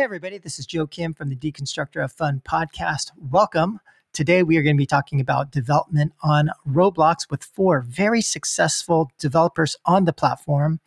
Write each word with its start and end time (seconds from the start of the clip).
Hey, 0.00 0.04
everybody, 0.04 0.38
this 0.38 0.58
is 0.58 0.64
Joe 0.64 0.86
Kim 0.86 1.12
from 1.12 1.28
the 1.28 1.36
Deconstructor 1.36 2.02
of 2.02 2.10
Fun 2.10 2.40
podcast. 2.42 3.10
Welcome. 3.18 3.80
Today, 4.14 4.42
we 4.42 4.56
are 4.56 4.62
going 4.62 4.74
to 4.74 4.80
be 4.80 4.86
talking 4.86 5.20
about 5.20 5.50
development 5.50 6.14
on 6.22 6.48
Roblox 6.66 7.30
with 7.30 7.44
four 7.44 7.82
very 7.82 8.22
successful 8.22 9.10
developers 9.18 9.76
on 9.84 10.06
the 10.06 10.14
platform. 10.14 10.80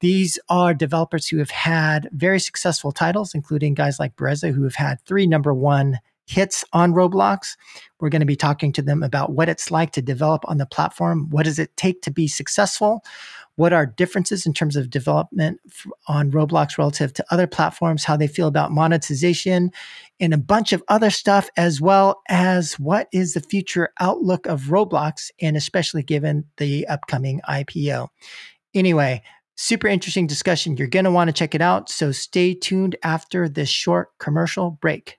These 0.00 0.38
are 0.50 0.74
developers 0.74 1.28
who 1.28 1.38
have 1.38 1.48
had 1.48 2.10
very 2.12 2.38
successful 2.38 2.92
titles, 2.92 3.34
including 3.34 3.72
guys 3.72 3.98
like 3.98 4.16
Bereza, 4.16 4.52
who 4.52 4.64
have 4.64 4.74
had 4.74 5.00
three 5.00 5.26
number 5.26 5.54
one 5.54 5.98
hits 6.26 6.64
on 6.72 6.92
Roblox. 6.92 7.56
We're 8.00 8.10
going 8.10 8.20
to 8.20 8.26
be 8.26 8.36
talking 8.36 8.72
to 8.72 8.82
them 8.82 9.02
about 9.02 9.32
what 9.32 9.48
it's 9.48 9.70
like 9.70 9.92
to 9.92 10.02
develop 10.02 10.44
on 10.46 10.58
the 10.58 10.66
platform. 10.66 11.30
What 11.30 11.44
does 11.44 11.58
it 11.58 11.76
take 11.76 12.02
to 12.02 12.10
be 12.10 12.28
successful? 12.28 13.02
what 13.56 13.72
are 13.72 13.86
differences 13.86 14.46
in 14.46 14.52
terms 14.52 14.76
of 14.76 14.90
development 14.90 15.60
on 16.06 16.30
Roblox 16.30 16.78
relative 16.78 17.12
to 17.14 17.24
other 17.30 17.46
platforms, 17.46 18.04
how 18.04 18.16
they 18.16 18.26
feel 18.26 18.48
about 18.48 18.70
monetization, 18.70 19.72
and 20.20 20.32
a 20.32 20.38
bunch 20.38 20.72
of 20.72 20.82
other 20.88 21.10
stuff, 21.10 21.48
as 21.56 21.80
well 21.80 22.22
as 22.28 22.74
what 22.74 23.08
is 23.12 23.32
the 23.32 23.40
future 23.40 23.90
outlook 23.98 24.46
of 24.46 24.64
Roblox, 24.64 25.30
and 25.40 25.56
especially 25.56 26.02
given 26.02 26.44
the 26.58 26.86
upcoming 26.86 27.40
IPO. 27.48 28.08
Anyway, 28.74 29.22
super 29.56 29.88
interesting 29.88 30.26
discussion. 30.26 30.76
You're 30.76 30.86
going 30.86 31.06
to 31.06 31.10
want 31.10 31.28
to 31.28 31.34
check 31.34 31.54
it 31.54 31.62
out. 31.62 31.88
So 31.88 32.12
stay 32.12 32.52
tuned 32.52 32.96
after 33.02 33.48
this 33.48 33.70
short 33.70 34.10
commercial 34.18 34.70
break. 34.70 35.18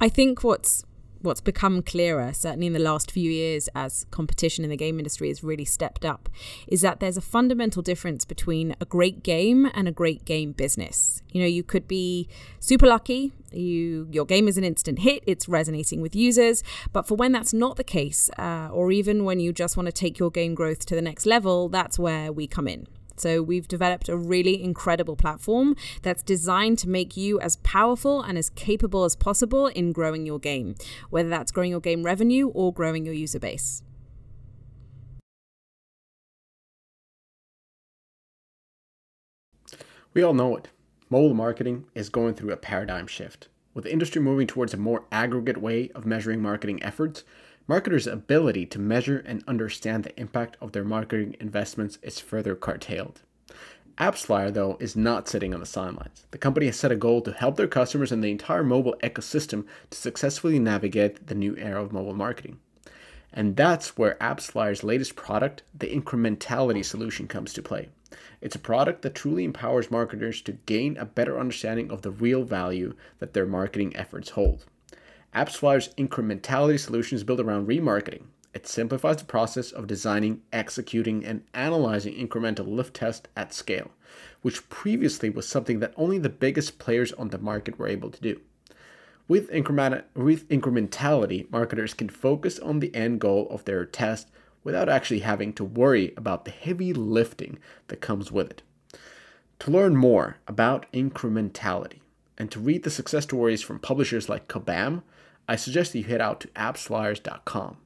I 0.00 0.08
think 0.08 0.42
what's 0.44 0.84
what's 1.22 1.40
become 1.40 1.82
clearer, 1.82 2.32
certainly 2.32 2.66
in 2.66 2.72
the 2.72 2.78
last 2.78 3.10
few 3.10 3.30
years, 3.30 3.68
as 3.74 4.06
competition 4.10 4.64
in 4.64 4.70
the 4.70 4.76
game 4.76 4.98
industry 4.98 5.28
has 5.28 5.44
really 5.44 5.64
stepped 5.64 6.04
up, 6.04 6.28
is 6.66 6.80
that 6.80 7.00
there's 7.00 7.16
a 7.16 7.20
fundamental 7.20 7.82
difference 7.82 8.24
between 8.24 8.74
a 8.80 8.84
great 8.84 9.22
game 9.22 9.70
and 9.74 9.86
a 9.86 9.92
great 9.92 10.24
game 10.24 10.52
business. 10.52 11.22
You 11.30 11.42
know, 11.42 11.46
you 11.46 11.62
could 11.62 11.86
be 11.86 12.28
super 12.58 12.86
lucky, 12.86 13.32
you 13.52 14.08
your 14.10 14.24
game 14.24 14.48
is 14.48 14.56
an 14.56 14.64
instant 14.64 15.00
hit, 15.00 15.22
it's 15.26 15.48
resonating 15.48 16.00
with 16.00 16.16
users, 16.16 16.62
but 16.92 17.06
for 17.06 17.14
when 17.16 17.32
that's 17.32 17.52
not 17.52 17.76
the 17.76 17.84
case, 17.84 18.30
uh, 18.38 18.68
or 18.72 18.90
even 18.90 19.24
when 19.24 19.40
you 19.40 19.52
just 19.52 19.76
want 19.76 19.86
to 19.86 19.92
take 19.92 20.18
your 20.18 20.30
game 20.30 20.54
growth 20.54 20.86
to 20.86 20.94
the 20.94 21.02
next 21.02 21.26
level, 21.26 21.68
that's 21.68 21.98
where 21.98 22.32
we 22.32 22.46
come 22.46 22.66
in. 22.66 22.86
So 23.20 23.42
we've 23.42 23.68
developed 23.68 24.08
a 24.08 24.16
really 24.16 24.62
incredible 24.62 25.14
platform 25.14 25.76
that's 26.02 26.22
designed 26.22 26.78
to 26.78 26.88
make 26.88 27.18
you 27.18 27.38
as 27.40 27.56
powerful 27.56 28.22
and 28.22 28.38
as 28.38 28.48
capable 28.50 29.04
as 29.04 29.14
possible 29.14 29.66
in 29.66 29.92
growing 29.92 30.24
your 30.24 30.38
game, 30.38 30.74
whether 31.10 31.28
that's 31.28 31.52
growing 31.52 31.70
your 31.70 31.80
game 31.80 32.02
revenue 32.02 32.48
or 32.48 32.72
growing 32.72 33.04
your 33.04 33.14
user 33.14 33.38
base. 33.38 33.82
We 40.14 40.22
all 40.22 40.34
know 40.34 40.56
it. 40.56 40.68
Mobile 41.10 41.34
marketing 41.34 41.84
is 41.94 42.08
going 42.08 42.34
through 42.34 42.52
a 42.52 42.56
paradigm 42.56 43.06
shift. 43.06 43.48
With 43.74 43.84
the 43.84 43.92
industry 43.92 44.20
moving 44.20 44.46
towards 44.46 44.74
a 44.74 44.78
more 44.78 45.04
aggregate 45.12 45.58
way 45.58 45.90
of 45.94 46.06
measuring 46.06 46.40
marketing 46.40 46.82
efforts, 46.82 47.22
marketers' 47.70 48.08
ability 48.08 48.66
to 48.66 48.80
measure 48.80 49.22
and 49.24 49.44
understand 49.46 50.02
the 50.02 50.20
impact 50.20 50.56
of 50.60 50.72
their 50.72 50.82
marketing 50.82 51.36
investments 51.38 52.00
is 52.02 52.18
further 52.18 52.56
curtailed. 52.56 53.20
AppsFlyer, 53.96 54.52
though, 54.52 54.76
is 54.80 54.96
not 54.96 55.28
sitting 55.28 55.54
on 55.54 55.60
the 55.60 55.66
sidelines. 55.66 56.26
The 56.32 56.38
company 56.38 56.66
has 56.66 56.74
set 56.74 56.90
a 56.90 56.96
goal 56.96 57.22
to 57.22 57.32
help 57.32 57.54
their 57.54 57.68
customers 57.68 58.10
and 58.10 58.24
the 58.24 58.30
entire 58.32 58.64
mobile 58.64 58.96
ecosystem 59.04 59.66
to 59.90 59.96
successfully 59.96 60.58
navigate 60.58 61.28
the 61.28 61.36
new 61.36 61.56
era 61.58 61.80
of 61.80 61.92
mobile 61.92 62.12
marketing. 62.12 62.58
And 63.32 63.54
that's 63.54 63.96
where 63.96 64.16
AppsFlyer's 64.20 64.82
latest 64.82 65.14
product, 65.14 65.62
the 65.72 65.94
Incrementality 65.94 66.84
solution, 66.84 67.28
comes 67.28 67.52
to 67.52 67.62
play. 67.62 67.88
It's 68.40 68.56
a 68.56 68.58
product 68.58 69.02
that 69.02 69.14
truly 69.14 69.44
empowers 69.44 69.92
marketers 69.92 70.42
to 70.42 70.58
gain 70.66 70.96
a 70.96 71.04
better 71.04 71.38
understanding 71.38 71.92
of 71.92 72.02
the 72.02 72.10
real 72.10 72.42
value 72.42 72.94
that 73.20 73.32
their 73.32 73.46
marketing 73.46 73.94
efforts 73.94 74.30
hold. 74.30 74.64
AppsFlyer's 75.34 75.94
incrementality 75.94 76.78
solution 76.78 77.14
is 77.14 77.22
built 77.22 77.38
around 77.38 77.68
remarketing. 77.68 78.24
It 78.52 78.66
simplifies 78.66 79.18
the 79.18 79.24
process 79.24 79.70
of 79.70 79.86
designing, 79.86 80.42
executing, 80.52 81.24
and 81.24 81.44
analyzing 81.54 82.14
incremental 82.14 82.66
lift 82.66 82.94
tests 82.94 83.28
at 83.36 83.54
scale, 83.54 83.92
which 84.42 84.68
previously 84.68 85.30
was 85.30 85.46
something 85.46 85.78
that 85.78 85.94
only 85.96 86.18
the 86.18 86.28
biggest 86.28 86.80
players 86.80 87.12
on 87.12 87.28
the 87.28 87.38
market 87.38 87.78
were 87.78 87.86
able 87.86 88.10
to 88.10 88.20
do. 88.20 88.40
With, 89.28 89.48
increment, 89.50 90.04
with 90.16 90.48
incrementality, 90.48 91.48
marketers 91.52 91.94
can 91.94 92.08
focus 92.08 92.58
on 92.58 92.80
the 92.80 92.92
end 92.92 93.20
goal 93.20 93.46
of 93.50 93.64
their 93.64 93.84
test 93.84 94.28
without 94.64 94.88
actually 94.88 95.20
having 95.20 95.52
to 95.52 95.64
worry 95.64 96.12
about 96.16 96.44
the 96.44 96.50
heavy 96.50 96.92
lifting 96.92 97.60
that 97.86 98.00
comes 98.00 98.32
with 98.32 98.50
it. 98.50 98.62
To 99.60 99.70
learn 99.70 99.96
more 99.96 100.38
about 100.48 100.90
incrementality 100.92 102.00
and 102.36 102.50
to 102.50 102.58
read 102.58 102.82
the 102.82 102.90
success 102.90 103.22
stories 103.22 103.62
from 103.62 103.78
publishers 103.78 104.28
like 104.28 104.48
Kabam, 104.48 105.02
I 105.50 105.56
suggest 105.56 105.92
that 105.92 105.98
you 105.98 106.04
head 106.04 106.20
out 106.20 106.38
to 106.42 106.48
appsflyers.com. 106.48 107.76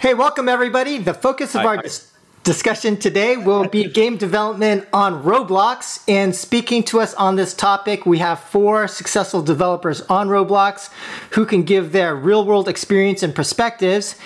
Hey, 0.00 0.14
welcome 0.14 0.48
everybody. 0.48 0.98
The 0.98 1.14
focus 1.14 1.54
of 1.54 1.60
hi, 1.60 1.66
our 1.68 1.76
hi. 1.76 1.82
Dis- 1.82 2.12
discussion 2.42 2.96
today 2.96 3.36
will 3.36 3.68
be 3.68 3.84
game 4.00 4.16
development 4.16 4.88
on 4.92 5.22
Roblox. 5.22 6.02
And 6.08 6.34
speaking 6.34 6.82
to 6.84 6.98
us 6.98 7.14
on 7.14 7.36
this 7.36 7.54
topic, 7.54 8.06
we 8.06 8.18
have 8.18 8.40
four 8.40 8.88
successful 8.88 9.40
developers 9.40 10.00
on 10.02 10.26
Roblox 10.26 10.90
who 11.34 11.46
can 11.46 11.62
give 11.62 11.92
their 11.92 12.16
real 12.16 12.44
world 12.44 12.68
experience 12.68 13.22
and 13.22 13.32
perspectives. 13.32 14.16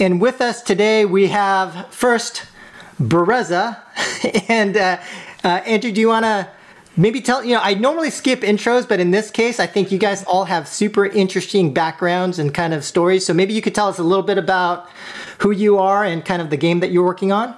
And 0.00 0.18
with 0.18 0.40
us 0.40 0.62
today, 0.62 1.04
we 1.04 1.26
have 1.26 1.92
first 1.92 2.46
Bereza. 2.98 3.80
and 4.48 4.78
uh, 4.78 4.98
uh, 5.44 5.48
Andrew, 5.66 5.92
do 5.92 6.00
you 6.00 6.08
want 6.08 6.24
to 6.24 6.48
maybe 6.96 7.20
tell 7.20 7.44
you 7.44 7.54
know 7.54 7.60
i 7.62 7.74
normally 7.74 8.10
skip 8.10 8.40
intros 8.40 8.88
but 8.88 9.00
in 9.00 9.10
this 9.10 9.30
case 9.30 9.58
i 9.58 9.66
think 9.66 9.90
you 9.90 9.98
guys 9.98 10.22
all 10.24 10.44
have 10.44 10.68
super 10.68 11.06
interesting 11.06 11.72
backgrounds 11.74 12.38
and 12.38 12.54
kind 12.54 12.74
of 12.74 12.84
stories. 12.84 13.26
So 13.26 13.34
maybe 13.34 13.52
you 13.54 13.62
could 13.62 13.74
tell 13.74 13.88
us 13.88 13.98
a 13.98 14.02
little 14.02 14.24
bit 14.24 14.38
about 14.38 14.88
who 15.38 15.50
you 15.50 15.78
are 15.78 16.04
and 16.04 16.24
kind 16.24 16.40
of 16.40 16.50
the 16.50 16.56
game 16.56 16.80
that 16.80 16.90
you're 16.90 17.04
working 17.04 17.32
on 17.32 17.54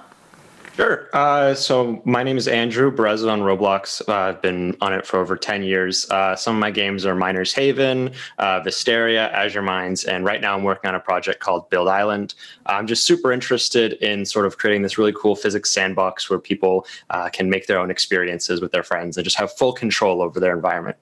Sure. 0.77 1.09
Uh, 1.11 1.55
so 1.55 1.99
my 2.05 2.21
name 2.21 2.37
is 2.37 2.47
Andrew 2.47 2.95
Bereza 2.95 3.31
on 3.31 3.41
Roblox. 3.41 4.07
Uh, 4.07 4.29
I've 4.29 4.43
been 4.43 4.77
on 4.79 4.93
it 4.93 5.07
for 5.07 5.17
over 5.17 5.35
10 5.35 5.63
years. 5.63 6.07
Uh, 6.11 6.35
some 6.35 6.55
of 6.55 6.59
my 6.59 6.69
games 6.69 7.03
are 7.03 7.15
Miners 7.15 7.51
Haven, 7.51 8.11
uh, 8.37 8.61
Vesteria, 8.61 9.31
Azure 9.31 9.63
Mines, 9.63 10.03
and 10.03 10.23
right 10.23 10.39
now 10.39 10.55
I'm 10.55 10.61
working 10.61 10.87
on 10.87 10.93
a 10.93 10.99
project 10.99 11.39
called 11.39 11.67
Build 11.71 11.87
Island. 11.87 12.35
I'm 12.67 12.85
just 12.85 13.05
super 13.05 13.31
interested 13.31 13.93
in 14.03 14.23
sort 14.23 14.45
of 14.45 14.59
creating 14.59 14.83
this 14.83 14.99
really 14.99 15.13
cool 15.13 15.35
physics 15.35 15.71
sandbox 15.71 16.29
where 16.29 16.37
people 16.37 16.85
uh, 17.09 17.29
can 17.29 17.49
make 17.49 17.65
their 17.65 17.79
own 17.79 17.89
experiences 17.89 18.61
with 18.61 18.71
their 18.71 18.83
friends 18.83 19.17
and 19.17 19.23
just 19.23 19.37
have 19.37 19.51
full 19.51 19.73
control 19.73 20.21
over 20.21 20.39
their 20.39 20.55
environment. 20.55 20.95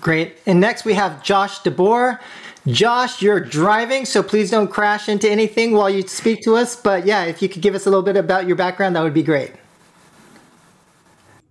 Great. 0.00 0.38
And 0.46 0.60
next 0.60 0.86
we 0.86 0.94
have 0.94 1.22
Josh 1.22 1.60
DeBoer. 1.60 2.18
Josh, 2.66 3.20
you're 3.20 3.40
driving, 3.40 4.04
so 4.04 4.22
please 4.22 4.50
don't 4.50 4.68
crash 4.68 5.08
into 5.08 5.28
anything 5.28 5.72
while 5.72 5.90
you 5.90 6.06
speak 6.06 6.42
to 6.42 6.54
us. 6.54 6.76
But 6.76 7.04
yeah, 7.04 7.24
if 7.24 7.42
you 7.42 7.48
could 7.48 7.60
give 7.60 7.74
us 7.74 7.86
a 7.86 7.90
little 7.90 8.04
bit 8.04 8.16
about 8.16 8.46
your 8.46 8.54
background, 8.54 8.94
that 8.94 9.02
would 9.02 9.14
be 9.14 9.24
great. 9.24 9.52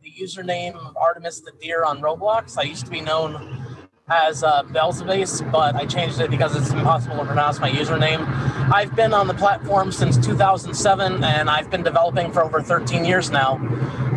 The 0.03 0.11
username 0.11 0.93
Artemis 0.95 1.41
the 1.41 1.51
Deer 1.61 1.83
on 1.83 2.01
Roblox. 2.01 2.57
I 2.57 2.63
used 2.63 2.85
to 2.85 2.91
be 2.91 3.01
known 3.01 3.70
as 4.11 4.43
uh, 4.43 4.63
but 4.63 5.75
I 5.75 5.85
changed 5.85 6.19
it 6.19 6.29
because 6.29 6.55
it's 6.55 6.69
impossible 6.71 7.17
to 7.17 7.25
pronounce 7.25 7.59
my 7.59 7.71
username. 7.71 8.27
I've 8.71 8.95
been 8.95 9.13
on 9.13 9.27
the 9.27 9.33
platform 9.33 9.91
since 9.91 10.17
2007, 10.17 11.23
and 11.23 11.49
I've 11.49 11.69
been 11.69 11.83
developing 11.83 12.31
for 12.31 12.43
over 12.43 12.61
13 12.61 13.05
years 13.05 13.31
now. 13.31 13.59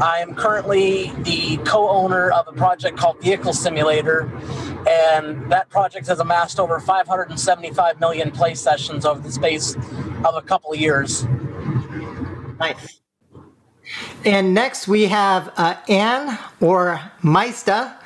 I 0.03 0.19
am 0.19 0.35
currently 0.35 1.13
the 1.19 1.59
co-owner 1.65 2.33
of 2.33 2.49
a 2.49 2.53
project 2.53 2.99
called 2.99 3.21
Vehicle 3.23 3.53
Simulator, 3.53 4.31
and 4.89 5.51
that 5.51 5.71
project 5.71 6.09
has 6.09 6.19
amassed 6.19 6.59
over 6.59 6.81
575 6.81 8.01
million 8.01 8.31
play 8.33 8.55
sessions 8.55 9.07
over 9.07 9.21
the 9.21 9.31
space 9.31 9.77
of 10.25 10.35
a 10.35 10.43
couple 10.43 10.73
of 10.73 10.81
years. 10.81 11.25
Nice. 12.59 13.01
And 14.25 14.55
next 14.55 14.89
we 14.89 15.05
have 15.05 15.53
uh, 15.57 15.77
Anne 15.89 16.39
or 16.61 17.01
Maista. 17.23 17.97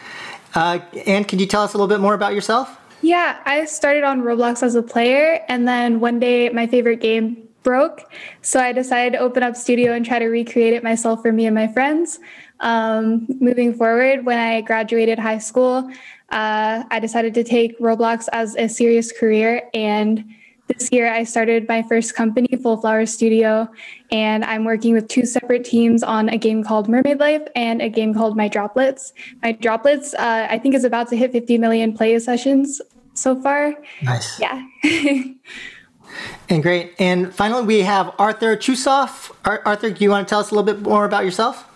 Uh, 0.54 0.80
Anne, 1.06 1.24
can 1.24 1.38
you 1.38 1.46
tell 1.46 1.62
us 1.62 1.74
a 1.74 1.76
little 1.76 1.88
bit 1.88 2.00
more 2.00 2.14
about 2.14 2.34
yourself? 2.34 2.78
Yeah, 3.02 3.38
I 3.44 3.64
started 3.64 4.02
on 4.02 4.22
Roblox 4.22 4.62
as 4.62 4.74
a 4.74 4.82
player, 4.82 5.44
and 5.48 5.68
then 5.68 6.00
one 6.00 6.18
day 6.18 6.48
my 6.48 6.66
favorite 6.66 7.00
game 7.00 7.48
broke. 7.62 8.10
So 8.42 8.58
I 8.58 8.72
decided 8.72 9.12
to 9.12 9.18
open 9.18 9.42
up 9.42 9.56
Studio 9.56 9.92
and 9.92 10.04
try 10.04 10.18
to 10.18 10.26
recreate 10.26 10.72
it 10.72 10.82
myself 10.82 11.22
for 11.22 11.32
me 11.32 11.46
and 11.46 11.54
my 11.54 11.68
friends. 11.68 12.18
Um, 12.60 13.26
moving 13.40 13.74
forward, 13.74 14.24
when 14.24 14.38
I 14.38 14.62
graduated 14.62 15.18
high 15.18 15.38
school, 15.38 15.90
uh, 16.30 16.82
I 16.90 16.98
decided 16.98 17.34
to 17.34 17.44
take 17.44 17.78
Roblox 17.78 18.28
as 18.32 18.56
a 18.56 18.68
serious 18.68 19.12
career. 19.12 19.62
And 19.74 20.24
this 20.69 20.91
year, 20.93 21.12
I 21.12 21.25
started 21.25 21.67
my 21.69 21.82
first 21.82 22.15
company, 22.15 22.49
Full 22.62 22.76
Flower 22.76 23.06
Studio, 23.06 23.69
and 24.11 24.44
I'm 24.44 24.65
working 24.65 24.94
with 24.94 25.09
two 25.09 25.26
separate 25.26 25.65
teams 25.65 26.03
on 26.03 26.29
a 26.29 26.38
game 26.38 26.62
called 26.62 26.88
Mermaid 26.88 27.19
Life 27.19 27.43
and 27.56 27.82
a 27.82 27.88
game 27.88 28.15
called 28.15 28.37
My 28.37 28.49
Droplets. 28.49 29.12
My 29.43 29.53
Droplets, 29.53 30.15
uh, 30.15 30.47
I 30.49 30.59
think, 30.59 30.75
is 30.75 30.85
about 30.85 31.09
to 31.09 31.17
hit 31.17 31.32
50 31.32 31.59
million 31.59 31.93
play 31.93 32.19
sessions 32.19 32.81
so 33.15 33.41
far. 33.41 33.75
Nice. 34.03 34.41
Yeah. 34.41 34.62
And 36.49 36.62
great. 36.62 36.94
And 36.99 37.35
finally, 37.35 37.65
we 37.67 37.81
have 37.81 38.15
Arthur 38.19 38.56
Trusov. 38.56 39.31
Arthur, 39.44 39.91
do 39.91 40.03
you 40.03 40.11
want 40.11 40.26
to 40.26 40.31
tell 40.31 40.41
us 40.41 40.50
a 40.50 40.55
little 40.55 40.65
bit 40.65 40.82
more 40.82 41.05
about 41.05 41.25
yourself? 41.25 41.68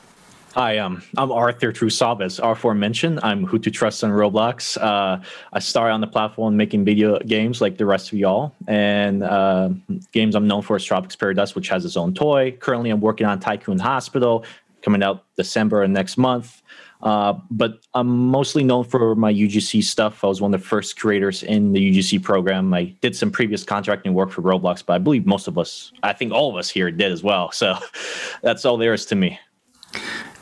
Hi, 0.55 0.77
um, 0.77 1.03
I'm 1.17 1.33
Arthur 1.33 1.73
Trusov, 1.73 2.21
as 2.21 2.39
aforementioned. 2.39 3.21
I'm 3.23 3.47
Who 3.47 3.59
to 3.59 3.71
Trust 3.71 4.05
on 4.05 4.11
Roblox. 4.11 4.77
Uh, 4.77 5.19
I 5.51 5.59
started 5.61 5.95
on 5.95 6.03
the 6.03 6.07
platform 6.07 6.59
making 6.59 6.85
video 6.85 7.19
games 7.21 7.63
like 7.63 7.79
the 7.79 7.87
rest 7.87 8.13
of 8.13 8.19
y'all. 8.19 8.55
And 8.69 9.23
uh, 9.23 9.71
games 10.13 10.35
I'm 10.35 10.47
known 10.47 10.61
for 10.61 10.77
is 10.77 10.85
Tropics 10.85 11.17
Paradise, 11.17 11.55
which 11.55 11.69
has 11.69 11.87
its 11.87 11.97
own 11.97 12.13
toy. 12.13 12.51
Currently, 12.61 12.91
I'm 12.91 13.01
working 13.01 13.27
on 13.27 13.41
Tycoon 13.41 13.79
Hospital, 13.79 14.45
coming 14.83 15.03
out 15.03 15.25
December 15.37 15.85
and 15.85 15.95
next 15.95 16.19
month. 16.19 16.61
Uh, 17.03 17.33
but 17.51 17.81
I'm 17.95 18.09
mostly 18.09 18.63
known 18.63 18.85
for 18.85 19.15
my 19.15 19.33
UGC 19.33 19.83
stuff. 19.83 20.23
I 20.23 20.27
was 20.27 20.43
one 20.43 20.53
of 20.53 20.61
the 20.61 20.67
first 20.67 21.01
creators 21.01 21.43
in 21.43 21.73
the 21.73 21.81
UGC 21.81 22.23
program. 22.23 22.75
I 22.75 22.95
did 23.01 23.17
some 23.17 23.31
previous 23.31 23.65
contracting 23.65 24.13
work 24.13 24.31
for 24.31 24.43
Roblox, 24.43 24.85
but 24.85 24.93
I 24.93 24.99
believe 24.99 25.25
most 25.25 25.49
of 25.49 25.57
us, 25.57 25.93
I 26.03 26.13
think 26.13 26.31
all 26.31 26.51
of 26.51 26.57
us 26.57 26.69
here 26.69 26.91
did 26.91 27.11
as 27.11 27.23
well. 27.23 27.51
So 27.53 27.79
that's 28.43 28.67
all 28.67 28.77
there 28.77 28.93
is 28.93 29.07
to 29.07 29.15
me. 29.15 29.39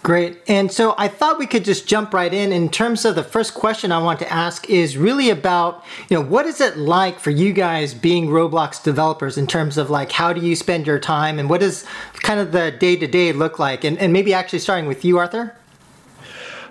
Great. 0.03 0.41
And 0.49 0.73
so 0.73 0.95
I 0.97 1.09
thought 1.09 1.39
we 1.39 1.47
could 1.47 1.63
just 1.63 1.87
jump 1.87 2.15
right 2.15 2.33
in. 2.33 2.53
In 2.53 2.71
terms 2.71 3.05
of 3.05 3.15
the 3.15 3.23
first 3.23 3.53
question 3.53 3.93
I 3.93 3.99
want 3.99 4.19
to 4.21 4.33
ask 4.33 4.69
is 4.71 4.97
really 4.97 5.29
about, 5.29 5.85
you 6.09 6.17
know, 6.17 6.25
what 6.25 6.47
is 6.47 6.59
it 6.59 6.79
like 6.79 7.21
for 7.21 7.31
you 7.31 7.53
guys 7.53 7.93
being 7.93 8.29
Roblox 8.29 8.83
developers 8.83 9.37
in 9.37 9.47
terms 9.47 9.77
of 9.77 9.91
like 9.91 10.11
how 10.11 10.33
do 10.33 10.41
you 10.41 10.57
spend 10.57 10.87
your 10.87 10.99
time 10.99 11.39
and 11.39 11.51
what 11.51 11.61
does 11.61 11.85
kind 12.15 12.41
of 12.41 12.53
the 12.53 12.71
day 12.71 12.97
to 12.97 13.07
day 13.07 13.35
look 13.35 13.59
like? 13.59 13.85
And, 13.85 13.99
and 13.99 14.11
maybe 14.11 14.33
actually 14.33 14.61
starting 14.61 14.87
with 14.87 15.05
you, 15.05 15.19
Arthur? 15.19 15.55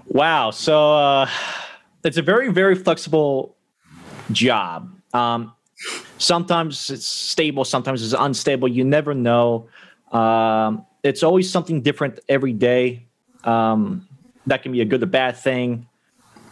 Wow. 0.07 0.49
So 0.49 0.95
uh, 0.95 1.29
it's 2.03 2.17
a 2.17 2.23
very, 2.23 2.51
very 2.51 2.73
flexible 2.73 3.55
job. 4.31 4.91
Um, 5.13 5.53
sometimes 6.17 6.89
it's 6.89 7.05
stable, 7.05 7.63
sometimes 7.63 8.03
it's 8.03 8.19
unstable. 8.19 8.67
You 8.67 8.83
never 8.83 9.13
know. 9.13 9.69
Um, 10.11 10.87
it's 11.03 11.21
always 11.21 11.47
something 11.49 11.83
different 11.83 12.19
every 12.27 12.53
day. 12.53 13.05
Um, 13.43 14.07
that 14.47 14.63
can 14.63 14.71
be 14.71 14.81
a 14.81 14.85
good 14.85 15.03
or 15.03 15.07
bad 15.07 15.37
thing. 15.37 15.87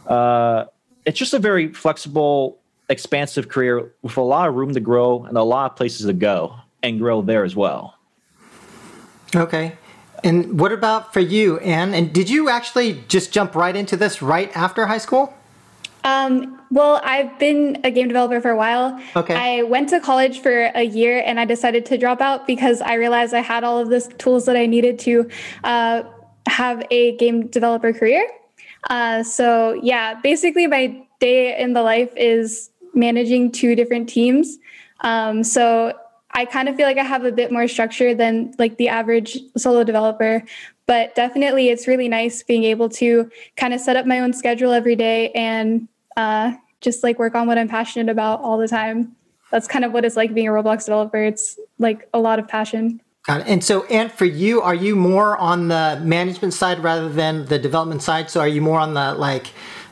Uh, 0.05 0.65
it's 1.05 1.17
just 1.17 1.33
a 1.33 1.39
very 1.39 1.73
flexible, 1.73 2.59
expansive 2.89 3.49
career 3.49 3.93
with 4.01 4.17
a 4.17 4.21
lot 4.21 4.47
of 4.47 4.55
room 4.55 4.73
to 4.73 4.79
grow 4.79 5.23
and 5.25 5.37
a 5.37 5.43
lot 5.43 5.71
of 5.71 5.77
places 5.77 6.05
to 6.05 6.13
go 6.13 6.55
and 6.83 6.99
grow 6.99 7.21
there 7.21 7.43
as 7.43 7.55
well. 7.55 7.95
Okay. 9.35 9.77
And 10.23 10.59
what 10.59 10.71
about 10.71 11.13
for 11.13 11.19
you, 11.19 11.59
Anne? 11.59 11.93
And 11.93 12.11
did 12.13 12.29
you 12.29 12.49
actually 12.49 13.03
just 13.07 13.31
jump 13.31 13.55
right 13.55 13.75
into 13.75 13.95
this 13.95 14.21
right 14.21 14.55
after 14.55 14.85
high 14.87 14.97
school? 14.97 15.33
Um, 16.03 16.59
well, 16.71 17.01
I've 17.03 17.37
been 17.37 17.81
a 17.83 17.91
game 17.91 18.07
developer 18.07 18.39
for 18.39 18.49
a 18.49 18.55
while. 18.55 18.99
Okay. 19.15 19.35
I 19.35 19.63
went 19.63 19.89
to 19.89 19.99
college 19.99 20.39
for 20.39 20.71
a 20.73 20.83
year 20.83 21.21
and 21.25 21.39
I 21.39 21.45
decided 21.45 21.85
to 21.87 21.97
drop 21.97 22.21
out 22.21 22.47
because 22.47 22.81
I 22.81 22.93
realized 22.93 23.33
I 23.33 23.41
had 23.41 23.63
all 23.63 23.79
of 23.79 23.89
the 23.89 24.01
tools 24.17 24.45
that 24.45 24.55
I 24.55 24.65
needed 24.65 24.99
to 24.99 25.29
uh, 25.63 26.03
have 26.47 26.83
a 26.91 27.15
game 27.17 27.47
developer 27.47 27.93
career. 27.93 28.27
Uh, 28.89 29.23
so 29.23 29.73
yeah, 29.83 30.15
basically 30.21 30.67
my 30.67 31.01
day 31.19 31.57
in 31.59 31.73
the 31.73 31.81
life 31.81 32.11
is 32.15 32.69
managing 32.93 33.51
two 33.51 33.75
different 33.75 34.09
teams. 34.09 34.57
Um, 35.01 35.43
so 35.43 35.93
I 36.31 36.45
kind 36.45 36.69
of 36.69 36.75
feel 36.75 36.85
like 36.85 36.97
I 36.97 37.03
have 37.03 37.25
a 37.25 37.31
bit 37.31 37.51
more 37.51 37.67
structure 37.67 38.13
than 38.13 38.53
like 38.57 38.77
the 38.77 38.89
average 38.89 39.39
solo 39.57 39.83
developer. 39.83 40.43
But 40.85 41.15
definitely, 41.15 41.69
it's 41.69 41.87
really 41.87 42.07
nice 42.07 42.43
being 42.43 42.63
able 42.63 42.89
to 42.89 43.29
kind 43.57 43.73
of 43.73 43.81
set 43.81 43.97
up 43.97 44.05
my 44.05 44.19
own 44.19 44.33
schedule 44.33 44.71
every 44.71 44.95
day 44.95 45.31
and 45.31 45.87
uh, 46.15 46.53
just 46.79 47.03
like 47.03 47.19
work 47.19 47.35
on 47.35 47.47
what 47.47 47.57
I'm 47.57 47.67
passionate 47.67 48.09
about 48.09 48.41
all 48.41 48.57
the 48.57 48.67
time. 48.67 49.15
That's 49.51 49.67
kind 49.67 49.83
of 49.83 49.91
what 49.91 50.05
it's 50.05 50.15
like 50.15 50.33
being 50.33 50.47
a 50.47 50.51
Roblox 50.51 50.85
developer. 50.85 51.21
It's 51.21 51.59
like 51.77 52.07
a 52.13 52.19
lot 52.19 52.39
of 52.39 52.47
passion. 52.47 53.01
Got 53.27 53.41
it. 53.41 53.47
And 53.47 53.61
so, 53.61 53.83
and 53.85 54.09
for 54.09 54.23
you, 54.23 54.61
are 54.61 54.73
you 54.73 54.95
more 54.95 55.37
on 55.37 55.67
the 55.67 55.99
management 56.01 56.53
side 56.53 56.79
rather 56.79 57.09
than 57.09 57.45
the 57.45 57.59
development 57.59 58.01
side? 58.01 58.29
So, 58.29 58.39
are 58.39 58.47
you 58.47 58.61
more 58.61 58.79
on 58.79 58.93
the 58.93 59.13
like 59.15 59.47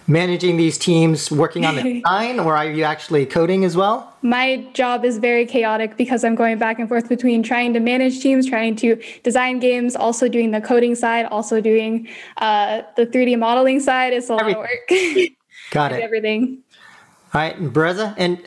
managing 0.07 0.55
these 0.55 0.77
teams, 0.77 1.29
working 1.29 1.65
on 1.65 1.75
the 1.75 1.83
design, 1.95 2.39
or 2.39 2.55
are 2.55 2.65
you 2.65 2.83
actually 2.83 3.25
coding 3.25 3.65
as 3.65 3.75
well? 3.75 4.13
My 4.21 4.65
job 4.73 5.03
is 5.03 5.17
very 5.17 5.45
chaotic 5.45 5.97
because 5.97 6.23
I'm 6.23 6.35
going 6.35 6.57
back 6.57 6.79
and 6.79 6.87
forth 6.87 7.09
between 7.09 7.43
trying 7.43 7.73
to 7.73 7.81
manage 7.81 8.21
teams, 8.21 8.47
trying 8.47 8.77
to 8.77 8.95
design 9.23 9.59
games, 9.59 9.97
also 9.97 10.29
doing 10.29 10.51
the 10.51 10.61
coding 10.61 10.95
side, 10.95 11.25
also 11.25 11.59
doing 11.59 12.07
uh, 12.37 12.83
the 12.95 13.05
3D 13.05 13.37
modeling 13.37 13.81
side. 13.81 14.13
It's 14.13 14.29
a 14.29 14.35
lot 14.35 14.49
of 14.49 14.55
work. 14.55 14.89
Got 15.71 15.91
it. 15.91 16.01
Everything. 16.01 16.59
All 17.33 17.41
right, 17.41 17.59
Breza, 17.59 18.13
and 18.17 18.41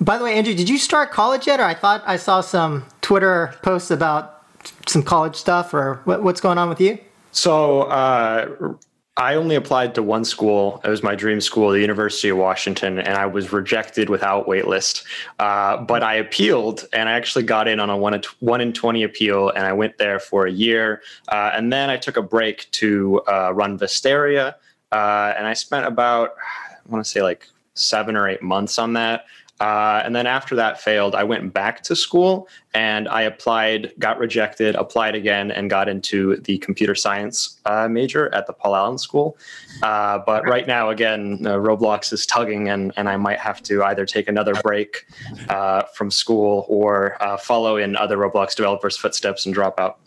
by 0.00 0.18
the 0.18 0.24
way, 0.24 0.34
Andrew, 0.34 0.54
did 0.54 0.68
you 0.68 0.78
start 0.78 1.12
college 1.12 1.46
yet? 1.46 1.60
Or 1.60 1.64
I 1.64 1.74
thought 1.74 2.02
I 2.04 2.16
saw 2.16 2.40
some 2.40 2.84
Twitter 3.08 3.54
posts 3.62 3.90
about 3.90 4.44
some 4.86 5.02
college 5.02 5.34
stuff, 5.34 5.72
or 5.72 6.02
what, 6.04 6.22
what's 6.22 6.42
going 6.42 6.58
on 6.58 6.68
with 6.68 6.78
you? 6.78 6.98
So 7.32 7.84
uh, 7.84 8.74
I 9.16 9.34
only 9.34 9.54
applied 9.54 9.94
to 9.94 10.02
one 10.02 10.26
school. 10.26 10.82
It 10.84 10.90
was 10.90 11.02
my 11.02 11.14
dream 11.14 11.40
school, 11.40 11.70
the 11.70 11.80
University 11.80 12.28
of 12.28 12.36
Washington, 12.36 12.98
and 12.98 13.16
I 13.16 13.24
was 13.24 13.50
rejected 13.50 14.10
without 14.10 14.46
waitlist. 14.46 15.04
Uh, 15.38 15.78
but 15.78 16.02
I 16.02 16.16
appealed, 16.16 16.86
and 16.92 17.08
I 17.08 17.12
actually 17.12 17.44
got 17.44 17.66
in 17.66 17.80
on 17.80 17.88
a 17.88 17.96
one, 17.96 18.20
one 18.40 18.60
in 18.60 18.74
twenty 18.74 19.02
appeal, 19.04 19.48
and 19.48 19.64
I 19.64 19.72
went 19.72 19.96
there 19.96 20.18
for 20.18 20.44
a 20.44 20.52
year. 20.52 21.00
Uh, 21.28 21.52
and 21.54 21.72
then 21.72 21.88
I 21.88 21.96
took 21.96 22.18
a 22.18 22.22
break 22.22 22.70
to 22.72 23.22
uh, 23.26 23.54
run 23.54 23.78
Vesteria, 23.78 24.56
uh, 24.92 25.32
and 25.34 25.46
I 25.46 25.54
spent 25.54 25.86
about 25.86 26.34
I 26.36 26.90
want 26.90 27.02
to 27.02 27.10
say 27.10 27.22
like 27.22 27.48
seven 27.72 28.16
or 28.16 28.28
eight 28.28 28.42
months 28.42 28.78
on 28.78 28.92
that. 28.94 29.24
Uh, 29.60 30.02
and 30.04 30.14
then 30.14 30.26
after 30.26 30.54
that 30.54 30.80
failed, 30.80 31.14
I 31.14 31.24
went 31.24 31.52
back 31.52 31.82
to 31.84 31.96
school 31.96 32.48
and 32.74 33.08
I 33.08 33.22
applied, 33.22 33.92
got 33.98 34.18
rejected, 34.18 34.76
applied 34.76 35.16
again, 35.16 35.50
and 35.50 35.68
got 35.68 35.88
into 35.88 36.36
the 36.36 36.58
computer 36.58 36.94
science 36.94 37.58
uh, 37.64 37.88
major 37.88 38.32
at 38.34 38.46
the 38.46 38.52
Paul 38.52 38.76
Allen 38.76 38.98
School. 38.98 39.36
Uh, 39.82 40.20
but 40.24 40.44
right 40.46 40.66
now, 40.66 40.90
again, 40.90 41.38
Roblox 41.40 42.12
is 42.12 42.24
tugging, 42.24 42.68
and, 42.68 42.92
and 42.96 43.08
I 43.08 43.16
might 43.16 43.40
have 43.40 43.62
to 43.64 43.82
either 43.82 44.06
take 44.06 44.28
another 44.28 44.54
break 44.62 45.06
uh, 45.48 45.82
from 45.94 46.10
school 46.10 46.64
or 46.68 47.20
uh, 47.20 47.36
follow 47.36 47.78
in 47.78 47.96
other 47.96 48.16
Roblox 48.16 48.54
developers' 48.54 48.96
footsteps 48.96 49.44
and 49.44 49.54
drop 49.54 49.80
out. 49.80 49.98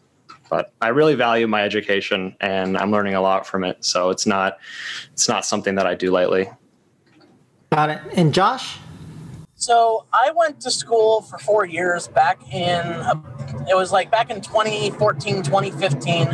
But 0.49 0.73
I 0.81 0.89
really 0.89 1.15
value 1.15 1.47
my 1.47 1.63
education, 1.63 2.35
and 2.41 2.77
I'm 2.77 2.91
learning 2.91 3.15
a 3.15 3.21
lot 3.21 3.47
from 3.47 3.63
it. 3.63 3.83
So 3.83 4.09
it's 4.09 4.25
not 4.25 4.57
it's 5.13 5.29
not 5.29 5.45
something 5.45 5.75
that 5.75 5.87
I 5.87 5.95
do 5.95 6.11
lightly. 6.11 6.49
Got 7.71 7.89
it. 7.89 8.01
And 8.17 8.33
Josh. 8.33 8.77
So 9.61 10.07
I 10.11 10.31
went 10.35 10.59
to 10.61 10.71
school 10.71 11.21
for 11.21 11.37
four 11.37 11.67
years 11.67 12.07
back 12.07 12.41
in, 12.51 12.79
uh, 12.79 13.13
it 13.69 13.75
was 13.75 13.91
like 13.91 14.09
back 14.09 14.31
in 14.31 14.41
2014, 14.41 15.43
2015. 15.43 16.27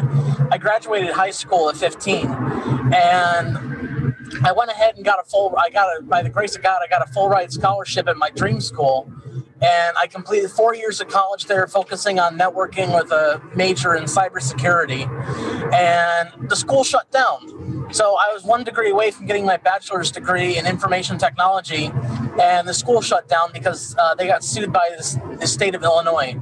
I 0.49 0.57
graduated 0.57 1.11
high 1.11 1.31
school 1.31 1.67
at 1.67 1.75
15. 1.75 2.25
And 2.25 3.57
I 4.45 4.53
went 4.53 4.71
ahead 4.71 4.95
and 4.95 5.03
got 5.03 5.19
a 5.19 5.29
full, 5.29 5.53
I 5.57 5.69
got 5.69 5.89
a, 5.99 6.03
by 6.03 6.23
the 6.23 6.29
grace 6.29 6.55
of 6.55 6.63
God, 6.63 6.79
I 6.81 6.87
got 6.87 7.05
a 7.05 7.11
full 7.11 7.27
ride 7.27 7.51
scholarship 7.51 8.07
at 8.07 8.15
my 8.15 8.29
dream 8.29 8.61
school. 8.61 9.11
And 9.61 9.97
I 9.97 10.07
completed 10.07 10.51
four 10.51 10.75
years 10.75 11.01
of 11.01 11.07
college 11.07 11.45
there, 11.45 11.65
focusing 11.67 12.19
on 12.19 12.37
networking 12.37 12.93
with 12.95 13.11
a 13.11 13.41
major 13.55 13.95
in 13.95 14.03
cybersecurity. 14.03 15.07
And 15.73 16.49
the 16.49 16.55
school 16.55 16.83
shut 16.83 17.09
down. 17.11 17.87
So 17.91 18.17
I 18.19 18.31
was 18.33 18.43
one 18.43 18.63
degree 18.63 18.91
away 18.91 19.11
from 19.11 19.25
getting 19.25 19.45
my 19.45 19.57
bachelor's 19.57 20.11
degree 20.11 20.57
in 20.57 20.67
information 20.67 21.17
technology 21.17 21.91
and 22.39 22.67
the 22.67 22.73
school 22.73 23.01
shut 23.01 23.27
down 23.27 23.51
because 23.53 23.95
uh, 23.97 24.15
they 24.15 24.27
got 24.27 24.43
sued 24.43 24.71
by 24.71 24.89
this, 24.95 25.17
the 25.39 25.47
state 25.47 25.73
of 25.75 25.83
Illinois. 25.83 26.35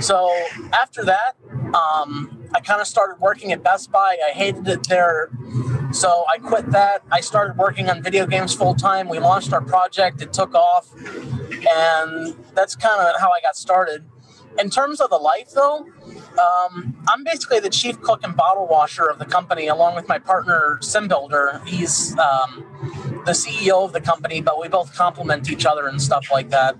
So 0.00 0.30
after 0.72 1.04
that, 1.04 1.36
um, 1.74 2.48
I 2.54 2.60
kind 2.60 2.80
of 2.80 2.86
started 2.86 3.20
working 3.20 3.52
at 3.52 3.62
Best 3.62 3.92
Buy. 3.92 4.16
I 4.26 4.32
hated 4.32 4.66
it 4.66 4.88
there, 4.88 5.30
so 5.92 6.24
I 6.32 6.38
quit 6.38 6.70
that. 6.72 7.02
I 7.10 7.20
started 7.20 7.56
working 7.56 7.88
on 7.88 8.02
video 8.02 8.26
games 8.26 8.54
full 8.54 8.74
time. 8.74 9.08
We 9.08 9.18
launched 9.18 9.52
our 9.52 9.60
project. 9.60 10.20
It 10.20 10.32
took 10.32 10.54
off, 10.54 10.88
and 11.68 12.34
that's 12.54 12.76
kind 12.76 13.00
of 13.00 13.20
how 13.20 13.30
I 13.30 13.40
got 13.40 13.56
started. 13.56 14.04
In 14.58 14.68
terms 14.68 15.00
of 15.00 15.10
the 15.10 15.16
life, 15.16 15.50
though, 15.54 15.86
um, 16.38 16.96
I'm 17.08 17.22
basically 17.24 17.60
the 17.60 17.70
chief 17.70 18.00
cook 18.00 18.20
and 18.24 18.36
bottle 18.36 18.66
washer 18.66 19.08
of 19.08 19.18
the 19.18 19.24
company, 19.24 19.68
along 19.68 19.94
with 19.94 20.08
my 20.08 20.18
partner 20.18 20.78
Sim 20.82 21.06
Builder. 21.06 21.62
He's 21.66 22.18
um, 22.18 22.66
the 23.26 23.32
CEO 23.32 23.84
of 23.84 23.92
the 23.92 24.00
company, 24.00 24.40
but 24.40 24.60
we 24.60 24.68
both 24.68 24.94
complement 24.94 25.50
each 25.50 25.66
other 25.66 25.86
and 25.86 26.02
stuff 26.02 26.26
like 26.32 26.50
that. 26.50 26.76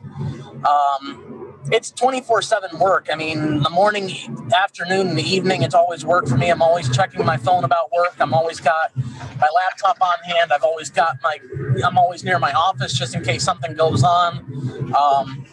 Um, 0.66 1.29
it's 1.72 1.90
24 1.92 2.42
7 2.42 2.78
work. 2.78 3.08
I 3.12 3.16
mean, 3.16 3.62
the 3.62 3.70
morning, 3.70 4.10
afternoon, 4.54 5.08
and 5.08 5.18
the 5.18 5.22
evening, 5.22 5.62
it's 5.62 5.74
always 5.74 6.04
work 6.04 6.26
for 6.26 6.36
me. 6.36 6.50
I'm 6.50 6.62
always 6.62 6.94
checking 6.94 7.24
my 7.24 7.36
phone 7.36 7.64
about 7.64 7.92
work. 7.92 8.14
I'm 8.18 8.34
always 8.34 8.60
got 8.60 8.94
my 8.96 9.48
laptop 9.54 9.98
on 10.00 10.18
hand. 10.24 10.52
I've 10.52 10.64
always 10.64 10.90
got 10.90 11.18
my, 11.22 11.38
I'm 11.84 11.96
always 11.96 12.24
near 12.24 12.38
my 12.38 12.52
office 12.52 12.92
just 12.92 13.14
in 13.14 13.22
case 13.22 13.42
something 13.42 13.74
goes 13.74 14.02
on. 14.02 14.94
Um, 14.94 15.46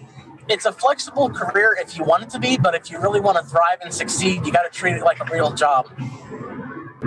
it's 0.50 0.66
a 0.66 0.72
flexible 0.72 1.30
career 1.30 1.78
if 1.80 1.98
you 1.98 2.04
want 2.04 2.24
it 2.24 2.30
to 2.32 2.40
be, 2.40 2.58
but 2.58 2.74
if 2.74 2.90
you 2.90 3.00
really 3.00 3.20
want 3.20 3.38
to 3.38 3.44
thrive 3.44 3.80
and 3.82 3.94
succeed, 3.94 4.46
you 4.46 4.52
got 4.52 4.64
to 4.64 4.70
treat 4.70 4.96
it 4.96 5.04
like 5.04 5.20
a 5.20 5.26
real 5.32 5.52
job. 5.54 5.90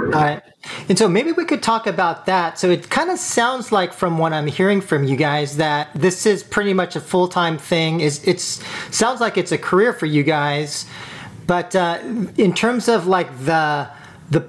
All 0.06 0.10
right. 0.10 0.42
And 0.88 0.98
so 0.98 1.08
maybe 1.08 1.32
we 1.32 1.44
could 1.44 1.62
talk 1.62 1.86
about 1.86 2.26
that. 2.26 2.58
So 2.58 2.70
it 2.70 2.90
kind 2.90 3.10
of 3.10 3.18
sounds 3.18 3.72
like 3.72 3.92
from 3.92 4.18
what 4.18 4.32
I'm 4.32 4.46
hearing 4.46 4.80
from 4.80 5.04
you 5.04 5.16
guys 5.16 5.56
that 5.56 5.88
this 5.94 6.26
is 6.26 6.42
pretty 6.42 6.74
much 6.74 6.96
a 6.96 7.00
full-time 7.00 7.58
thing. 7.58 8.00
Is 8.00 8.26
it's 8.26 8.62
sounds 8.90 9.20
like 9.20 9.36
it's 9.38 9.52
a 9.52 9.58
career 9.58 9.92
for 9.92 10.06
you 10.06 10.22
guys. 10.22 10.86
But 11.46 11.74
uh, 11.74 11.98
in 12.36 12.54
terms 12.54 12.88
of 12.88 13.06
like 13.06 13.30
the 13.44 13.88
the 14.30 14.48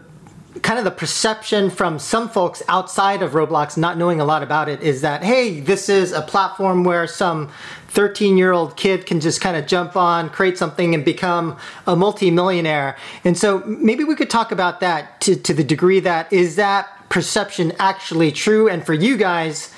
kind 0.62 0.77
of 0.79 0.86
the 0.86 0.91
perception 0.91 1.70
from 1.70 1.98
some 1.98 2.29
folks 2.29 2.62
outside 2.67 3.22
of 3.22 3.31
Roblox 3.31 3.77
not 3.77 3.98
knowing 3.98 4.20
a 4.20 4.25
lot 4.25 4.43
about 4.43 4.67
it 4.67 4.81
is 4.81 5.01
that 5.01 5.24
hey, 5.24 5.60
this 5.60 5.89
is 5.89 6.12
a 6.12 6.22
platform 6.22 6.84
where 6.84 7.08
some 7.08 7.50
13 7.91 8.38
year 8.38 8.53
old 8.53 8.77
kid 8.77 9.05
can 9.05 9.19
just 9.19 9.41
kind 9.41 9.57
of 9.57 9.67
jump 9.67 9.98
on, 9.98 10.29
create 10.29 10.57
something, 10.57 10.95
and 10.95 11.03
become 11.03 11.57
a 11.86 11.95
multimillionaire. 11.95 12.98
And 13.25 13.38
so 13.38 13.60
maybe 13.65 14.05
we 14.05 14.15
could 14.15 14.29
talk 14.29 14.53
about 14.53 14.79
that 14.79 15.19
to, 15.21 15.36
to 15.36 15.53
the 15.53 15.63
degree 15.63 16.00
that 16.00 16.31
is 16.31 16.55
that 16.55 16.88
perception 17.10 17.74
actually 17.77 18.31
true? 18.31 18.69
And 18.69 18.86
for 18.86 18.93
you 18.93 19.17
guys, 19.17 19.74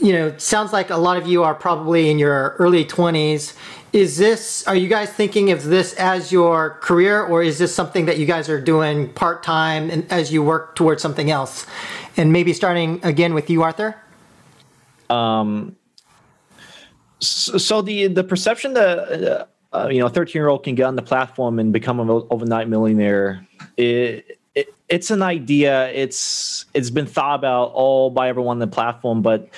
you 0.00 0.12
know, 0.12 0.36
sounds 0.38 0.72
like 0.72 0.90
a 0.90 0.96
lot 0.96 1.16
of 1.16 1.28
you 1.28 1.44
are 1.44 1.54
probably 1.54 2.10
in 2.10 2.18
your 2.18 2.56
early 2.58 2.84
20s. 2.84 3.54
Is 3.92 4.16
this, 4.16 4.66
are 4.66 4.74
you 4.74 4.88
guys 4.88 5.12
thinking 5.12 5.52
of 5.52 5.62
this 5.62 5.94
as 5.94 6.32
your 6.32 6.78
career, 6.80 7.22
or 7.22 7.42
is 7.42 7.58
this 7.58 7.72
something 7.72 8.06
that 8.06 8.18
you 8.18 8.26
guys 8.26 8.48
are 8.48 8.60
doing 8.60 9.12
part 9.12 9.44
time 9.44 9.88
and 9.90 10.10
as 10.10 10.32
you 10.32 10.42
work 10.42 10.74
towards 10.74 11.00
something 11.00 11.30
else? 11.30 11.66
And 12.16 12.32
maybe 12.32 12.52
starting 12.52 12.98
again 13.04 13.34
with 13.34 13.50
you, 13.50 13.62
Arthur? 13.62 13.96
Um, 15.08 15.76
so, 17.20 17.82
the 17.82 18.06
the 18.06 18.24
perception 18.24 18.74
that 18.74 18.98
uh, 18.98 19.76
uh 19.76 19.88
you 19.88 20.00
know 20.00 20.06
a 20.06 20.10
13 20.10 20.32
year 20.34 20.48
old 20.48 20.64
can 20.64 20.74
get 20.74 20.84
on 20.84 20.96
the 20.96 21.02
platform 21.02 21.58
and 21.58 21.72
become 21.72 22.00
an 22.00 22.08
overnight 22.30 22.68
millionaire 22.68 23.46
it, 23.76 24.38
it, 24.54 24.74
it's 24.88 25.10
an 25.10 25.22
idea. 25.22 25.88
It's 25.90 26.66
it's 26.74 26.90
been 26.90 27.06
thought 27.06 27.36
about 27.36 27.72
all 27.72 28.10
by 28.10 28.28
everyone 28.28 28.56
on 28.56 28.58
the 28.58 28.66
platform 28.66 29.22
but 29.22 29.48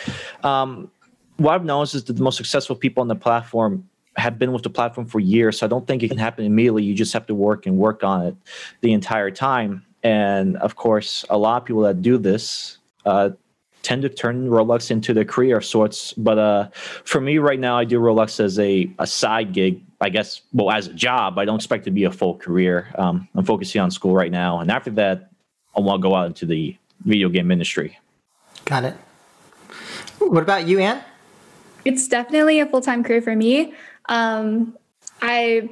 um, 0.43 0.91
what 1.39 1.55
i've 1.55 1.65
noticed 1.65 1.95
is 1.95 2.05
that 2.05 2.13
the 2.15 2.23
most 2.23 2.37
successful 2.37 2.77
people 2.77 3.01
on 3.01 3.09
the 3.09 3.17
platform 3.17 3.89
have 4.17 4.39
been 4.39 4.53
with 4.53 4.63
the 4.63 4.71
platform 4.71 5.07
for 5.07 5.19
years 5.19 5.59
so 5.59 5.67
i 5.67 5.69
don't 5.69 5.87
think 5.87 6.03
it 6.03 6.09
can 6.09 6.19
happen 6.19 6.45
immediately. 6.45 6.83
You 6.83 6.95
just 6.95 7.13
have 7.15 7.27
to 7.27 7.35
work 7.35 7.67
and 7.67 7.79
work 7.79 8.05
on 8.05 8.27
it 8.27 8.37
the 8.83 8.93
entire 8.93 9.31
time. 9.31 9.85
And 10.03 10.57
of 10.59 10.77
course 10.77 11.25
a 11.31 11.39
lot 11.39 11.63
of 11.63 11.67
people 11.67 11.83
that 11.83 12.03
do 12.03 12.19
this 12.19 12.79
uh, 13.07 13.31
tend 13.83 14.03
to 14.03 14.09
turn 14.09 14.49
Roblox 14.49 14.91
into 14.91 15.13
the 15.13 15.25
career 15.25 15.59
of 15.59 15.65
sorts. 15.65 16.13
But 16.15 16.39
uh, 16.39 16.69
for 17.05 17.21
me 17.21 17.39
right 17.39 17.59
now, 17.59 17.77
I 17.77 17.85
do 17.85 17.99
Roblox 17.99 18.41
as 18.41 18.59
a, 18.59 18.91
a 18.99 19.07
side 19.07 19.53
gig, 19.53 19.83
I 20.01 20.09
guess, 20.09 20.43
well, 20.53 20.71
as 20.71 20.87
a 20.87 20.95
job. 20.95 21.39
I 21.39 21.45
don't 21.45 21.57
expect 21.57 21.85
to 21.85 21.91
be 21.91 22.05
a 22.05 22.11
full 22.11 22.37
career. 22.37 22.93
Um, 22.97 23.29
I'm 23.35 23.45
focusing 23.45 23.81
on 23.81 23.91
school 23.91 24.15
right 24.15 24.31
now. 24.31 24.61
And 24.61 24.71
after 24.71 24.91
that, 24.93 25.31
I 25.77 25.81
want 25.81 26.01
to 26.01 26.09
go 26.09 26.15
out 26.15 26.27
into 26.27 26.47
the 26.47 26.77
video 27.05 27.29
game 27.29 27.51
industry. 27.51 27.99
Got 28.65 28.85
it. 28.85 28.95
What 30.19 30.43
about 30.43 30.67
you, 30.67 30.79
Anne? 30.79 31.03
It's 31.85 32.07
definitely 32.07 32.61
a 32.61 32.67
full 32.67 32.81
time 32.81 33.03
career 33.03 33.23
for 33.23 33.35
me. 33.35 33.75
Um, 34.09 34.77
I, 35.21 35.69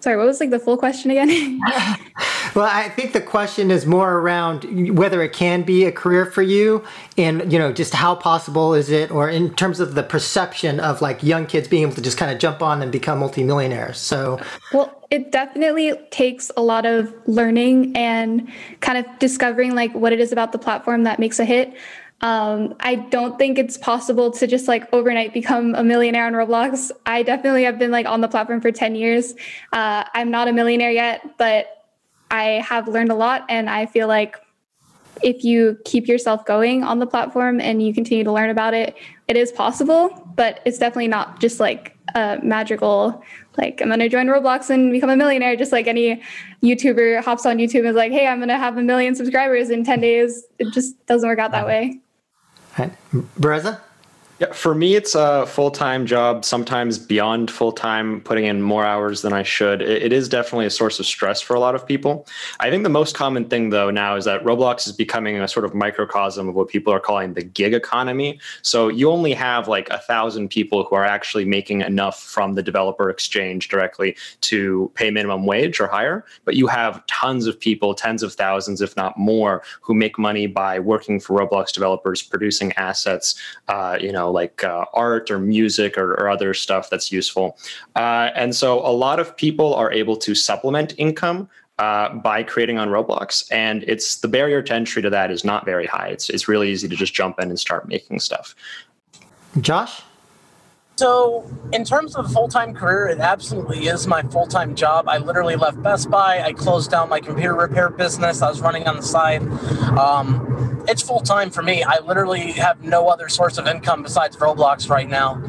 sorry, 0.00 0.16
what 0.16 0.26
was 0.26 0.40
like 0.40 0.50
the 0.50 0.58
full 0.58 0.76
question 0.76 1.10
again? 1.10 1.60
Well, 2.54 2.68
I 2.70 2.88
think 2.88 3.12
the 3.12 3.20
question 3.20 3.70
is 3.70 3.86
more 3.86 4.18
around 4.18 4.98
whether 4.98 5.22
it 5.22 5.32
can 5.32 5.62
be 5.62 5.84
a 5.84 5.92
career 5.92 6.26
for 6.26 6.42
you 6.42 6.84
and, 7.16 7.52
you 7.52 7.58
know, 7.58 7.72
just 7.72 7.94
how 7.94 8.14
possible 8.14 8.74
is 8.74 8.90
it, 8.90 9.10
or 9.10 9.28
in 9.28 9.54
terms 9.54 9.80
of 9.80 9.94
the 9.94 10.02
perception 10.02 10.80
of 10.80 11.00
like 11.00 11.22
young 11.22 11.46
kids 11.46 11.68
being 11.68 11.82
able 11.82 11.94
to 11.94 12.02
just 12.02 12.18
kind 12.18 12.32
of 12.32 12.38
jump 12.38 12.62
on 12.62 12.82
and 12.82 12.90
become 12.90 13.18
multimillionaires. 13.20 13.98
So, 13.98 14.40
well, 14.72 15.00
it 15.10 15.32
definitely 15.32 15.92
takes 16.10 16.50
a 16.56 16.62
lot 16.62 16.86
of 16.86 17.12
learning 17.26 17.96
and 17.96 18.48
kind 18.80 18.98
of 18.98 19.18
discovering 19.18 19.74
like 19.74 19.92
what 19.94 20.12
it 20.12 20.20
is 20.20 20.32
about 20.32 20.52
the 20.52 20.58
platform 20.58 21.04
that 21.04 21.18
makes 21.18 21.38
a 21.38 21.44
hit. 21.44 21.74
Um, 22.22 22.74
I 22.80 22.96
don't 22.96 23.38
think 23.38 23.58
it's 23.58 23.78
possible 23.78 24.30
to 24.32 24.46
just 24.46 24.68
like 24.68 24.92
overnight 24.92 25.32
become 25.32 25.74
a 25.74 25.82
millionaire 25.82 26.26
on 26.26 26.34
Roblox. 26.34 26.90
I 27.06 27.22
definitely 27.22 27.64
have 27.64 27.78
been 27.78 27.90
like 27.90 28.06
on 28.06 28.20
the 28.20 28.28
platform 28.28 28.60
for 28.60 28.70
10 28.70 28.94
years. 28.94 29.34
Uh, 29.72 30.04
I'm 30.12 30.30
not 30.30 30.46
a 30.46 30.52
millionaire 30.52 30.90
yet, 30.90 31.38
but 31.38 31.79
I 32.30 32.64
have 32.66 32.88
learned 32.88 33.10
a 33.10 33.14
lot, 33.14 33.44
and 33.48 33.68
I 33.68 33.86
feel 33.86 34.08
like 34.08 34.36
if 35.22 35.44
you 35.44 35.78
keep 35.84 36.06
yourself 36.06 36.44
going 36.46 36.82
on 36.82 36.98
the 36.98 37.06
platform 37.06 37.60
and 37.60 37.82
you 37.82 37.92
continue 37.92 38.24
to 38.24 38.32
learn 38.32 38.50
about 38.50 38.74
it, 38.74 38.96
it 39.28 39.36
is 39.36 39.52
possible, 39.52 40.08
but 40.34 40.60
it's 40.64 40.78
definitely 40.78 41.08
not 41.08 41.40
just 41.40 41.60
like 41.60 41.96
a 42.14 42.38
magical, 42.42 43.22
like 43.58 43.80
I'm 43.82 43.88
going 43.88 44.00
to 44.00 44.08
join 44.08 44.26
Roblox 44.26 44.70
and 44.70 44.90
become 44.90 45.10
a 45.10 45.16
millionaire, 45.16 45.56
just 45.56 45.72
like 45.72 45.86
any 45.86 46.22
YouTuber 46.62 47.22
hops 47.22 47.44
on 47.44 47.58
YouTube 47.58 47.80
and 47.80 47.88
is 47.88 47.96
like, 47.96 48.12
hey, 48.12 48.26
I'm 48.26 48.38
going 48.38 48.48
to 48.48 48.58
have 48.58 48.78
a 48.78 48.82
million 48.82 49.14
subscribers 49.14 49.70
in 49.70 49.84
10 49.84 50.00
days. 50.00 50.44
It 50.58 50.72
just 50.72 51.04
doesn't 51.06 51.28
work 51.28 51.38
out 51.38 51.50
that 51.52 51.66
way. 51.66 52.00
Right. 52.78 52.92
Bereza? 53.38 53.80
Yeah, 54.40 54.54
for 54.54 54.74
me, 54.74 54.94
it's 54.94 55.14
a 55.14 55.44
full 55.44 55.70
time 55.70 56.06
job, 56.06 56.46
sometimes 56.46 56.98
beyond 56.98 57.50
full 57.50 57.72
time, 57.72 58.22
putting 58.22 58.46
in 58.46 58.62
more 58.62 58.86
hours 58.86 59.20
than 59.20 59.34
I 59.34 59.42
should. 59.42 59.82
It, 59.82 60.14
is 60.14 60.30
definitely 60.30 60.64
a 60.64 60.70
source 60.70 60.98
of 60.98 61.04
stress 61.04 61.42
for 61.42 61.54
a 61.54 61.60
lot 61.60 61.74
of 61.74 61.86
people. 61.86 62.26
I 62.58 62.70
think 62.70 62.82
the 62.82 62.88
most 62.88 63.14
common 63.14 63.44
thing, 63.44 63.68
though, 63.68 63.90
now 63.90 64.16
is 64.16 64.24
that 64.24 64.42
Roblox 64.42 64.86
is 64.86 64.94
becoming 64.94 65.36
a 65.36 65.46
sort 65.46 65.66
of 65.66 65.74
microcosm 65.74 66.48
of 66.48 66.54
what 66.54 66.68
people 66.68 66.90
are 66.90 67.00
calling 67.00 67.34
the 67.34 67.42
gig 67.42 67.74
economy. 67.74 68.40
So 68.62 68.88
you 68.88 69.10
only 69.10 69.34
have 69.34 69.68
like 69.68 69.90
a 69.90 69.98
thousand 69.98 70.48
people 70.48 70.84
who 70.84 70.94
are 70.94 71.04
actually 71.04 71.44
making 71.44 71.82
enough 71.82 72.18
from 72.18 72.54
the 72.54 72.62
developer 72.62 73.10
exchange 73.10 73.68
directly 73.68 74.16
to 74.40 74.90
pay 74.94 75.10
minimum 75.10 75.44
wage 75.44 75.80
or 75.80 75.86
higher, 75.86 76.24
but 76.46 76.56
you 76.56 76.66
have 76.66 77.06
tons 77.08 77.46
of 77.46 77.60
people, 77.60 77.94
tens 77.94 78.22
of 78.22 78.32
thousands, 78.32 78.80
if 78.80 78.96
not 78.96 79.18
more, 79.18 79.62
who 79.82 79.92
make 79.92 80.18
money 80.18 80.46
by 80.46 80.78
working 80.78 81.20
for 81.20 81.38
Roblox 81.38 81.72
developers, 81.72 82.22
producing 82.22 82.72
assets, 82.78 83.34
uh, 83.68 83.98
you 84.00 84.10
know 84.10 84.29
like 84.30 84.64
uh, 84.64 84.84
art 84.94 85.30
or 85.30 85.38
music 85.38 85.98
or, 85.98 86.12
or, 86.14 86.28
other 86.28 86.54
stuff 86.54 86.90
that's 86.90 87.10
useful. 87.10 87.58
Uh, 87.96 88.30
and 88.34 88.54
so 88.54 88.80
a 88.80 88.92
lot 88.92 89.18
of 89.18 89.36
people 89.36 89.74
are 89.74 89.92
able 89.92 90.16
to 90.16 90.34
supplement 90.34 90.94
income 90.96 91.48
uh, 91.78 92.10
by 92.14 92.42
creating 92.42 92.78
on 92.78 92.88
Roblox, 92.88 93.50
and 93.50 93.84
it's 93.84 94.16
the 94.16 94.28
barrier 94.28 94.60
to 94.62 94.74
entry 94.74 95.00
to 95.00 95.08
that 95.10 95.30
is 95.30 95.44
not 95.44 95.64
very 95.64 95.86
high. 95.86 96.08
It's 96.08 96.28
it's 96.28 96.46
really 96.46 96.70
easy 96.70 96.88
to 96.88 96.94
just 96.94 97.14
jump 97.14 97.40
in 97.40 97.48
and 97.48 97.58
start 97.58 97.88
making 97.88 98.20
stuff. 98.20 98.54
Josh. 99.60 100.02
So, 101.00 101.50
in 101.72 101.82
terms 101.86 102.14
of 102.14 102.26
a 102.26 102.28
full 102.28 102.46
time 102.46 102.74
career, 102.74 103.08
it 103.08 103.20
absolutely 103.20 103.86
is 103.86 104.06
my 104.06 104.20
full 104.20 104.46
time 104.46 104.74
job. 104.74 105.08
I 105.08 105.16
literally 105.16 105.56
left 105.56 105.82
Best 105.82 106.10
Buy. 106.10 106.42
I 106.42 106.52
closed 106.52 106.90
down 106.90 107.08
my 107.08 107.20
computer 107.20 107.54
repair 107.54 107.88
business. 107.88 108.42
I 108.42 108.50
was 108.50 108.60
running 108.60 108.86
on 108.86 108.96
the 108.96 109.02
side. 109.02 109.40
Um, 109.96 110.84
it's 110.86 111.00
full 111.00 111.20
time 111.20 111.48
for 111.48 111.62
me. 111.62 111.82
I 111.82 112.00
literally 112.00 112.52
have 112.52 112.84
no 112.84 113.08
other 113.08 113.30
source 113.30 113.56
of 113.56 113.66
income 113.66 114.02
besides 114.02 114.36
Roblox 114.36 114.90
right 114.90 115.08
now. 115.08 115.42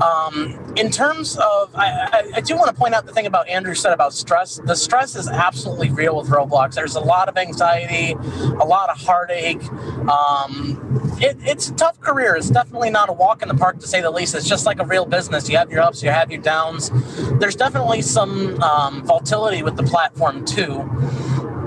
Um, 0.00 0.74
in 0.76 0.90
terms 0.90 1.36
of, 1.36 1.74
I, 1.74 1.88
I, 2.12 2.30
I, 2.36 2.40
do 2.40 2.54
want 2.56 2.68
to 2.68 2.74
point 2.74 2.94
out 2.94 3.06
the 3.06 3.12
thing 3.12 3.24
about 3.24 3.48
Andrew 3.48 3.74
said 3.74 3.92
about 3.92 4.12
stress. 4.12 4.60
The 4.64 4.76
stress 4.76 5.16
is 5.16 5.26
absolutely 5.26 5.90
real 5.90 6.16
with 6.16 6.28
Roblox. 6.28 6.74
There's 6.74 6.96
a 6.96 7.00
lot 7.00 7.28
of 7.28 7.36
anxiety, 7.38 8.12
a 8.12 8.64
lot 8.64 8.90
of 8.90 8.98
heartache. 8.98 9.62
Um, 10.08 11.05
it, 11.20 11.36
it's 11.40 11.68
a 11.70 11.74
tough 11.74 12.00
career. 12.00 12.36
It's 12.36 12.50
definitely 12.50 12.90
not 12.90 13.08
a 13.08 13.12
walk 13.12 13.42
in 13.42 13.48
the 13.48 13.54
park 13.54 13.80
to 13.80 13.86
say 13.86 14.00
the 14.00 14.10
least. 14.10 14.34
It's 14.34 14.48
just 14.48 14.66
like 14.66 14.80
a 14.80 14.84
real 14.84 15.06
business. 15.06 15.48
You 15.48 15.56
have 15.56 15.70
your 15.70 15.80
ups, 15.82 16.02
you 16.02 16.10
have 16.10 16.30
your 16.30 16.42
downs. 16.42 16.90
There's 17.38 17.56
definitely 17.56 18.02
some 18.02 18.62
um, 18.62 19.04
volatility 19.04 19.62
with 19.62 19.76
the 19.76 19.82
platform 19.84 20.44
too 20.44 20.88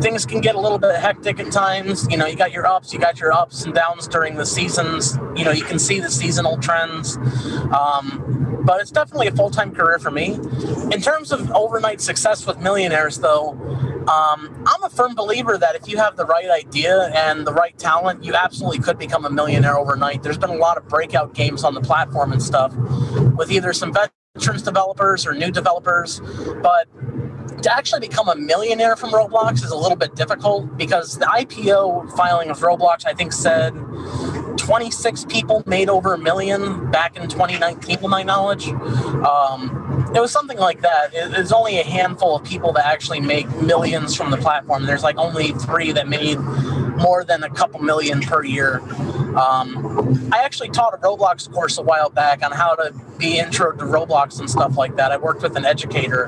things 0.02 0.26
can 0.26 0.42
get 0.42 0.56
a 0.56 0.60
little 0.60 0.78
bit 0.78 0.96
hectic 0.96 1.40
at 1.40 1.52
times. 1.52 2.08
You 2.10 2.18
know, 2.18 2.26
you 2.26 2.36
got 2.36 2.52
your 2.52 2.66
ups, 2.66 2.94
you 2.94 3.00
got 3.00 3.20
your 3.20 3.34
ups 3.34 3.64
and 3.64 3.74
downs 3.74 4.08
during 4.08 4.36
the 4.36 4.46
seasons. 4.46 5.18
You 5.36 5.46
know, 5.46 5.52
you 5.52 5.64
can 5.64 5.80
see 5.80 6.00
the 6.00 6.10
seasonal 6.10 6.58
trends. 6.58 7.18
Um, 7.74 8.62
but 8.66 8.82
it's 8.82 8.92
definitely 8.92 9.28
a 9.28 9.32
full 9.32 9.50
time 9.50 9.74
career 9.74 10.00
for 10.00 10.12
me. 10.12 10.34
In 10.92 11.02
terms 11.02 11.32
of 11.32 11.52
overnight 11.52 12.02
success 12.02 12.46
with 12.46 12.60
millionaires, 12.60 13.18
though, 13.18 13.52
um, 14.10 14.64
I'm 14.66 14.84
a 14.84 14.90
firm 14.90 15.16
believer 15.16 15.58
that 15.58 15.76
if 15.76 15.88
you 15.88 15.98
have 15.98 16.18
the 16.18 16.26
right 16.26 16.50
idea 16.50 17.10
and 17.10 17.46
the 17.46 17.54
right 17.54 17.78
talent, 17.78 18.24
you 18.24 18.34
absolutely 18.34 18.80
could 18.80 18.98
become 18.98 19.26
a 19.26 19.30
millionaire 19.30 19.78
overnight. 19.78 20.24
There's 20.24 20.38
been 20.38 20.50
a 20.50 20.56
lot 20.56 20.78
of 20.78 20.88
breakout 20.88 21.34
games 21.34 21.64
on 21.64 21.74
the 21.74 21.82
platform 21.82 22.32
and 22.32 22.42
stuff 22.42 22.76
with 23.36 23.52
either 23.52 23.74
some 23.74 23.94
veterans 23.94 24.19
developers 24.40 25.26
or 25.26 25.34
new 25.34 25.52
developers, 25.52 26.22
but 26.62 26.88
to 27.64 27.74
actually 27.74 28.00
become 28.00 28.30
a 28.30 28.36
millionaire 28.36 28.96
from 28.96 29.12
Roblox 29.12 29.64
is 29.64 29.72
a 29.72 29.76
little 29.76 29.98
bit 29.98 30.16
difficult 30.16 30.78
because 30.78 31.18
the 31.18 31.26
IPO 31.26 32.16
filing 32.16 32.50
of 32.50 32.60
Roblox, 32.60 33.06
I 33.06 33.14
think, 33.14 33.34
said 33.34 33.74
26 34.58 35.26
people 35.26 35.64
made 35.66 35.90
over 35.90 36.14
a 36.14 36.18
million 36.18 36.90
back 36.92 37.18
in 37.18 37.28
2019, 37.28 37.98
to 37.98 38.08
my 38.08 38.24
knowledge. 38.24 38.68
Um, 38.70 40.12
it 40.16 40.20
was 40.20 40.32
something 40.32 40.58
like 40.58 40.82
that. 40.82 41.12
There's 41.12 41.52
only 41.52 41.80
a 41.80 41.84
handful 41.84 42.36
of 42.36 42.44
people 42.44 42.72
that 42.74 42.86
actually 42.86 43.20
make 43.20 43.50
millions 43.62 44.16
from 44.16 44.32
the 44.32 44.38
platform. 44.38 44.86
There's 44.86 45.04
like 45.04 45.18
only 45.18 45.52
three 45.52 45.92
that 45.92 46.08
made 46.08 46.40
more 46.40 47.24
than 47.24 47.44
a 47.44 47.50
couple 47.50 47.82
million 47.82 48.22
per 48.22 48.44
year. 48.44 48.82
Um, 49.36 50.30
I 50.32 50.40
actually 50.44 50.70
taught 50.70 50.94
a 50.94 50.98
Roblox 50.98 51.52
course 51.52 51.78
a 51.78 51.82
while 51.82 52.10
back 52.10 52.44
on 52.44 52.52
how 52.52 52.76
to 52.76 52.94
be 53.18 53.38
intro 53.38 53.72
to 53.72 53.84
Roblox 53.84 54.40
and 54.40 54.50
stuff 54.50 54.78
like 54.78 54.96
that. 54.98 55.12
I 55.12 55.18
worked 55.18 55.42
with 55.44 55.56
an 55.56 55.66
educator, 55.66 56.26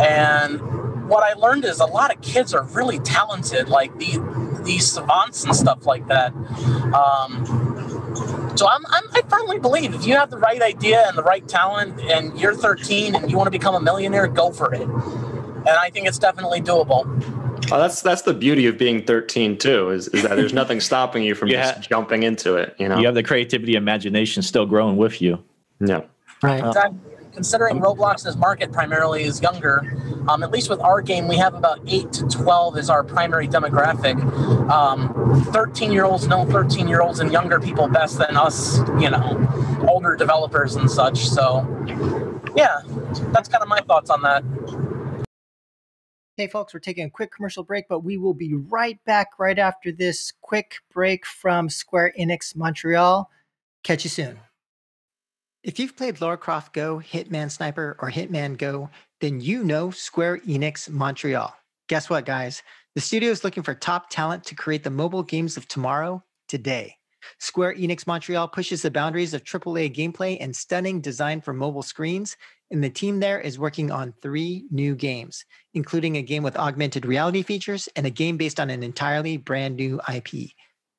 and 0.00 0.60
what 1.08 1.24
I 1.24 1.34
learned 1.34 1.64
is 1.64 1.80
a 1.80 1.86
lot 1.86 2.14
of 2.14 2.22
kids 2.22 2.54
are 2.54 2.62
really 2.62 3.00
talented, 3.00 3.68
like 3.68 3.98
the, 3.98 4.62
these 4.64 4.86
savants 4.86 5.44
and 5.44 5.54
stuff 5.54 5.84
like 5.84 6.06
that. 6.06 6.32
Um, 6.94 8.54
so 8.56 8.68
I'm, 8.68 8.82
I'm, 8.88 9.04
I 9.12 9.22
firmly 9.28 9.58
believe 9.58 9.94
if 9.94 10.06
you 10.06 10.14
have 10.16 10.30
the 10.30 10.38
right 10.38 10.62
idea 10.62 11.06
and 11.08 11.18
the 11.18 11.22
right 11.22 11.46
talent, 11.46 12.00
and 12.00 12.38
you're 12.38 12.54
13 12.54 13.16
and 13.16 13.30
you 13.30 13.36
want 13.36 13.48
to 13.48 13.50
become 13.50 13.74
a 13.74 13.80
millionaire, 13.80 14.28
go 14.28 14.52
for 14.52 14.72
it. 14.72 14.82
And 14.82 15.68
I 15.68 15.90
think 15.90 16.06
it's 16.06 16.18
definitely 16.18 16.60
doable. 16.60 17.04
Well, 17.68 17.80
that's 17.80 18.02
that's 18.02 18.22
the 18.22 18.34
beauty 18.34 18.66
of 18.66 18.78
being 18.78 19.04
13 19.04 19.58
too, 19.58 19.90
is, 19.90 20.08
is 20.08 20.22
that 20.22 20.36
there's 20.36 20.52
nothing 20.52 20.80
stopping 20.80 21.24
you 21.24 21.34
from 21.34 21.48
yeah. 21.48 21.72
just 21.72 21.88
jumping 21.88 22.22
into 22.22 22.54
it. 22.56 22.74
You 22.78 22.88
know, 22.88 22.98
you 22.98 23.06
have 23.06 23.14
the 23.14 23.22
creativity, 23.22 23.74
imagination 23.74 24.42
still 24.42 24.66
growing 24.66 24.96
with 24.96 25.20
you. 25.20 25.42
Yeah, 25.80 26.02
right. 26.42 26.64
Exactly 26.64 26.98
considering 27.32 27.80
Roblox's 27.80 28.36
market 28.36 28.72
primarily 28.72 29.22
is 29.22 29.40
younger, 29.40 29.80
um, 30.28 30.42
at 30.42 30.50
least 30.50 30.68
with 30.68 30.80
our 30.80 31.00
game, 31.00 31.28
we 31.28 31.36
have 31.36 31.54
about 31.54 31.80
8 31.86 32.12
to 32.12 32.26
12 32.26 32.76
as 32.76 32.90
our 32.90 33.02
primary 33.02 33.48
demographic. 33.48 34.18
13 35.52 35.88
um, 35.88 35.92
year 35.92 36.04
olds 36.04 36.26
know 36.26 36.44
13 36.46 36.88
year 36.88 37.00
olds 37.00 37.20
and 37.20 37.32
younger 37.32 37.60
people 37.60 37.88
best 37.88 38.18
than 38.18 38.36
us, 38.36 38.78
you 39.00 39.10
know, 39.10 39.86
older 39.88 40.16
developers 40.16 40.76
and 40.76 40.90
such. 40.90 41.18
So, 41.28 41.66
yeah, 42.56 42.80
that's 43.32 43.48
kind 43.48 43.62
of 43.62 43.68
my 43.68 43.80
thoughts 43.80 44.10
on 44.10 44.22
that. 44.22 44.44
Hey, 46.40 46.46
folks, 46.46 46.72
we're 46.72 46.80
taking 46.80 47.04
a 47.04 47.10
quick 47.10 47.30
commercial 47.30 47.62
break, 47.62 47.86
but 47.86 47.98
we 47.98 48.16
will 48.16 48.32
be 48.32 48.54
right 48.54 48.98
back 49.04 49.38
right 49.38 49.58
after 49.58 49.92
this 49.92 50.32
quick 50.40 50.76
break 50.90 51.26
from 51.26 51.68
Square 51.68 52.14
Enix 52.18 52.56
Montreal. 52.56 53.28
Catch 53.84 54.04
you 54.04 54.08
soon. 54.08 54.40
If 55.62 55.78
you've 55.78 55.94
played 55.94 56.18
Lara 56.18 56.38
Croft 56.38 56.72
Go, 56.72 56.98
Hitman 56.98 57.50
Sniper, 57.50 57.94
or 58.00 58.10
Hitman 58.10 58.56
Go, 58.56 58.88
then 59.20 59.42
you 59.42 59.62
know 59.62 59.90
Square 59.90 60.38
Enix 60.38 60.88
Montreal. 60.88 61.54
Guess 61.90 62.08
what, 62.08 62.24
guys? 62.24 62.62
The 62.94 63.02
studio 63.02 63.30
is 63.30 63.44
looking 63.44 63.62
for 63.62 63.74
top 63.74 64.08
talent 64.08 64.44
to 64.44 64.54
create 64.54 64.82
the 64.82 64.88
mobile 64.88 65.22
games 65.22 65.58
of 65.58 65.68
tomorrow, 65.68 66.24
today. 66.48 66.96
Square 67.38 67.74
Enix 67.74 68.06
Montreal 68.06 68.48
pushes 68.48 68.80
the 68.80 68.90
boundaries 68.90 69.34
of 69.34 69.44
AAA 69.44 69.94
gameplay 69.94 70.38
and 70.40 70.56
stunning 70.56 71.02
design 71.02 71.42
for 71.42 71.52
mobile 71.52 71.82
screens, 71.82 72.38
and 72.70 72.82
the 72.82 72.90
team 72.90 73.20
there 73.20 73.40
is 73.40 73.58
working 73.58 73.90
on 73.90 74.14
three 74.22 74.66
new 74.70 74.94
games, 74.94 75.44
including 75.74 76.16
a 76.16 76.22
game 76.22 76.42
with 76.42 76.56
augmented 76.56 77.04
reality 77.04 77.42
features 77.42 77.88
and 77.96 78.06
a 78.06 78.10
game 78.10 78.36
based 78.36 78.60
on 78.60 78.70
an 78.70 78.82
entirely 78.82 79.36
brand 79.36 79.76
new 79.76 80.00
IP. 80.12 80.50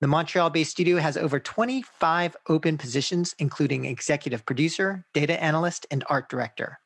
The 0.01 0.08
Montreal 0.08 0.50
based 0.50 0.72
studio 0.72 0.98
has 0.98 1.16
over 1.16 1.40
25 1.40 2.36
open 2.50 2.78
positions, 2.78 3.36
including 3.40 3.86
executive 3.86 4.46
producer, 4.46 5.06
data 5.13 5.42
analyst, 5.42 5.86
and 5.92 6.04
art 6.10 6.28
director. 6.30 6.80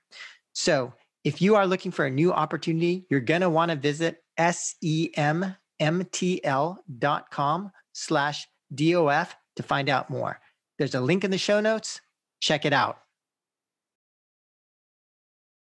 So, 0.54 0.94
if 1.24 1.42
you 1.42 1.56
are 1.56 1.65
looking 1.65 1.92
for 1.92 2.06
a 2.06 2.12
new 2.12 2.32
opportunity, 2.32 3.08
you're 3.10 3.20
going 3.20 3.42
to 3.42 3.50
want 3.50 3.72
to 3.72 3.77
visit 3.77 4.24
semmtl.com 4.38 5.51
slash 7.94 8.48
DOF 8.75 9.36
to 9.56 9.63
find 9.63 9.89
out 9.89 10.10
more. 10.12 10.39
There's 10.77 10.94
a 10.94 11.01
link 11.01 11.24
in 11.24 11.32
the 11.32 11.38
show 11.39 11.62
notes. 11.62 12.01
Check 12.42 12.65
it 12.65 12.74
out. 12.74 13.00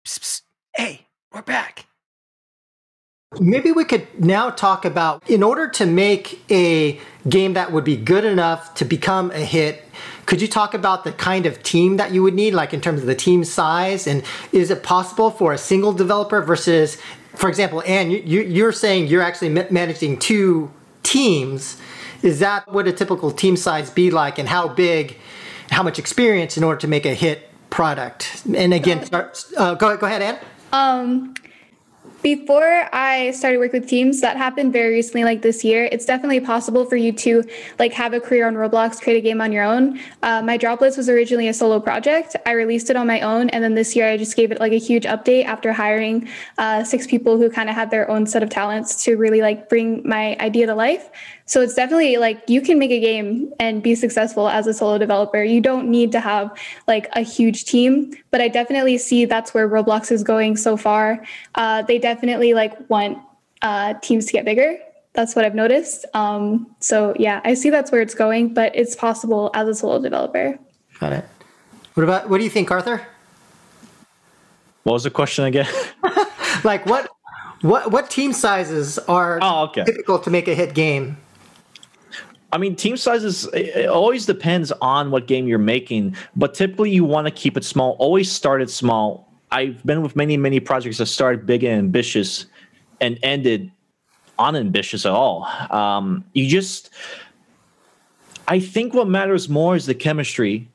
Psst, 0.08 0.20
psst. 0.20 0.42
Hey, 0.74 1.08
we're 1.34 1.42
back. 1.42 1.86
Maybe 3.42 3.74
we 3.74 3.84
could 3.84 4.08
now 4.18 4.50
talk 4.50 4.86
about 4.86 5.30
in 5.30 5.44
order 5.44 5.68
to 5.72 5.86
make 5.86 6.50
a 6.50 6.98
game 7.28 7.56
that 7.56 7.74
would 7.74 7.84
be 7.84 7.98
good 7.98 8.24
enough 8.24 8.74
to 8.76 8.86
become 8.86 9.32
a 9.32 9.40
hit, 9.40 9.84
could 10.26 10.42
you 10.42 10.48
talk 10.48 10.74
about 10.74 11.04
the 11.04 11.12
kind 11.12 11.46
of 11.46 11.62
team 11.62 11.98
that 11.98 12.14
you 12.14 12.24
would 12.24 12.36
need, 12.36 12.54
like 12.54 12.74
in 12.74 12.80
terms 12.80 13.02
of 13.02 13.06
the 13.06 13.16
team 13.16 13.44
size? 13.44 14.08
And 14.08 14.24
is 14.54 14.72
it 14.72 14.82
possible 14.82 15.30
for 15.30 15.52
a 15.52 15.58
single 15.58 15.92
developer 15.92 16.42
versus, 16.42 16.98
for 17.36 17.50
example, 17.50 17.84
Anne, 17.86 18.10
you, 18.10 18.66
are 18.66 18.72
saying 18.72 19.08
you're 19.08 19.22
actually 19.22 19.50
managing 19.50 20.20
two 20.20 20.72
teams. 21.04 21.82
Is 22.22 22.40
that 22.40 22.66
what 22.72 22.88
a 22.88 22.94
typical 22.94 23.32
team 23.32 23.58
size 23.58 23.90
be 23.90 24.10
like, 24.10 24.40
and 24.40 24.48
how 24.48 24.70
big, 24.70 25.18
how 25.70 25.84
much 25.84 26.00
experience 26.00 26.56
in 26.56 26.64
order 26.64 26.80
to 26.80 26.88
make 26.88 27.06
a 27.06 27.14
hit 27.14 27.50
product? 27.69 28.43
And 28.55 28.74
again, 28.74 29.07
uh, 29.12 29.75
go, 29.75 29.97
go 29.97 30.07
ahead, 30.07 30.21
Anne. 30.21 30.39
Um, 30.71 31.36
before 32.24 32.89
I 32.93 33.31
started 33.31 33.59
working 33.59 33.81
with 33.81 33.89
teams, 33.89 34.21
that 34.21 34.38
happened 34.38 34.74
very 34.74 34.93
recently, 34.95 35.24
like 35.24 35.43
this 35.43 35.63
year. 35.63 35.88
It's 35.91 36.06
definitely 36.06 36.39
possible 36.39 36.84
for 36.84 36.95
you 36.95 37.12
to 37.13 37.43
like 37.80 37.93
have 37.93 38.13
a 38.13 38.19
career 38.19 38.47
on 38.47 38.56
Roblox, 38.56 39.01
create 39.01 39.17
a 39.17 39.21
game 39.21 39.39
on 39.39 39.51
your 39.51 39.63
own. 39.63 39.99
Uh, 40.23 40.41
my 40.41 40.58
Droplets 40.58 40.97
was 40.97 41.10
originally 41.10 41.47
a 41.47 41.53
solo 41.53 41.80
project. 41.80 42.36
I 42.45 42.51
released 42.51 42.89
it 42.89 42.95
on 42.95 43.08
my 43.08 43.21
own, 43.21 43.49
and 43.51 43.63
then 43.63 43.75
this 43.75 43.95
year 43.95 44.10
I 44.10 44.17
just 44.17 44.36
gave 44.36 44.51
it 44.51 44.60
like 44.60 44.73
a 44.73 44.80
huge 44.80 45.03
update 45.03 45.45
after 45.45 45.71
hiring 45.71 46.27
uh, 46.58 46.84
six 46.84 47.08
people 47.08 47.38
who 47.38 47.49
kind 47.49 47.69
of 47.69 47.75
had 47.75 47.91
their 47.91 48.10
own 48.10 48.25
set 48.25 48.43
of 48.43 48.49
talents 48.49 49.03
to 49.06 49.15
really 49.15 49.41
like 49.41 49.69
bring 49.69 50.01
my 50.08 50.36
idea 50.39 50.65
to 50.65 50.75
life. 50.75 51.10
So 51.47 51.62
it's 51.62 51.73
definitely 51.73 52.17
like 52.17 52.43
you 52.47 52.62
can 52.62 52.77
make 52.77 52.91
a 52.91 52.99
game 52.99 53.51
and 53.57 53.81
be 53.81 53.95
successful 53.95 54.49
as 54.49 54.67
a 54.67 54.73
solo 54.73 54.97
developer. 54.97 55.41
You 55.41 55.62
don't 55.62 55.89
need 55.89 56.12
to 56.12 56.19
have 56.19 56.51
like 56.88 57.07
a 57.13 57.21
huge 57.21 57.63
team, 57.63 58.13
but 58.31 58.41
I 58.41 58.49
definitely 58.49 58.97
see 58.97 59.23
that's 59.23 59.53
where 59.53 59.67
Roblox 59.67 60.12
is 60.12 60.23
going 60.23 60.57
so 60.57 60.75
far. 60.75 61.25
Uh, 61.55 61.83
they 61.83 61.99
definitely 61.99 62.53
like 62.53 62.89
want 62.89 63.17
uh, 63.62 63.93
teams 64.01 64.25
to 64.25 64.33
get 64.33 64.43
bigger. 64.43 64.77
That's 65.13 65.38
what 65.38 65.45
I've 65.45 65.55
noticed. 65.55 66.05
Um, 66.13 66.67
so 66.81 67.15
yeah, 67.17 67.39
I 67.45 67.53
see 67.53 67.69
that's 67.69 67.93
where 67.93 68.01
it's 68.01 68.13
going, 68.13 68.53
but 68.53 68.75
it's 68.75 68.95
possible 68.95 69.49
as 69.53 69.69
a 69.69 69.73
solo 69.73 70.01
developer. 70.01 70.60
Got 70.99 71.13
it. 71.13 71.25
What 71.93 72.03
about 72.03 72.29
what 72.29 72.39
do 72.39 72.43
you 72.43 72.49
think, 72.49 72.69
Arthur? 72.71 73.07
What 74.83 74.93
was 74.93 75.03
the 75.03 75.12
question 75.12 75.45
again? 75.45 75.67
like 76.65 76.86
what 76.86 77.10
what 77.62 77.89
what 77.89 78.10
team 78.10 78.33
sizes 78.33 78.99
are 78.99 79.39
oh, 79.41 79.63
okay. 79.67 79.86
typical 79.86 80.19
to 80.19 80.29
make 80.29 80.49
a 80.49 80.53
hit 80.53 80.73
game? 80.73 81.17
I 82.53 82.57
mean, 82.57 82.75
team 82.75 82.95
sizes 82.95 83.45
it 83.53 83.88
always 83.88 84.25
depends 84.25 84.71
on 84.81 85.12
what 85.12 85.27
game 85.27 85.47
you're 85.47 85.60
making, 85.60 86.15
but 86.36 86.53
typically 86.53 86.91
you 86.91 87.03
want 87.03 87.27
to 87.27 87.31
keep 87.31 87.57
it 87.57 87.63
small. 87.63 87.97
Always 87.99 88.31
start 88.31 88.62
it 88.62 88.69
small. 88.69 89.31
I've 89.51 89.86
been 89.86 90.01
with 90.01 90.15
many, 90.15 90.38
many 90.38 90.60
projects 90.60 90.97
that 90.99 91.07
started 91.07 91.45
big 91.45 91.63
and 91.63 91.77
ambitious 91.77 92.45
and 93.01 93.19
ended 93.21 93.71
unambitious 94.39 95.05
at 95.05 95.12
all. 95.12 95.45
Um, 95.71 96.23
you 96.33 96.47
just, 96.47 96.89
I 98.47 98.60
think 98.60 98.93
what 98.93 99.07
matters 99.07 99.49
more 99.49 99.75
is 99.75 99.86
the 99.86 99.95
chemistry. 99.95 100.69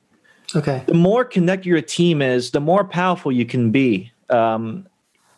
Okay. 0.54 0.82
The 0.86 0.94
more 0.94 1.24
connected 1.24 1.68
your 1.68 1.80
team 1.80 2.20
is, 2.20 2.50
the 2.50 2.60
more 2.60 2.84
powerful 2.84 3.32
you 3.32 3.46
can 3.46 3.70
be. 3.70 4.12
Um, 4.28 4.86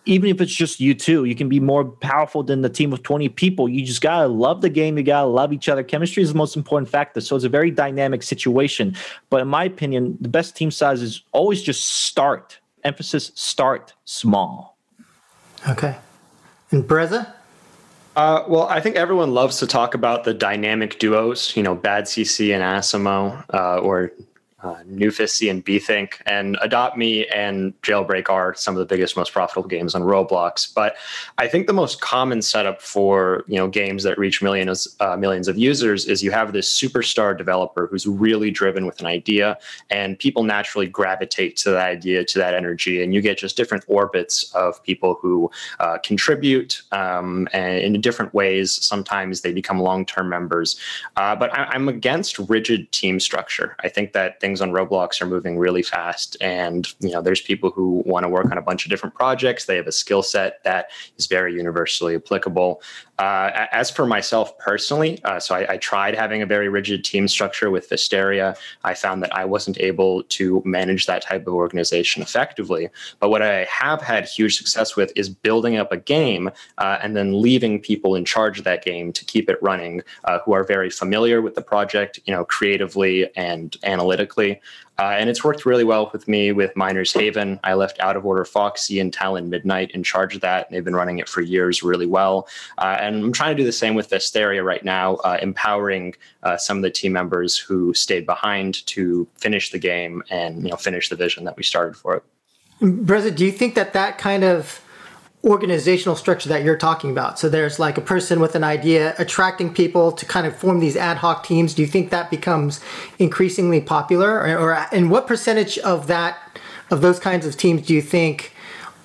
even 0.07 0.31
if 0.31 0.41
it's 0.41 0.55
just 0.55 0.81
you 0.81 0.95
two, 0.95 1.25
you 1.25 1.35
can 1.35 1.49
be 1.49 1.61
more 1.61 1.85
powerful 1.85 2.43
than 2.43 2.63
the 2.63 2.69
team 2.69 2.93
of 2.93 3.03
20 3.03 3.29
people. 3.31 3.69
You 3.69 3.85
just 3.85 4.01
gotta 4.01 4.27
love 4.27 4.61
the 4.61 4.69
game, 4.69 4.99
you 4.99 5.05
gotta 5.05 5.27
love 5.27 5.53
each 5.53 5.69
other. 5.69 5.83
Chemistry 5.83 6.23
is 6.23 6.33
the 6.33 6.39
most 6.39 6.57
important 6.57 6.89
factor. 6.89 7.21
So 7.21 7.37
it's 7.37 7.45
a 7.45 7.49
very 7.49 7.71
dynamic 7.71 8.23
situation. 8.23 8.97
But 9.31 9.41
in 9.41 9.49
my 9.49 9.65
opinion, 9.65 10.19
the 10.21 10.29
best 10.29 10.57
team 10.57 10.71
size 10.71 11.03
is 11.03 11.23
always 11.33 11.63
just 11.63 11.89
start. 11.89 12.59
Emphasis 12.85 13.33
start 13.35 13.95
small. 14.05 14.77
Okay. 15.69 15.97
And 16.71 16.85
Breza? 16.85 17.33
Uh, 18.17 18.45
well, 18.47 18.69
I 18.69 18.81
think 18.81 18.97
everyone 18.97 19.33
loves 19.35 19.59
to 19.59 19.67
talk 19.67 19.95
about 19.95 20.25
the 20.25 20.35
dynamic 20.35 20.99
duos, 20.99 21.57
you 21.57 21.63
know, 21.63 21.75
Bad 21.75 22.05
CC 22.05 22.55
and 22.55 22.63
Asimo, 22.63 23.45
uh, 23.53 23.79
or 23.79 24.13
uh, 24.65 24.77
and 24.81 25.65
Bethink, 25.65 26.15
and 26.27 26.57
Adopt 26.63 26.97
Me 26.97 27.27
and 27.29 27.79
Jailbreak 27.83 28.31
are 28.31 28.55
some 28.55 28.75
of 28.75 28.79
the 28.79 28.87
biggest, 28.87 29.17
most 29.17 29.33
profitable 29.33 29.69
games 29.69 29.95
on 29.95 30.03
Roblox. 30.03 30.73
But 30.73 30.97
I 31.39 31.47
think 31.47 31.67
the 31.67 31.73
most 31.73 32.01
common 32.01 32.41
setup 32.43 32.81
for 32.81 33.45
you 33.47 33.57
know 33.57 33.69
games 33.69 34.03
that 34.05 34.19
reach 34.19 34.43
millions 34.43 34.97
uh, 35.01 35.17
millions 35.17 35.49
of 35.49 35.59
users 35.59 36.07
is 36.07 36.23
you 36.23 36.31
have 36.31 36.53
this 36.53 36.71
superstar 36.71 37.37
developer 37.37 37.87
who's 37.87 38.07
really 38.07 38.51
driven 38.51 38.87
with 38.87 39.01
an 39.01 39.07
idea, 39.07 39.59
and 39.91 40.19
people 40.19 40.43
naturally 40.43 40.87
gravitate 40.87 41.57
to 41.59 41.71
that 41.71 41.89
idea, 41.89 42.25
to 42.25 42.39
that 42.39 42.55
energy, 42.55 43.03
and 43.03 43.15
you 43.15 43.21
get 43.21 43.39
just 43.39 43.57
different 43.57 43.85
orbits 43.87 44.53
of 44.55 44.83
people 44.83 45.19
who 45.21 45.51
uh, 45.81 45.99
contribute 45.99 46.83
um, 46.93 47.49
and 47.53 47.79
in 47.79 48.01
different 48.01 48.33
ways. 48.33 48.73
Sometimes 48.73 49.43
they 49.43 49.53
become 49.53 49.79
long 49.79 50.07
term 50.07 50.29
members, 50.29 50.79
uh, 51.17 51.37
but 51.37 51.53
I, 51.53 51.65
I'm 51.65 51.89
against 51.89 52.39
rigid 52.39 52.91
team 52.93 53.21
structure. 53.21 53.77
I 53.81 53.89
think 53.89 54.13
that 54.13 54.41
things 54.41 54.54
things 54.55 54.61
on 54.61 54.71
Roblox 54.71 55.21
are 55.21 55.27
moving 55.27 55.59
really 55.59 55.83
fast, 55.83 56.37
and 56.41 56.87
you 57.01 57.11
know, 57.11 57.21
there's 57.21 57.41
people 57.41 57.71
who 57.71 58.03
want 58.07 58.23
to 58.23 58.29
work 58.29 58.51
on 58.51 58.59
a 58.59 58.63
bunch 58.63 58.87
of 58.87 58.91
different 58.91 59.15
projects. 59.15 59.65
They 59.65 59.77
have 59.77 59.89
a 59.89 59.93
skill 59.93 60.23
set 60.23 60.63
that 60.63 60.91
is 61.19 61.27
very 61.27 61.55
universally 61.55 62.15
applicable. 62.15 62.81
Uh, 63.19 63.67
as 63.71 63.93
for 63.93 64.07
myself 64.07 64.59
personally, 64.59 65.23
uh, 65.23 65.39
so 65.39 65.55
I, 65.55 65.75
I, 65.75 65.77
tried 65.77 66.17
having 66.17 66.43
a 66.43 66.47
very 66.47 66.69
rigid 66.69 67.05
team 67.05 67.29
structure 67.29 67.71
with 67.71 67.89
Vesteria. 67.89 68.57
I 68.83 68.95
found 68.95 69.23
that 69.23 69.33
I 69.33 69.45
wasn't 69.45 69.79
able 69.79 70.25
to 70.25 70.61
manage 70.65 71.07
that 71.07 71.23
type 71.23 71.47
of 71.47 71.55
organization 71.55 72.23
effectively. 72.23 72.89
But 73.21 73.31
what 73.31 73.41
I 73.41 73.69
have 73.71 74.03
had 74.03 74.27
huge 74.27 74.57
success 74.57 74.97
with 74.97 75.13
is 75.15 75.29
building 75.29 75.77
up 75.77 75.93
a 75.93 75.97
game 75.97 76.51
uh, 76.79 76.99
and 77.01 77.15
then 77.15 77.41
leaving 77.41 77.79
people 77.79 78.17
in 78.17 78.25
charge 78.25 78.59
of 78.59 78.65
that 78.65 78.85
game 78.85 79.13
to 79.13 79.25
keep 79.25 79.49
it 79.49 79.63
running, 79.63 80.03
uh, 80.25 80.41
who 80.45 80.53
are 80.53 80.65
very 80.65 80.91
familiar 80.91 81.41
with 81.41 81.55
the 81.55 81.63
project, 81.63 82.19
you 82.25 82.35
know, 82.35 82.45
creatively 82.45 83.31
and 83.37 83.77
analytically. 83.85 84.44
Uh, 84.99 85.17
and 85.19 85.29
it's 85.29 85.43
worked 85.43 85.67
really 85.67 85.83
well 85.83 86.09
with 86.13 86.29
me 86.29 86.53
with 86.53 86.77
Miners 86.77 87.13
Haven. 87.13 87.59
I 87.65 87.75
left 87.75 87.99
Out 87.99 88.17
of 88.17 88.25
Order 88.25 88.45
Foxy 88.45 89.01
and 89.01 89.13
Talon 89.13 89.51
Midnight 89.51 89.91
in 89.91 90.05
charge 90.05 90.37
of 90.37 90.41
that. 90.43 90.71
They've 90.71 90.85
been 90.85 90.95
running 90.95 91.19
it 91.19 91.29
for 91.29 91.41
years 91.41 91.83
really 91.83 92.07
well. 92.07 92.47
Uh, 92.79 92.97
and 93.01 93.17
I'm 93.17 93.33
trying 93.33 93.57
to 93.57 93.61
do 93.61 93.67
the 93.67 93.73
same 93.73 93.95
with 93.95 94.11
Vesteria 94.11 94.63
right 94.63 94.85
now, 94.85 95.17
uh, 95.17 95.39
empowering 95.43 96.15
uh, 96.45 96.57
some 96.57 96.77
of 96.77 96.83
the 96.83 96.91
team 96.91 97.13
members 97.13 97.59
who 97.59 97.93
stayed 97.95 98.25
behind 98.25 98.87
to 98.87 99.27
finish 99.37 99.71
the 99.73 99.79
game 99.79 100.23
and 100.31 100.63
you 100.63 100.71
know 100.71 100.77
finish 100.77 101.09
the 101.09 101.17
vision 101.17 101.45
that 101.45 101.57
we 101.57 101.65
started 101.65 101.97
for 101.97 102.17
it. 102.17 102.23
Breza, 102.81 103.35
do 103.35 103.45
you 103.45 103.53
think 103.53 103.75
that 103.75 103.93
that 103.95 104.19
kind 104.19 104.45
of 104.45 104.84
organizational 105.45 106.17
structure 106.17 106.49
that 106.49 106.65
you're 106.65 106.77
talking 106.77 107.11
about. 107.11 107.39
So 107.39 107.49
there's 107.49 107.79
like 107.79 107.99
a 107.99 108.01
person 108.01 108.41
with 108.41 108.55
an 108.55 108.65
idea 108.65 109.15
attracting 109.19 109.75
people 109.75 110.11
to 110.13 110.25
kind 110.25 110.47
of 110.47 110.57
form 110.57 110.81
these 110.81 110.97
ad 110.97 111.19
hoc 111.19 111.45
teams. 111.45 111.75
Do 111.75 111.83
you 111.83 111.89
think 111.89 112.11
that 112.11 112.31
becomes 112.31 112.81
increasingly 113.19 113.81
popular 113.81 114.41
or, 114.41 114.59
or 114.59 114.87
and 114.91 115.11
what 115.11 115.27
percentage 115.27 115.79
of 115.79 116.07
that 116.07 116.39
of 116.91 117.03
those 117.03 117.19
kinds 117.19 117.47
of 117.47 117.57
teams 117.57 117.83
do 117.83 117.95
you 117.95 118.03
think 118.03 118.53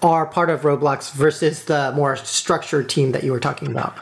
are 0.01 0.25
part 0.25 0.49
of 0.49 0.61
Roblox 0.61 1.11
versus 1.11 1.65
the 1.65 1.91
more 1.95 2.15
structured 2.15 2.89
team 2.89 3.11
that 3.11 3.23
you 3.23 3.31
were 3.31 3.39
talking 3.39 3.69
about? 3.69 3.97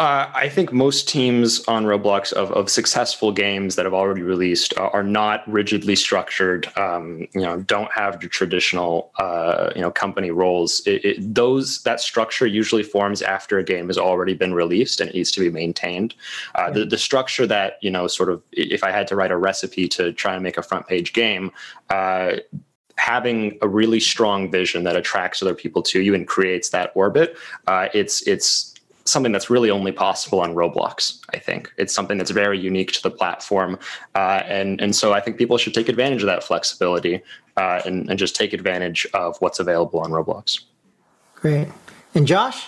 Uh, 0.00 0.30
I 0.32 0.48
think 0.48 0.72
most 0.72 1.08
teams 1.08 1.64
on 1.66 1.84
Roblox 1.84 2.32
of, 2.32 2.52
of 2.52 2.70
successful 2.70 3.32
games 3.32 3.74
that 3.74 3.84
have 3.84 3.94
already 3.94 4.22
released 4.22 4.72
are, 4.78 5.02
not 5.02 5.42
rigidly 5.50 5.96
structured. 5.96 6.70
Um, 6.76 7.26
you 7.34 7.40
know, 7.40 7.62
don't 7.62 7.90
have 7.90 8.20
the 8.20 8.28
traditional 8.28 9.10
uh, 9.18 9.72
you 9.74 9.80
know 9.80 9.90
company 9.90 10.30
roles. 10.30 10.86
It, 10.86 11.04
it, 11.04 11.34
those 11.34 11.82
that 11.82 12.00
structure 12.00 12.46
usually 12.46 12.84
forms 12.84 13.22
after 13.22 13.58
a 13.58 13.64
game 13.64 13.88
has 13.88 13.98
already 13.98 14.34
been 14.34 14.54
released 14.54 15.00
and 15.00 15.10
it 15.10 15.16
needs 15.16 15.32
to 15.32 15.40
be 15.40 15.50
maintained. 15.50 16.14
Uh, 16.54 16.70
the, 16.70 16.84
the 16.84 16.98
structure 16.98 17.46
that 17.48 17.78
you 17.82 17.90
know, 17.90 18.06
sort 18.06 18.28
of, 18.28 18.40
if 18.52 18.84
I 18.84 18.92
had 18.92 19.08
to 19.08 19.16
write 19.16 19.32
a 19.32 19.36
recipe 19.36 19.88
to 19.88 20.12
try 20.12 20.34
and 20.34 20.44
make 20.44 20.58
a 20.58 20.62
front 20.62 20.86
page 20.86 21.12
game 21.12 21.50
uh, 21.90 22.36
having 22.96 23.58
a 23.62 23.68
really 23.68 24.00
strong 24.00 24.50
vision 24.50 24.84
that 24.84 24.96
attracts 24.96 25.42
other 25.42 25.54
people 25.54 25.82
to 25.82 26.02
you 26.02 26.14
and 26.14 26.26
creates 26.28 26.70
that 26.70 26.92
orbit 26.94 27.36
uh, 27.68 27.88
it's 27.94 28.22
it's 28.26 28.74
something 29.10 29.32
that's 29.32 29.50
really 29.50 29.70
only 29.70 29.92
possible 29.92 30.40
on 30.40 30.54
Roblox. 30.54 31.18
I 31.32 31.38
think 31.38 31.72
it's 31.76 31.94
something 31.94 32.18
that's 32.18 32.30
very 32.30 32.58
unique 32.58 32.92
to 32.92 33.02
the 33.02 33.10
platform, 33.10 33.78
uh, 34.14 34.42
and 34.46 34.80
and 34.80 34.94
so 34.94 35.12
I 35.12 35.20
think 35.20 35.36
people 35.36 35.58
should 35.58 35.74
take 35.74 35.88
advantage 35.88 36.22
of 36.22 36.26
that 36.26 36.44
flexibility 36.44 37.22
uh, 37.56 37.82
and 37.84 38.08
and 38.08 38.18
just 38.18 38.36
take 38.36 38.52
advantage 38.52 39.06
of 39.14 39.36
what's 39.38 39.58
available 39.58 40.00
on 40.00 40.10
Roblox. 40.10 40.60
Great, 41.34 41.68
and 42.14 42.26
Josh. 42.26 42.66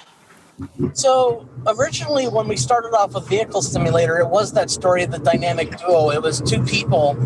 So 0.92 1.48
originally, 1.66 2.28
when 2.28 2.48
we 2.48 2.56
started 2.56 2.88
off 2.88 3.14
with 3.14 3.28
Vehicle 3.28 3.62
Simulator, 3.62 4.18
it 4.18 4.28
was 4.28 4.52
that 4.52 4.70
story 4.70 5.02
of 5.02 5.10
the 5.10 5.18
dynamic 5.18 5.78
duo. 5.78 6.10
It 6.10 6.22
was 6.22 6.40
two 6.40 6.62
people. 6.64 7.16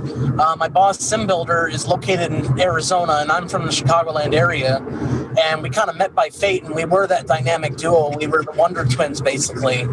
Uh, 0.41 0.57
my 0.57 0.69
boss, 0.69 0.99
SimBuilder, 0.99 1.73
is 1.73 1.87
located 1.87 2.33
in 2.33 2.61
Arizona, 2.61 3.19
and 3.21 3.31
I'm 3.31 3.49
from 3.49 3.67
the 3.67 3.73
Chicagoland 3.73 4.35
area. 4.35 4.79
And 5.43 5.63
we 5.63 5.71
kind 5.71 5.91
of 5.91 5.97
met 5.97 6.15
by 6.15 6.31
fate, 6.31 6.65
and 6.65 6.75
we 6.75 6.85
were 6.85 7.07
that 7.07 7.27
dynamic 7.27 7.77
duo. 7.77 8.17
We 8.17 8.27
were 8.27 8.45
the 8.45 8.53
Wonder 8.53 8.85
Twins, 8.85 9.21
basically. 9.21 9.87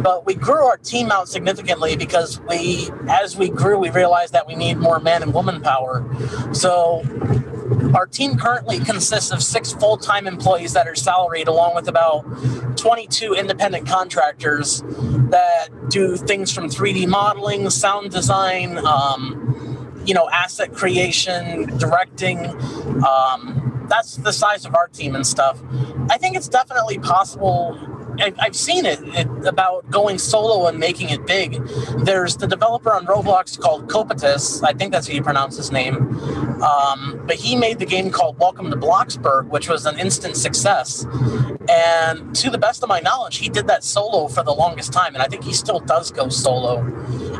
But 0.00 0.24
we 0.24 0.34
grew 0.34 0.64
our 0.64 0.78
team 0.78 1.10
out 1.10 1.28
significantly 1.28 1.96
because 1.96 2.40
we, 2.48 2.90
as 3.08 3.36
we 3.36 3.50
grew, 3.50 3.78
we 3.78 3.90
realized 3.90 4.32
that 4.32 4.46
we 4.46 4.54
need 4.54 4.78
more 4.78 5.00
man 5.00 5.22
and 5.22 5.34
woman 5.34 5.60
power. 5.60 6.04
So 6.52 7.02
our 7.96 8.06
team 8.06 8.36
currently 8.36 8.78
consists 8.78 9.32
of 9.32 9.42
six 9.42 9.72
full 9.72 9.96
time 9.96 10.26
employees 10.26 10.74
that 10.74 10.86
are 10.86 10.94
salaried, 10.94 11.48
along 11.48 11.74
with 11.74 11.88
about 11.88 12.22
22 12.76 13.32
independent 13.32 13.88
contractors 13.88 14.82
that 15.30 15.68
do 15.88 16.16
things 16.16 16.52
from 16.52 16.68
3D 16.68 17.08
modeling, 17.08 17.70
sound 17.70 18.10
design, 18.10 18.78
um, 18.86 20.02
you 20.04 20.12
know, 20.12 20.28
asset 20.30 20.74
creation, 20.74 21.78
directing. 21.78 22.46
Um, 23.04 23.86
that's 23.88 24.16
the 24.16 24.32
size 24.32 24.66
of 24.66 24.74
our 24.74 24.88
team 24.88 25.14
and 25.14 25.26
stuff. 25.26 25.58
I 26.10 26.18
think 26.18 26.36
it's 26.36 26.48
definitely 26.48 26.98
possible 26.98 27.95
I've 28.20 28.56
seen 28.56 28.86
it, 28.86 29.00
it, 29.02 29.26
about 29.46 29.90
going 29.90 30.18
solo 30.18 30.66
and 30.68 30.78
making 30.78 31.10
it 31.10 31.26
big. 31.26 31.62
There's 31.98 32.36
the 32.36 32.46
developer 32.46 32.92
on 32.92 33.06
Roblox 33.06 33.58
called 33.58 33.88
Coeptus. 33.88 34.62
I 34.62 34.72
think 34.72 34.92
that's 34.92 35.08
how 35.08 35.14
you 35.14 35.22
pronounce 35.22 35.56
his 35.56 35.70
name. 35.70 35.96
Um, 36.62 37.22
but 37.26 37.36
he 37.36 37.56
made 37.56 37.78
the 37.78 37.86
game 37.86 38.10
called 38.10 38.38
Welcome 38.38 38.70
to 38.70 38.76
Bloxburg, 38.76 39.48
which 39.48 39.68
was 39.68 39.86
an 39.86 39.98
instant 39.98 40.36
success. 40.36 41.04
And 41.68 42.34
to 42.36 42.50
the 42.50 42.58
best 42.58 42.82
of 42.82 42.88
my 42.88 43.00
knowledge, 43.00 43.38
he 43.38 43.48
did 43.48 43.66
that 43.66 43.84
solo 43.84 44.28
for 44.28 44.42
the 44.42 44.52
longest 44.52 44.92
time, 44.92 45.14
and 45.14 45.22
I 45.22 45.26
think 45.26 45.44
he 45.44 45.52
still 45.52 45.80
does 45.80 46.10
go 46.10 46.28
solo. 46.28 46.78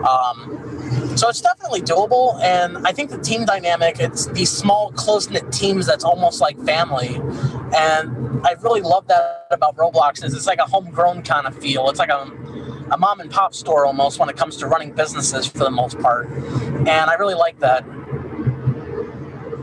Um, 0.03 1.13
so 1.17 1.29
it's 1.29 1.41
definitely 1.41 1.81
doable, 1.81 2.39
and 2.43 2.87
I 2.87 2.93
think 2.93 3.11
the 3.11 3.19
team 3.19 3.45
dynamic, 3.45 4.01
it's 4.01 4.27
these 4.27 4.51
small, 4.51 4.93
close 4.93 5.31
knit 5.31 5.51
teams 5.51 5.87
that's 5.87 6.05
almost 6.05 6.41
like 6.41 6.59
family. 6.65 7.17
And 7.75 8.47
I 8.47 8.53
really 8.61 8.83
love 8.83 9.09
that 9.09 9.47
about 9.51 9.77
Roblox 9.77 10.23
is 10.23 10.35
it's 10.35 10.47
like 10.47 10.59
a 10.59 10.66
homegrown 10.67 11.23
kind 11.23 11.47
of 11.47 11.57
feel. 11.59 11.89
It's 11.89 11.99
like 11.99 12.11
a, 12.11 12.31
a 12.91 12.99
mom 12.99 13.21
and 13.21 13.31
pop 13.31 13.55
store 13.55 13.87
almost 13.87 14.19
when 14.19 14.29
it 14.29 14.37
comes 14.37 14.57
to 14.59 14.67
running 14.67 14.93
businesses 14.93 15.47
for 15.47 15.59
the 15.59 15.71
most 15.71 15.99
part. 15.99 16.29
And 16.31 16.89
I 16.89 17.15
really 17.15 17.35
like 17.35 17.59
that. 17.61 17.85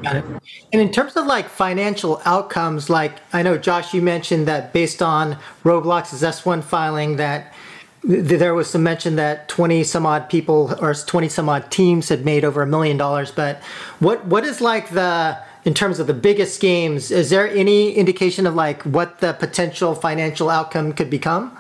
Got 0.04 0.18
it. 0.18 0.26
And 0.74 0.82
in 0.82 0.92
terms 0.92 1.16
of 1.16 1.26
like 1.26 1.48
financial 1.48 2.22
outcomes, 2.26 2.90
like 2.90 3.14
I 3.32 3.42
know 3.42 3.58
Josh, 3.58 3.94
you 3.94 4.02
mentioned 4.02 4.48
that 4.48 4.74
based 4.74 5.02
on 5.02 5.38
Roblox's 5.64 6.22
S1 6.22 6.64
filing, 6.64 7.16
that 7.18 7.54
th- 8.02 8.40
there 8.40 8.54
was 8.54 8.70
some 8.70 8.84
mention 8.84 9.16
that 9.16 9.48
20 9.48 9.84
some 9.84 10.06
odd 10.06 10.30
people 10.30 10.76
or 10.82 10.94
20 10.94 11.30
some 11.30 11.48
odd 11.48 11.72
teams 11.72 12.10
had 12.10 12.26
made 12.26 12.44
over 12.44 12.62
a 12.62 12.68
million 12.68 12.98
dollars. 12.98 13.32
But 13.32 13.62
what 14.00 14.26
what 14.26 14.44
is 14.44 14.62
like 14.62 14.90
the 14.90 15.38
in 15.66 15.74
terms 15.74 16.00
of 16.00 16.08
the 16.08 16.14
biggest 16.14 16.60
games, 16.60 17.12
is 17.12 17.30
there 17.30 17.48
any 17.48 17.94
indication 17.94 18.46
of 18.46 18.56
like 18.56 18.84
what 18.84 19.20
the 19.20 19.34
potential 19.34 19.96
financial 19.96 20.50
outcome 20.50 20.94
could 20.94 21.10
become? 21.10 21.58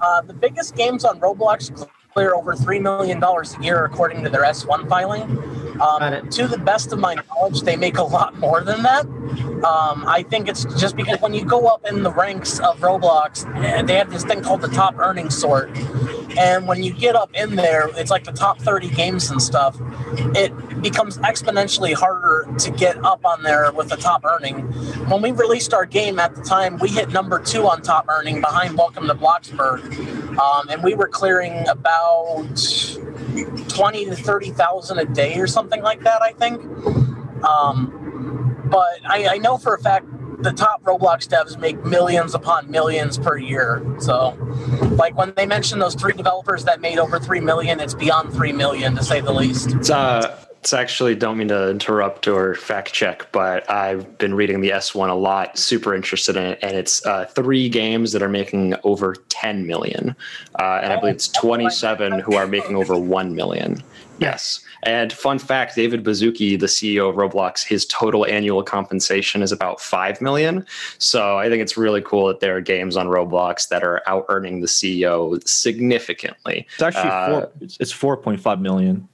Uh, 0.00 0.22
the 0.22 0.32
biggest 0.32 0.74
games 0.74 1.04
on 1.04 1.20
Roblox 1.20 1.86
clear 2.16 2.34
over 2.34 2.54
$3 2.54 2.80
million 2.80 3.22
a 3.22 3.62
year 3.62 3.84
according 3.84 4.24
to 4.24 4.30
their 4.30 4.42
S1 4.42 4.88
filing. 4.88 5.20
Um, 5.82 6.26
to 6.30 6.48
the 6.48 6.56
best 6.56 6.90
of 6.94 6.98
my 6.98 7.14
knowledge, 7.14 7.60
they 7.60 7.76
make 7.76 7.98
a 7.98 8.02
lot 8.02 8.38
more 8.38 8.62
than 8.62 8.82
that. 8.84 9.04
Um, 9.62 10.02
I 10.06 10.24
think 10.26 10.48
it's 10.48 10.64
just 10.80 10.96
because 10.96 11.20
when 11.20 11.34
you 11.34 11.44
go 11.44 11.66
up 11.66 11.84
in 11.86 12.02
the 12.02 12.10
ranks 12.10 12.58
of 12.60 12.78
Roblox, 12.78 13.44
eh, 13.62 13.82
they 13.82 13.96
have 13.96 14.10
this 14.10 14.24
thing 14.24 14.40
called 14.40 14.62
the 14.62 14.68
top 14.68 14.98
earning 14.98 15.28
sort. 15.28 15.76
And 16.38 16.66
when 16.66 16.82
you 16.82 16.94
get 16.94 17.16
up 17.16 17.30
in 17.34 17.56
there, 17.56 17.90
it's 17.96 18.10
like 18.10 18.24
the 18.24 18.32
top 18.32 18.60
30 18.60 18.88
games 18.88 19.30
and 19.30 19.42
stuff. 19.42 19.76
It 20.34 20.52
becomes 20.80 21.18
exponentially 21.18 21.92
harder 21.92 22.48
to 22.58 22.70
get 22.70 22.96
up 23.04 23.26
on 23.26 23.42
there 23.42 23.70
with 23.72 23.90
the 23.90 23.96
top 23.96 24.24
earning. 24.24 24.60
When 25.10 25.20
we 25.20 25.32
released 25.32 25.74
our 25.74 25.84
game 25.84 26.18
at 26.18 26.34
the 26.34 26.42
time, 26.42 26.78
we 26.78 26.88
hit 26.88 27.10
number 27.10 27.38
two 27.40 27.66
on 27.66 27.82
top 27.82 28.06
earning 28.08 28.40
behind 28.40 28.78
Welcome 28.78 29.06
to 29.08 29.14
Bloxburg. 29.14 29.82
Um, 30.38 30.68
and 30.68 30.82
we 30.82 30.94
were 30.94 31.08
clearing 31.08 31.66
about 31.68 32.05
20 33.68 34.04
to 34.06 34.16
30,000 34.16 34.98
a 34.98 35.04
day 35.04 35.38
or 35.38 35.46
something 35.46 35.82
like 35.82 36.02
that, 36.02 36.22
I 36.22 36.32
think. 36.32 36.62
Um, 37.44 38.66
but 38.70 39.00
I, 39.06 39.28
I 39.28 39.38
know 39.38 39.58
for 39.58 39.74
a 39.74 39.78
fact 39.78 40.06
the 40.38 40.52
top 40.52 40.82
Roblox 40.82 41.26
devs 41.26 41.58
make 41.58 41.82
millions 41.84 42.34
upon 42.34 42.70
millions 42.70 43.18
per 43.18 43.36
year. 43.36 43.84
So, 43.98 44.36
like 44.92 45.16
when 45.16 45.32
they 45.36 45.46
mention 45.46 45.78
those 45.78 45.94
three 45.94 46.12
developers 46.12 46.64
that 46.64 46.80
made 46.80 46.98
over 46.98 47.18
three 47.18 47.40
million, 47.40 47.80
it's 47.80 47.94
beyond 47.94 48.32
three 48.32 48.52
million 48.52 48.94
to 48.96 49.02
say 49.02 49.20
the 49.20 49.32
least. 49.32 49.72
It's 49.72 49.90
uh, 49.90 50.44
it's 50.66 50.72
actually 50.72 51.14
don't 51.14 51.38
mean 51.38 51.46
to 51.46 51.70
interrupt 51.70 52.26
or 52.26 52.56
fact 52.56 52.92
check, 52.92 53.30
but 53.30 53.70
I've 53.70 54.18
been 54.18 54.34
reading 54.34 54.62
the 54.62 54.70
S1 54.70 55.08
a 55.08 55.14
lot. 55.14 55.56
Super 55.56 55.94
interested 55.94 56.36
in 56.36 56.42
it, 56.42 56.58
and 56.60 56.76
it's 56.76 57.06
uh, 57.06 57.24
three 57.26 57.68
games 57.68 58.10
that 58.10 58.20
are 58.20 58.28
making 58.28 58.74
over 58.82 59.14
10 59.28 59.64
million, 59.64 60.16
uh, 60.58 60.80
and 60.82 60.92
I 60.92 60.98
believe 60.98 61.14
it's 61.14 61.28
27 61.28 62.18
who 62.18 62.34
are 62.34 62.48
making 62.48 62.74
over 62.74 62.98
1 62.98 63.32
million. 63.32 63.80
Yes. 64.18 64.60
And 64.82 65.12
fun 65.12 65.38
fact, 65.38 65.76
David 65.76 66.02
Baszucki, 66.02 66.58
the 66.58 66.64
CEO 66.64 67.10
of 67.10 67.16
Roblox, 67.16 67.62
his 67.62 67.84
total 67.84 68.24
annual 68.24 68.62
compensation 68.62 69.42
is 69.42 69.52
about 69.52 69.78
five 69.78 70.22
million. 70.22 70.64
So 70.96 71.36
I 71.36 71.50
think 71.50 71.60
it's 71.60 71.76
really 71.76 72.00
cool 72.00 72.28
that 72.28 72.40
there 72.40 72.56
are 72.56 72.62
games 72.62 72.96
on 72.96 73.08
Roblox 73.08 73.68
that 73.68 73.84
are 73.84 74.02
out 74.06 74.24
earning 74.30 74.62
the 74.62 74.68
CEO 74.68 75.46
significantly. 75.46 76.66
It's 76.72 76.82
actually 76.82 77.10
uh, 77.10 77.28
four, 77.28 77.52
it's, 77.60 77.76
it's 77.78 77.92
four 77.92 78.16
point 78.16 78.40
five 78.40 78.58
million. 78.58 79.06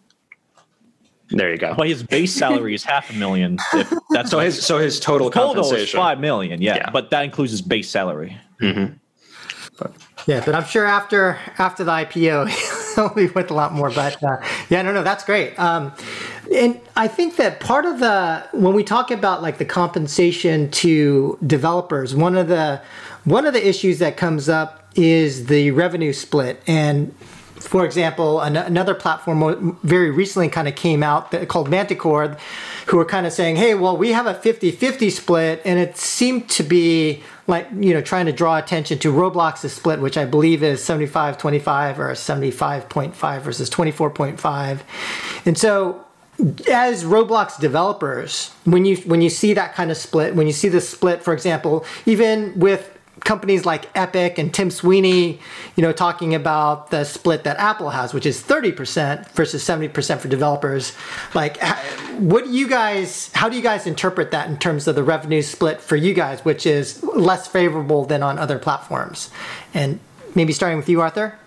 There 1.32 1.50
you 1.50 1.58
go. 1.58 1.74
Well, 1.76 1.88
his 1.88 2.02
base 2.02 2.32
salary 2.34 2.74
is 2.74 2.84
half 2.84 3.10
a 3.10 3.14
million. 3.14 3.58
If 3.74 3.92
that's 4.10 4.30
so 4.30 4.38
his 4.38 4.64
so 4.64 4.78
his 4.78 5.00
total, 5.00 5.30
total 5.30 5.54
compensation 5.54 5.84
is 5.84 5.90
five 5.90 6.20
million. 6.20 6.60
Yeah, 6.62 6.76
Yeah. 6.76 6.90
but 6.90 7.10
that 7.10 7.24
includes 7.24 7.50
his 7.52 7.62
base 7.62 7.88
salary. 7.90 8.38
Yeah, 10.26 10.40
but 10.44 10.54
I'm 10.54 10.64
sure 10.64 10.84
after 10.84 11.38
after 11.58 11.82
the 11.82 11.90
IPO, 11.90 12.48
he'll 12.94 13.08
be 13.14 13.26
worth 13.26 13.50
a 13.50 13.54
lot 13.54 13.72
more. 13.72 13.90
But 13.90 14.22
uh, 14.22 14.36
yeah, 14.70 14.82
no, 14.82 14.92
no, 14.92 15.02
that's 15.02 15.24
great. 15.24 15.58
Um, 15.58 15.92
and 16.54 16.80
I 16.94 17.08
think 17.08 17.36
that 17.36 17.58
part 17.60 17.84
of 17.86 17.98
the 17.98 18.46
when 18.52 18.74
we 18.74 18.84
talk 18.84 19.10
about 19.10 19.42
like 19.42 19.58
the 19.58 19.64
compensation 19.64 20.70
to 20.72 21.38
developers, 21.44 22.14
one 22.14 22.36
of 22.36 22.46
the 22.48 22.80
one 23.24 23.46
of 23.46 23.52
the 23.54 23.66
issues 23.66 23.98
that 23.98 24.16
comes 24.16 24.48
up 24.48 24.92
is 24.94 25.46
the 25.46 25.70
revenue 25.72 26.12
split. 26.12 26.62
And 26.66 27.14
for 27.60 27.84
example, 27.84 28.40
an- 28.40 28.56
another 28.56 28.94
platform 28.94 29.78
very 29.82 30.10
recently 30.10 30.48
kind 30.48 30.68
of 30.68 30.74
came 30.74 31.02
out 31.02 31.30
that, 31.30 31.48
called 31.48 31.68
Manticore, 31.68 32.36
who 32.86 32.96
were 32.96 33.04
kind 33.04 33.26
of 33.26 33.32
saying, 33.32 33.56
hey, 33.56 33.74
well, 33.74 33.96
we 33.96 34.12
have 34.12 34.26
a 34.26 34.34
50 34.34 34.70
50 34.70 35.10
split, 35.10 35.62
and 35.64 35.78
it 35.78 35.96
seemed 35.96 36.48
to 36.50 36.62
be 36.62 37.22
like, 37.46 37.68
you 37.78 37.92
know, 37.92 38.00
trying 38.00 38.26
to 38.26 38.32
draw 38.32 38.58
attention 38.58 38.98
to 39.00 39.12
Roblox's 39.12 39.72
split, 39.72 40.00
which 40.00 40.16
I 40.16 40.24
believe 40.24 40.62
is 40.62 40.82
75 40.82 41.38
25 41.38 42.00
or 42.00 42.12
75.5 42.12 43.40
versus 43.40 43.70
24.5. 43.70 44.80
And 45.44 45.58
so, 45.58 46.04
as 46.70 47.04
Roblox 47.04 47.60
developers, 47.60 48.50
when 48.64 48.84
you 48.84 48.96
when 48.98 49.22
you 49.22 49.30
see 49.30 49.54
that 49.54 49.74
kind 49.74 49.90
of 49.90 49.96
split, 49.96 50.34
when 50.34 50.46
you 50.46 50.52
see 50.52 50.68
the 50.68 50.80
split, 50.80 51.22
for 51.22 51.32
example, 51.32 51.84
even 52.06 52.58
with 52.58 52.98
companies 53.24 53.64
like 53.64 53.88
Epic 53.94 54.38
and 54.38 54.52
Tim 54.52 54.70
Sweeney, 54.70 55.40
you 55.76 55.82
know, 55.82 55.92
talking 55.92 56.34
about 56.34 56.90
the 56.90 57.04
split 57.04 57.44
that 57.44 57.56
Apple 57.58 57.90
has, 57.90 58.12
which 58.12 58.26
is 58.26 58.42
30% 58.42 59.28
versus 59.30 59.64
70% 59.64 60.18
for 60.18 60.28
developers. 60.28 60.96
Like, 61.34 61.62
what 62.18 62.44
do 62.44 62.50
you 62.50 62.68
guys, 62.68 63.30
how 63.34 63.48
do 63.48 63.56
you 63.56 63.62
guys 63.62 63.86
interpret 63.86 64.30
that 64.32 64.48
in 64.48 64.58
terms 64.58 64.88
of 64.88 64.94
the 64.94 65.02
revenue 65.02 65.42
split 65.42 65.80
for 65.80 65.96
you 65.96 66.14
guys, 66.14 66.44
which 66.44 66.66
is 66.66 67.02
less 67.02 67.46
favorable 67.46 68.04
than 68.04 68.22
on 68.22 68.38
other 68.38 68.58
platforms? 68.58 69.30
And 69.74 70.00
maybe 70.34 70.52
starting 70.52 70.78
with 70.78 70.88
you, 70.88 71.00
Arthur? 71.00 71.38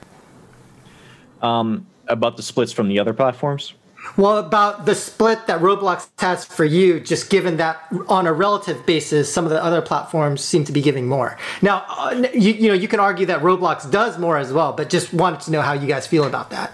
Um, 1.41 1.85
about 2.07 2.37
the 2.37 2.43
splits 2.43 2.71
from 2.71 2.87
the 2.87 2.99
other 2.99 3.13
platforms. 3.13 3.73
Well, 4.17 4.37
about 4.37 4.85
the 4.85 4.95
split 4.95 5.47
that 5.47 5.61
Roblox 5.61 6.07
has 6.19 6.45
for 6.45 6.63
you, 6.63 6.99
just 6.99 7.29
given 7.29 7.57
that 7.57 7.81
on 8.07 8.27
a 8.27 8.33
relative 8.33 8.85
basis, 8.85 9.31
some 9.31 9.45
of 9.45 9.51
the 9.51 9.61
other 9.63 9.81
platforms 9.81 10.43
seem 10.43 10.63
to 10.65 10.71
be 10.71 10.81
giving 10.81 11.07
more. 11.07 11.37
Now, 11.61 11.85
uh, 11.89 12.27
you, 12.33 12.53
you 12.53 12.67
know, 12.69 12.73
you 12.73 12.87
can 12.87 12.99
argue 12.99 13.25
that 13.25 13.41
Roblox 13.41 13.89
does 13.89 14.17
more 14.17 14.37
as 14.37 14.53
well, 14.53 14.73
but 14.73 14.89
just 14.89 15.13
wanted 15.13 15.41
to 15.41 15.51
know 15.51 15.61
how 15.61 15.73
you 15.73 15.87
guys 15.87 16.07
feel 16.07 16.25
about 16.25 16.49
that. 16.51 16.71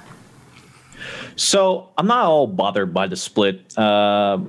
So 1.35 1.89
I'm 1.97 2.07
not 2.07 2.25
all 2.25 2.47
bothered 2.47 2.93
by 2.93 3.07
the 3.07 3.15
split 3.15 3.77
uh, 3.77 4.39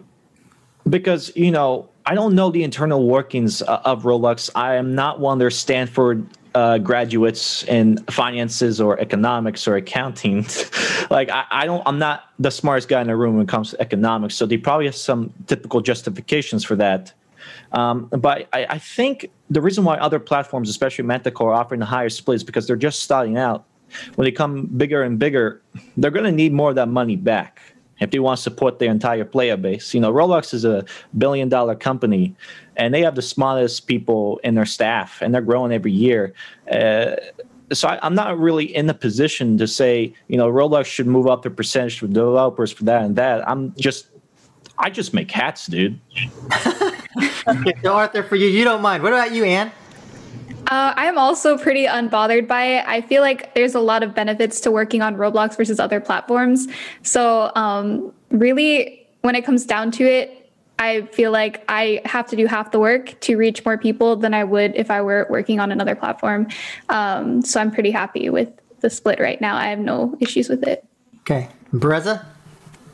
because 0.89 1.35
you 1.37 1.51
know 1.51 1.89
I 2.05 2.15
don't 2.15 2.35
know 2.35 2.51
the 2.51 2.63
internal 2.65 3.07
workings 3.07 3.63
uh, 3.63 3.81
of 3.85 4.03
Roblox. 4.03 4.51
I 4.55 4.75
am 4.75 4.95
not 4.95 5.21
one 5.21 5.35
of 5.35 5.39
their 5.39 5.51
Stanford 5.51 6.27
uh, 6.55 6.79
graduates 6.79 7.63
in 7.65 7.99
finances 8.05 8.81
or 8.81 8.99
economics 9.01 9.67
or 9.67 9.77
accounting. 9.77 10.47
like 11.11 11.31
I, 11.31 11.45
I 11.51 11.67
don't, 11.67 11.83
I'm 11.87 11.99
not 11.99 12.25
the 12.39 12.51
smartest 12.51 12.89
guy 12.89 13.01
in 13.01 13.07
the 13.07 13.17
room 13.17 13.37
when 13.37 13.45
it 13.45 13.49
comes 13.49 13.71
to 13.71 13.81
economics. 13.81 14.35
So 14.35 14.47
they 14.47 14.57
probably 14.57 14.87
have 14.87 14.97
some 14.97 15.33
typical 15.47 15.81
justifications 15.81 16.65
for 16.65 16.77
that. 16.77 17.13
Um, 17.73 18.09
but 18.11 18.49
I, 18.53 18.67
I 18.71 18.79
think 18.79 19.31
the 19.51 19.61
reason 19.61 19.85
why 19.85 19.97
other 19.97 20.19
platforms, 20.19 20.69
especially 20.69 21.05
Manticore, 21.05 21.51
are 21.51 21.55
offering 21.55 21.81
the 21.81 21.87
higher 21.87 22.09
split 22.09 22.37
is 22.37 22.45
because 22.45 22.67
they're 22.67 22.77
just 22.77 23.01
starting 23.01 23.37
out. 23.37 23.65
When 24.15 24.25
they 24.25 24.33
come 24.33 24.67
bigger 24.67 25.03
and 25.03 25.19
bigger, 25.19 25.61
they're 25.97 26.11
going 26.11 26.25
to 26.25 26.33
need 26.33 26.53
more 26.53 26.71
of 26.71 26.77
that 26.77 26.89
money 26.89 27.17
back 27.17 27.61
if 28.01 28.11
they 28.11 28.19
want 28.19 28.39
to 28.39 28.43
support 28.43 28.79
their 28.79 28.91
entire 28.91 29.25
player 29.25 29.57
base. 29.57 29.95
You 29.95 30.01
know, 30.01 30.13
Roblox 30.13 30.53
is 30.53 30.65
a 30.65 30.85
billion 31.17 31.49
dollar 31.49 31.75
company, 31.75 32.35
and 32.77 32.93
they 32.93 33.03
have 33.03 33.15
the 33.15 33.23
smartest 33.23 33.87
people 33.87 34.41
in 34.45 34.55
their 34.55 34.67
staff, 34.67 35.21
and 35.23 35.35
they're 35.35 35.41
growing 35.41 35.73
every 35.73 35.93
year. 35.93 36.33
Uh, 36.71 37.17
so 37.73 37.89
I, 37.89 37.99
I'm 38.03 38.15
not 38.15 38.39
really 38.39 38.75
in 38.75 38.87
the 38.87 38.95
position 38.95 39.57
to 39.59 39.67
say, 39.67 40.13
you 40.29 40.37
know, 40.37 40.51
Roblox 40.51 40.87
should 40.87 41.07
move 41.07 41.27
up 41.27 41.43
their 41.43 41.51
percentage 41.51 41.99
for 41.99 42.07
developers 42.07 42.73
for 42.73 42.85
that 42.85 43.03
and 43.03 43.17
that. 43.17 43.49
I'm 43.49 43.75
just, 43.77 44.09
I 44.79 44.91
just 44.91 45.15
make 45.15 45.31
hats, 45.31 45.67
dude. 45.67 45.99
Okay, 47.49 47.73
so 47.83 47.93
Arthur, 47.93 48.23
for 48.23 48.37
you, 48.37 48.47
you 48.47 48.65
don't 48.65 48.83
mind. 48.83 49.03
What 49.03 49.13
about 49.13 49.33
you, 49.33 49.45
Anne? 49.45 49.73
Uh, 50.69 50.95
I'm 50.97 51.19
also 51.19 51.59
pretty 51.59 51.87
unbothered 51.87 52.47
by 52.47 52.65
it. 52.65 52.85
I 52.87 53.01
feel 53.01 53.21
like 53.21 53.55
there's 53.55 53.75
a 53.75 53.81
lot 53.81 54.03
of 54.03 54.15
benefits 54.15 54.61
to 54.61 54.71
working 54.71 55.03
on 55.03 55.17
Roblox 55.17 55.57
versus 55.57 55.81
other 55.81 56.01
platforms. 56.01 56.69
So, 57.03 57.51
um, 57.57 58.13
really, 58.31 59.07
when 59.23 59.35
it 59.35 59.45
comes 59.45 59.67
down 59.67 59.91
to 59.93 60.05
it, 60.05 60.42
I 60.79 61.03
feel 61.13 61.31
like 61.31 61.65
I 61.69 62.01
have 62.05 62.27
to 62.29 62.37
do 62.37 62.47
half 62.47 62.73
the 62.73 62.81
work 62.81 63.19
to 63.21 63.37
reach 63.37 63.65
more 63.65 63.79
people 63.79 64.17
than 64.17 64.35
I 64.35 64.45
would 64.45 64.75
if 64.75 64.91
I 64.91 65.01
were 65.01 65.27
working 65.31 65.61
on 65.61 65.71
another 65.71 65.95
platform. 65.95 66.49
Um, 66.89 67.43
so, 67.43 67.61
I'm 67.61 67.71
pretty 67.71 67.91
happy 67.91 68.31
with 68.31 68.49
the 68.81 68.91
split 68.91 69.21
right 69.21 69.41
now. 69.41 69.57
I 69.57 69.69
have 69.69 69.79
no 69.79 70.17
issues 70.21 70.49
with 70.49 70.65
it. 70.65 70.85
Okay, 71.21 71.49
Bereza? 71.73 72.25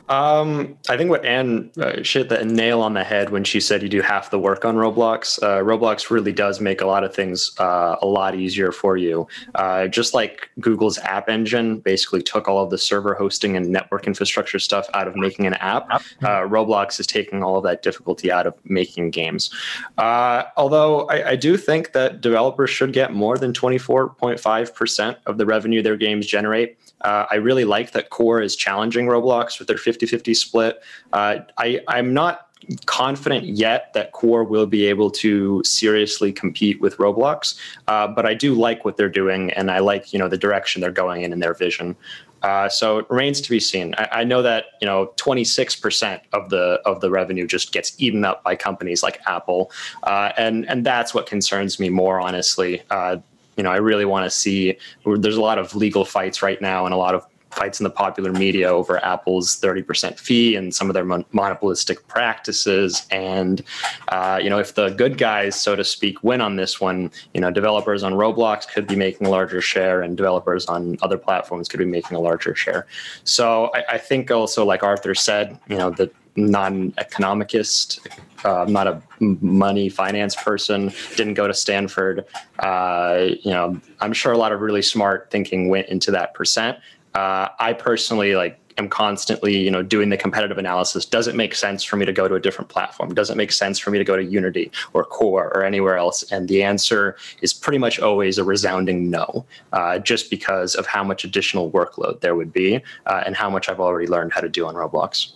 Um, 0.08 0.76
I 0.88 0.96
think 0.96 1.10
what 1.10 1.24
Anne 1.24 1.70
uh, 1.80 2.02
hit 2.02 2.28
the 2.28 2.44
nail 2.44 2.80
on 2.80 2.94
the 2.94 3.04
head 3.04 3.30
when 3.30 3.44
she 3.44 3.60
said 3.60 3.82
you 3.82 3.88
do 3.88 4.00
half 4.00 4.30
the 4.30 4.38
work 4.38 4.64
on 4.64 4.76
Roblox. 4.76 5.42
Uh, 5.42 5.62
Roblox 5.62 6.10
really 6.10 6.32
does 6.32 6.60
make 6.60 6.80
a 6.80 6.86
lot 6.86 7.04
of 7.04 7.14
things 7.14 7.52
uh, 7.58 7.96
a 8.00 8.06
lot 8.06 8.34
easier 8.34 8.72
for 8.72 8.96
you. 8.96 9.26
Uh, 9.54 9.86
just 9.86 10.14
like 10.14 10.48
Google's 10.60 10.98
App 10.98 11.28
Engine 11.28 11.78
basically 11.78 12.22
took 12.22 12.48
all 12.48 12.62
of 12.62 12.70
the 12.70 12.78
server 12.78 13.14
hosting 13.14 13.56
and 13.56 13.68
network 13.68 14.06
infrastructure 14.06 14.58
stuff 14.58 14.86
out 14.94 15.06
of 15.06 15.16
making 15.16 15.46
an 15.46 15.54
app, 15.54 15.90
uh, 15.90 16.00
Roblox 16.22 16.98
is 16.98 17.06
taking 17.06 17.42
all 17.42 17.56
of 17.56 17.64
that 17.64 17.82
difficulty 17.82 18.32
out 18.32 18.46
of 18.46 18.54
making 18.64 19.10
games. 19.10 19.50
Uh, 19.98 20.44
although 20.56 21.06
I, 21.08 21.30
I 21.30 21.36
do 21.36 21.56
think 21.56 21.92
that 21.92 22.20
developers 22.20 22.70
should 22.70 22.92
get 22.92 23.12
more 23.12 23.36
than 23.36 23.52
24.5% 23.52 25.16
of 25.26 25.38
the 25.38 25.46
revenue 25.46 25.82
their 25.82 25.96
games 25.96 26.26
generate. 26.26 26.78
Uh, 27.02 27.26
I 27.30 27.36
really 27.36 27.64
like 27.64 27.92
that 27.92 28.10
Core 28.10 28.40
is 28.40 28.56
challenging 28.56 29.06
Roblox 29.06 29.58
with 29.58 29.68
their 29.68 29.78
50 29.78 30.06
50 30.06 30.34
split. 30.34 30.82
Uh, 31.12 31.38
I, 31.58 31.80
I'm 31.88 32.12
not 32.12 32.48
confident 32.86 33.44
yet 33.44 33.92
that 33.94 34.12
Core 34.12 34.44
will 34.44 34.66
be 34.66 34.86
able 34.86 35.10
to 35.10 35.62
seriously 35.64 36.32
compete 36.32 36.80
with 36.80 36.96
Roblox, 36.96 37.56
uh, 37.86 38.08
but 38.08 38.26
I 38.26 38.34
do 38.34 38.54
like 38.54 38.84
what 38.84 38.96
they're 38.96 39.08
doing 39.08 39.50
and 39.52 39.70
I 39.70 39.78
like 39.78 40.12
you 40.12 40.18
know 40.18 40.28
the 40.28 40.38
direction 40.38 40.82
they're 40.82 40.90
going 40.90 41.22
in 41.22 41.32
and 41.32 41.42
their 41.42 41.54
vision. 41.54 41.96
Uh, 42.42 42.68
so 42.68 42.98
it 42.98 43.06
remains 43.10 43.40
to 43.40 43.50
be 43.50 43.58
seen. 43.58 43.94
I, 43.98 44.08
I 44.12 44.24
know 44.24 44.42
that 44.42 44.66
you 44.80 44.86
know 44.86 45.12
26% 45.16 46.20
of 46.32 46.50
the 46.50 46.80
of 46.84 47.00
the 47.00 47.10
revenue 47.10 47.46
just 47.46 47.72
gets 47.72 48.00
eaten 48.00 48.24
up 48.24 48.44
by 48.44 48.56
companies 48.56 49.02
like 49.02 49.20
Apple, 49.26 49.70
uh, 50.04 50.32
and 50.36 50.68
and 50.68 50.84
that's 50.84 51.14
what 51.14 51.26
concerns 51.26 51.80
me 51.80 51.88
more 51.88 52.20
honestly. 52.20 52.82
Uh, 52.90 53.16
you 53.58 53.64
know, 53.64 53.70
I 53.70 53.76
really 53.76 54.06
want 54.06 54.24
to 54.24 54.30
see. 54.30 54.78
There's 55.04 55.36
a 55.36 55.42
lot 55.42 55.58
of 55.58 55.74
legal 55.74 56.06
fights 56.06 56.42
right 56.42 56.60
now, 56.62 56.86
and 56.86 56.94
a 56.94 56.96
lot 56.96 57.14
of 57.14 57.26
fights 57.50 57.80
in 57.80 57.84
the 57.84 57.90
popular 57.90 58.32
media 58.32 58.68
over 58.68 59.02
Apple's 59.04 59.58
30% 59.60 60.18
fee 60.18 60.54
and 60.54 60.74
some 60.74 60.90
of 60.90 60.94
their 60.94 61.04
mon- 61.04 61.24
monopolistic 61.32 62.06
practices. 62.06 63.06
And 63.10 63.62
uh, 64.08 64.38
you 64.42 64.48
know, 64.48 64.58
if 64.58 64.74
the 64.74 64.90
good 64.90 65.18
guys, 65.18 65.60
so 65.60 65.74
to 65.74 65.84
speak, 65.84 66.22
win 66.22 66.40
on 66.40 66.56
this 66.56 66.80
one, 66.80 67.10
you 67.34 67.40
know, 67.40 67.50
developers 67.50 68.02
on 68.02 68.12
Roblox 68.12 68.68
could 68.68 68.86
be 68.86 68.96
making 68.96 69.26
a 69.26 69.30
larger 69.30 69.60
share, 69.60 70.02
and 70.02 70.16
developers 70.16 70.66
on 70.66 70.96
other 71.02 71.18
platforms 71.18 71.68
could 71.68 71.78
be 71.78 71.84
making 71.84 72.16
a 72.16 72.20
larger 72.20 72.54
share. 72.54 72.86
So 73.24 73.70
I, 73.74 73.94
I 73.94 73.98
think 73.98 74.30
also, 74.30 74.64
like 74.64 74.82
Arthur 74.82 75.14
said, 75.14 75.58
you 75.68 75.76
know, 75.76 75.90
the 75.90 76.10
non-economicist 76.38 78.00
uh, 78.44 78.62
I'm 78.62 78.72
not 78.72 78.86
a 78.86 79.02
money 79.20 79.88
finance 79.88 80.36
person. 80.36 80.92
Didn't 81.16 81.34
go 81.34 81.48
to 81.48 81.54
Stanford. 81.54 82.24
Uh, 82.58 83.30
you 83.42 83.50
know, 83.50 83.80
I'm 84.00 84.12
sure 84.12 84.32
a 84.32 84.38
lot 84.38 84.52
of 84.52 84.60
really 84.60 84.82
smart 84.82 85.30
thinking 85.30 85.68
went 85.68 85.88
into 85.88 86.10
that 86.12 86.34
percent. 86.34 86.78
Uh, 87.14 87.48
I 87.58 87.72
personally 87.72 88.36
like 88.36 88.58
am 88.78 88.88
constantly, 88.88 89.58
you 89.58 89.72
know, 89.72 89.82
doing 89.82 90.08
the 90.08 90.16
competitive 90.16 90.56
analysis. 90.56 91.04
Does 91.04 91.26
it 91.26 91.34
make 91.34 91.52
sense 91.54 91.82
for 91.82 91.96
me 91.96 92.06
to 92.06 92.12
go 92.12 92.28
to 92.28 92.36
a 92.36 92.40
different 92.40 92.70
platform? 92.70 93.12
Does 93.12 93.28
it 93.28 93.36
make 93.36 93.50
sense 93.50 93.80
for 93.80 93.90
me 93.90 93.98
to 93.98 94.04
go 94.04 94.16
to 94.16 94.22
Unity 94.22 94.70
or 94.92 95.02
Core 95.04 95.50
or 95.52 95.64
anywhere 95.64 95.96
else? 95.96 96.22
And 96.30 96.46
the 96.46 96.62
answer 96.62 97.16
is 97.42 97.52
pretty 97.52 97.78
much 97.78 97.98
always 97.98 98.38
a 98.38 98.44
resounding 98.44 99.10
no, 99.10 99.44
uh, 99.72 99.98
just 99.98 100.30
because 100.30 100.76
of 100.76 100.86
how 100.86 101.02
much 101.02 101.24
additional 101.24 101.72
workload 101.72 102.20
there 102.20 102.36
would 102.36 102.52
be 102.52 102.80
uh, 103.06 103.24
and 103.26 103.34
how 103.34 103.50
much 103.50 103.68
I've 103.68 103.80
already 103.80 104.06
learned 104.06 104.32
how 104.32 104.42
to 104.42 104.48
do 104.48 104.64
on 104.64 104.76
Roblox. 104.76 105.32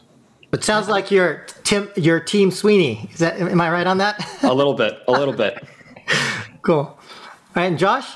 It 0.53 0.65
sounds 0.65 0.89
like 0.89 1.11
you're 1.11 1.47
Tim, 1.65 1.91
your 1.97 2.21
team 2.21 2.51
Sweeney. 2.51 3.09
Is 3.13 3.21
that 3.21 3.41
am 3.41 3.61
I 3.61 3.71
right 3.71 3.87
on 3.87 3.99
that? 3.99 4.23
a 4.43 4.53
little 4.53 4.75
bit, 4.75 4.99
a 5.09 5.13
little 5.13 5.33
bit. 5.33 5.67
cool. 6.63 6.77
All 6.77 6.99
right, 7.57 7.65
and 7.65 7.79
Josh. 7.79 8.07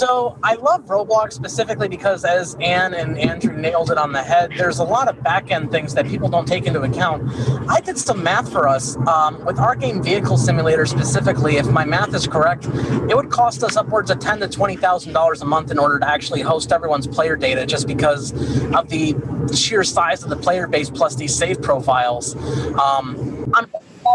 So 0.00 0.38
I 0.42 0.54
love 0.54 0.86
Roblox 0.86 1.34
specifically 1.34 1.86
because, 1.86 2.24
as 2.24 2.56
Anne 2.58 2.94
and 2.94 3.18
Andrew 3.18 3.54
nailed 3.54 3.90
it 3.90 3.98
on 3.98 4.12
the 4.12 4.22
head, 4.22 4.50
there's 4.56 4.78
a 4.78 4.82
lot 4.82 5.08
of 5.08 5.22
back 5.22 5.50
end 5.50 5.70
things 5.70 5.92
that 5.92 6.06
people 6.06 6.30
don't 6.30 6.48
take 6.48 6.64
into 6.64 6.80
account. 6.80 7.30
I 7.68 7.82
did 7.82 7.98
some 7.98 8.22
math 8.22 8.50
for 8.50 8.66
us 8.66 8.96
um, 9.06 9.44
with 9.44 9.58
our 9.58 9.76
game 9.76 10.02
Vehicle 10.02 10.38
Simulator 10.38 10.86
specifically. 10.86 11.56
If 11.58 11.70
my 11.70 11.84
math 11.84 12.14
is 12.14 12.26
correct, 12.26 12.64
it 12.64 13.14
would 13.14 13.28
cost 13.28 13.62
us 13.62 13.76
upwards 13.76 14.10
of 14.10 14.20
ten 14.20 14.40
to 14.40 14.48
twenty 14.48 14.76
thousand 14.76 15.12
dollars 15.12 15.42
a 15.42 15.44
month 15.44 15.70
in 15.70 15.78
order 15.78 15.98
to 15.98 16.08
actually 16.08 16.40
host 16.40 16.72
everyone's 16.72 17.06
player 17.06 17.36
data, 17.36 17.66
just 17.66 17.86
because 17.86 18.32
of 18.74 18.88
the 18.88 19.14
sheer 19.54 19.84
size 19.84 20.22
of 20.22 20.30
the 20.30 20.36
player 20.36 20.66
base 20.66 20.88
plus 20.88 21.14
these 21.14 21.36
save 21.36 21.60
profiles. 21.60 22.36
Um, 22.76 23.39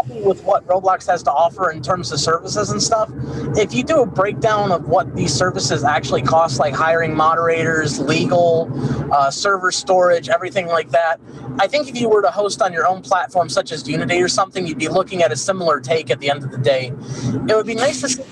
happy 0.06 0.20
with 0.22 0.42
what 0.44 0.66
Roblox 0.66 1.06
has 1.06 1.22
to 1.24 1.32
offer 1.32 1.70
in 1.70 1.82
terms 1.82 2.12
of 2.12 2.20
services 2.20 2.70
and 2.70 2.82
stuff. 2.82 3.10
If 3.56 3.74
you 3.74 3.82
do 3.82 4.02
a 4.02 4.06
breakdown 4.06 4.72
of 4.72 4.88
what 4.88 5.14
these 5.14 5.32
services 5.32 5.84
actually 5.84 6.22
cost, 6.22 6.58
like 6.58 6.74
hiring 6.74 7.14
moderators, 7.14 7.98
legal, 7.98 8.70
uh, 9.12 9.30
server 9.30 9.70
storage, 9.70 10.28
everything 10.28 10.66
like 10.66 10.90
that, 10.90 11.20
I 11.58 11.66
think 11.66 11.88
if 11.88 12.00
you 12.00 12.08
were 12.08 12.22
to 12.22 12.30
host 12.30 12.60
on 12.62 12.72
your 12.72 12.86
own 12.86 13.02
platform, 13.02 13.48
such 13.48 13.72
as 13.72 13.88
Unity 13.88 14.20
or 14.20 14.28
something, 14.28 14.66
you'd 14.66 14.78
be 14.78 14.88
looking 14.88 15.22
at 15.22 15.32
a 15.32 15.36
similar 15.36 15.80
take 15.80 16.10
at 16.10 16.20
the 16.20 16.30
end 16.30 16.44
of 16.44 16.50
the 16.50 16.58
day. 16.58 16.92
It 17.48 17.54
would 17.54 17.66
be 17.66 17.74
nice 17.74 18.00
to 18.02 18.08
see 18.08 18.22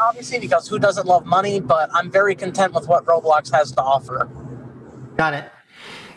obviously, 0.00 0.38
because 0.38 0.68
who 0.68 0.78
doesn't 0.78 1.06
love 1.06 1.24
money? 1.24 1.60
But 1.60 1.90
I'm 1.94 2.10
very 2.10 2.34
content 2.34 2.74
with 2.74 2.88
what 2.88 3.04
Roblox 3.04 3.52
has 3.52 3.72
to 3.72 3.82
offer. 3.82 4.28
Got 5.16 5.34
it. 5.34 5.50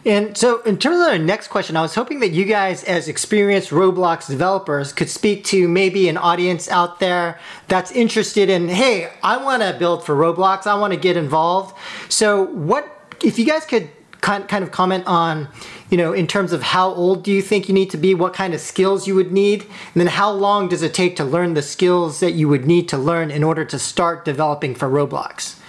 And 0.04 0.36
so, 0.36 0.62
in 0.64 0.78
terms 0.80 1.00
of 1.00 1.08
our 1.08 1.20
next 1.20 1.50
question, 1.50 1.78
I 1.78 1.82
was 1.82 1.94
hoping 1.94 2.22
that 2.22 2.30
you 2.30 2.46
guys, 2.46 2.84
as 2.86 3.08
experienced 3.08 3.70
Roblox 3.70 4.28
developers, 4.28 4.94
could 4.94 5.10
speak 5.10 5.44
to 5.46 5.68
maybe 5.68 6.10
an 6.10 6.18
audience 6.18 6.70
out 6.70 7.00
there 7.00 7.40
that's 7.68 7.92
interested 7.92 8.50
in, 8.50 8.68
hey, 8.68 9.12
I 9.22 9.38
want 9.38 9.62
to 9.62 9.76
build 9.78 10.04
for 10.04 10.16
Roblox, 10.16 10.66
I 10.66 10.74
want 10.74 10.94
to 10.94 11.00
get 11.00 11.18
involved. 11.18 11.78
So, 12.10 12.46
what 12.46 13.14
if 13.24 13.38
you 13.38 13.46
guys 13.46 13.66
could 13.66 13.90
kind 14.22 14.48
kind 14.48 14.64
of 14.64 14.72
comment 14.72 15.06
on, 15.06 15.48
you 15.92 15.98
know, 15.98 16.14
in 16.14 16.26
terms 16.26 16.52
of 16.52 16.64
how 16.64 16.90
old 16.90 17.24
do 17.24 17.32
you 17.32 17.42
think 17.42 17.68
you 17.68 17.76
need 17.76 17.92
to 17.92 17.98
be, 17.98 18.16
what 18.16 18.34
kind 18.34 18.56
of 18.56 18.60
skills 18.60 19.08
you 19.08 19.14
would 19.14 19.32
need, 19.32 19.62
and 19.64 20.02
then 20.02 20.08
how 20.08 20.32
long 20.32 20.68
does 20.68 20.82
it 20.82 20.96
take 20.96 21.16
to 21.18 21.24
learn 21.24 21.54
the 21.54 21.62
skills 21.62 22.22
that 22.22 22.32
you 22.32 22.48
would 22.48 22.66
need 22.66 22.90
to 22.90 22.98
learn 22.98 23.30
in 23.30 23.44
order 23.44 23.66
to 23.66 23.78
start 23.78 24.26
developing 24.26 24.74
for 24.74 24.90
Roblox? 24.90 25.60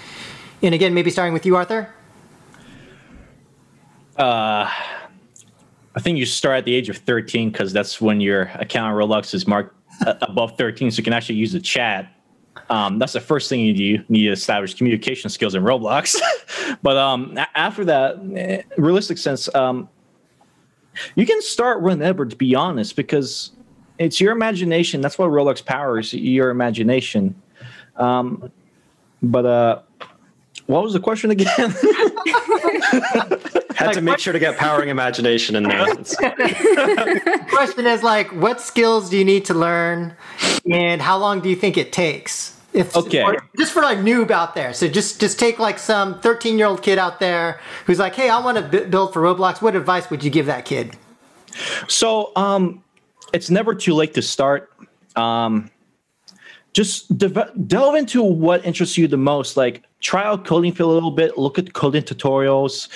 And 0.62 0.75
again, 0.75 0.95
maybe 0.95 1.11
starting 1.11 1.35
with 1.35 1.45
you, 1.45 1.57
Arthur. 1.57 1.92
Uh, 4.16 4.70
I 5.94 6.01
think 6.01 6.18
you 6.18 6.27
start 6.27 6.59
at 6.59 6.64
the 6.64 6.75
age 6.75 6.88
of 6.88 6.96
13 6.98 7.51
because 7.51 7.72
that's 7.72 8.01
when 8.01 8.20
your 8.20 8.42
account 8.55 8.92
on 8.92 8.94
Roblox 8.94 9.35
is 9.35 9.46
marked 9.46 9.77
uh, 10.07 10.14
above 10.22 10.57
13, 10.57 10.90
so 10.90 10.98
you 10.98 11.05
can 11.05 11.12
actually 11.12 11.37
use 11.37 11.53
the 11.53 11.61
chat. 11.61 12.14
Um, 12.70 12.98
that's 12.98 13.12
the 13.12 13.20
first 13.20 13.48
thing 13.48 13.61
you 13.61 13.75
do. 13.75 13.85
You 13.85 14.05
need 14.09 14.22
to 14.25 14.33
establish 14.33 14.75
communication 14.75 15.31
skills 15.31 15.55
in 15.55 15.62
Roblox. 15.62 16.16
but 16.83 16.96
um, 16.96 17.38
after 17.55 17.85
that, 17.85 18.16
eh, 18.35 18.62
realistic 18.79 19.18
sense, 19.18 19.55
um, 19.55 19.88
you 21.14 21.27
can 21.27 21.40
start 21.42 21.83
whenever, 21.83 22.25
to 22.27 22.37
be 22.37 22.55
honest, 22.55 22.96
because 22.96 23.53
it's 23.98 24.20
your 24.20 24.33
imagination. 24.33 25.01
That's 25.01 25.18
what 25.18 25.31
Roblox 25.31 25.64
powers 25.64 26.12
your 26.14 26.51
imagination. 26.51 27.35
Um, 27.96 28.51
but 29.22 29.46
uh, 29.46 29.83
what 30.66 30.83
was 30.83 30.92
the 30.92 31.01
question 31.01 31.31
again? 31.31 31.48
Had 33.75 33.87
like, 33.87 33.96
to 33.96 34.03
make 34.03 34.18
sure 34.18 34.33
to 34.33 34.38
get 34.38 34.57
powering 34.57 34.88
imagination 34.88 35.57
in 35.57 35.64
there. 35.64 35.87
question 37.48 37.87
is 37.87 38.03
like, 38.03 38.33
what 38.33 38.61
skills 38.61 39.11
do 39.11 39.16
you 39.16 39.25
need 39.25 39.44
to 39.46 39.55
learn, 39.55 40.14
and 40.70 41.01
how 41.03 41.18
long 41.18 41.40
do 41.40 41.48
you 41.48 41.57
think 41.57 41.77
it 41.77 41.92
takes? 41.92 42.59
If, 42.72 42.96
okay. 42.96 43.37
just 43.59 43.72
for 43.72 43.83
like 43.83 43.98
noob 43.98 44.31
out 44.31 44.55
there. 44.55 44.72
So 44.72 44.88
just 44.88 45.20
just 45.20 45.38
take 45.38 45.59
like 45.59 45.79
some 45.79 46.20
13 46.20 46.57
year 46.57 46.66
old 46.66 46.83
kid 46.83 46.98
out 46.98 47.20
there 47.20 47.61
who's 47.85 47.98
like, 47.98 48.14
hey, 48.14 48.31
I 48.31 48.40
want 48.40 48.57
to 48.57 48.62
b- 48.62 48.88
build 48.88 49.12
for 49.12 49.20
Roblox. 49.20 49.61
What 49.61 49.77
advice 49.77 50.09
would 50.11 50.25
you 50.25 50.31
give 50.31 50.46
that 50.46 50.64
kid? 50.64 50.96
So 51.87 52.33
um, 52.35 52.83
it's 53.35 53.51
never 53.51 53.75
too 53.75 53.94
late 53.94 54.14
to 54.14 54.22
start. 54.22 54.72
Um, 55.16 55.70
just 56.72 57.18
de- 57.18 57.53
delve 57.66 57.96
into 57.96 58.22
what 58.22 58.64
interests 58.64 58.96
you 58.96 59.07
the 59.07 59.18
most. 59.18 59.59
Like 59.59 59.85
try 60.02 60.24
out 60.24 60.44
coding 60.44 60.72
for 60.72 60.82
a 60.82 60.86
little 60.86 61.10
bit. 61.10 61.38
Look 61.38 61.58
at 61.58 61.72
coding 61.72 62.02
tutorials 62.02 62.88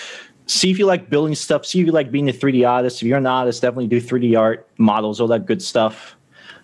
see 0.47 0.71
if 0.71 0.79
you 0.79 0.87
like 0.87 1.11
building 1.11 1.35
stuff, 1.35 1.67
see 1.67 1.81
if 1.81 1.87
you 1.87 1.93
like 1.93 2.11
being 2.11 2.29
a 2.29 2.33
3D 2.33 2.69
artist. 2.69 3.03
If 3.03 3.09
you're 3.09 3.19
an 3.19 3.27
artist, 3.27 3.63
definitely 3.63 3.89
do 3.89 4.01
3D 4.01 4.39
art, 4.39 4.69
models, 4.79 5.21
all 5.21 5.27
that 5.29 5.47
good 5.47 5.61
stuff. 5.61 6.17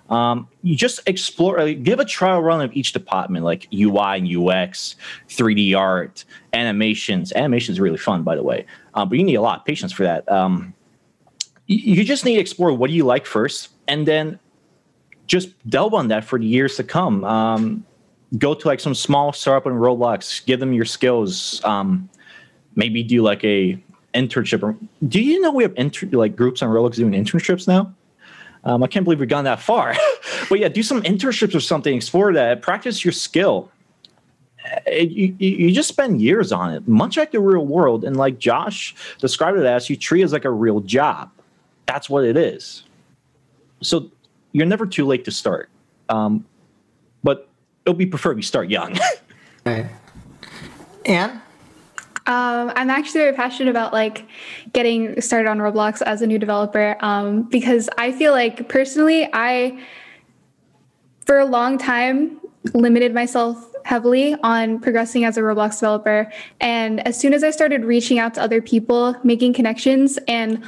Um, 0.08 0.48
you 0.62 0.76
just 0.76 1.00
explore, 1.06 1.72
give 1.72 1.98
a 1.98 2.04
trial 2.04 2.42
run 2.42 2.60
of 2.60 2.72
each 2.74 2.92
department, 2.92 3.44
like 3.44 3.66
UI 3.72 4.18
and 4.18 4.28
UX, 4.28 4.96
3D 5.28 5.76
art, 5.76 6.24
animations. 6.52 7.32
Animation 7.32 7.72
is 7.72 7.80
really 7.80 7.96
fun, 7.96 8.22
by 8.22 8.36
the 8.36 8.42
way, 8.42 8.66
um, 8.94 9.08
but 9.08 9.18
you 9.18 9.24
need 9.24 9.36
a 9.36 9.40
lot 9.40 9.60
of 9.60 9.64
patience 9.64 9.92
for 9.92 10.02
that. 10.02 10.30
Um, 10.30 10.74
you, 11.66 11.94
you 11.94 12.04
just 12.04 12.24
need 12.24 12.34
to 12.34 12.40
explore 12.40 12.72
what 12.72 12.90
do 12.90 12.96
you 12.96 13.04
like 13.04 13.26
first, 13.26 13.70
and 13.88 14.06
then 14.06 14.38
just 15.26 15.48
delve 15.68 15.94
on 15.94 16.08
that 16.08 16.24
for 16.24 16.38
the 16.38 16.46
years 16.46 16.76
to 16.76 16.84
come. 16.84 17.24
Um, 17.24 17.86
go 18.38 18.54
to 18.54 18.66
like 18.66 18.80
some 18.80 18.94
small 18.94 19.32
startup 19.32 19.66
in 19.66 19.74
Roblox, 19.74 20.44
give 20.46 20.60
them 20.60 20.72
your 20.72 20.84
skills. 20.84 21.62
Um, 21.64 22.08
maybe 22.74 23.02
do 23.02 23.22
like 23.22 23.44
a 23.44 23.82
internship. 24.14 24.78
Do 25.08 25.20
you 25.20 25.40
know 25.40 25.52
we 25.52 25.62
have 25.62 25.74
inter- 25.76 26.08
like 26.12 26.36
groups 26.36 26.62
on 26.62 26.70
Roblox 26.70 26.94
doing 26.94 27.12
internships 27.12 27.66
now? 27.66 27.94
Um, 28.64 28.82
I 28.82 28.86
can't 28.86 29.04
believe 29.04 29.20
we've 29.20 29.28
gone 29.28 29.44
that 29.44 29.60
far. 29.60 29.94
but 30.48 30.58
yeah, 30.58 30.68
do 30.68 30.82
some 30.82 31.02
internships 31.02 31.54
or 31.54 31.60
something. 31.60 31.94
Explore 31.94 32.32
that. 32.34 32.62
Practice 32.62 33.04
your 33.04 33.12
skill. 33.12 33.70
It, 34.86 35.10
you, 35.10 35.34
you 35.38 35.72
just 35.72 35.88
spend 35.88 36.22
years 36.22 36.52
on 36.52 36.72
it, 36.72 36.86
much 36.86 37.16
like 37.16 37.32
the 37.32 37.40
real 37.40 37.66
world. 37.66 38.04
And 38.04 38.16
like 38.16 38.38
Josh 38.38 38.94
described 39.18 39.58
it 39.58 39.66
as, 39.66 39.90
you 39.90 39.96
treat 39.96 40.20
it 40.20 40.24
as 40.24 40.32
like 40.32 40.44
a 40.44 40.50
real 40.50 40.80
job. 40.80 41.30
That's 41.86 42.08
what 42.08 42.24
it 42.24 42.36
is. 42.36 42.84
So 43.82 44.10
you're 44.52 44.66
never 44.66 44.86
too 44.86 45.04
late 45.04 45.24
to 45.24 45.32
start. 45.32 45.68
Um, 46.08 46.46
it'll 47.84 47.96
be 47.96 48.06
preferred 48.06 48.36
you 48.36 48.42
start 48.42 48.68
young. 48.68 48.98
right. 49.66 49.86
And 51.04 51.40
um, 52.26 52.72
I'm 52.76 52.88
actually 52.88 53.20
very 53.20 53.32
passionate 53.32 53.70
about 53.70 53.92
like 53.92 54.26
getting 54.72 55.20
started 55.20 55.48
on 55.48 55.58
Roblox 55.58 56.02
as 56.02 56.22
a 56.22 56.26
new 56.26 56.38
developer 56.38 56.96
um, 57.00 57.42
because 57.42 57.90
I 57.98 58.12
feel 58.12 58.32
like 58.32 58.68
personally, 58.68 59.28
I 59.32 59.82
for 61.26 61.40
a 61.40 61.44
long 61.44 61.78
time 61.78 62.40
limited 62.74 63.12
myself 63.12 63.72
heavily 63.84 64.36
on 64.44 64.78
progressing 64.78 65.24
as 65.24 65.36
a 65.36 65.40
Roblox 65.40 65.80
developer. 65.80 66.30
And 66.60 67.04
as 67.06 67.18
soon 67.18 67.34
as 67.34 67.42
I 67.42 67.50
started 67.50 67.84
reaching 67.84 68.20
out 68.20 68.34
to 68.34 68.42
other 68.42 68.62
people, 68.62 69.16
making 69.24 69.54
connections, 69.54 70.16
and 70.28 70.62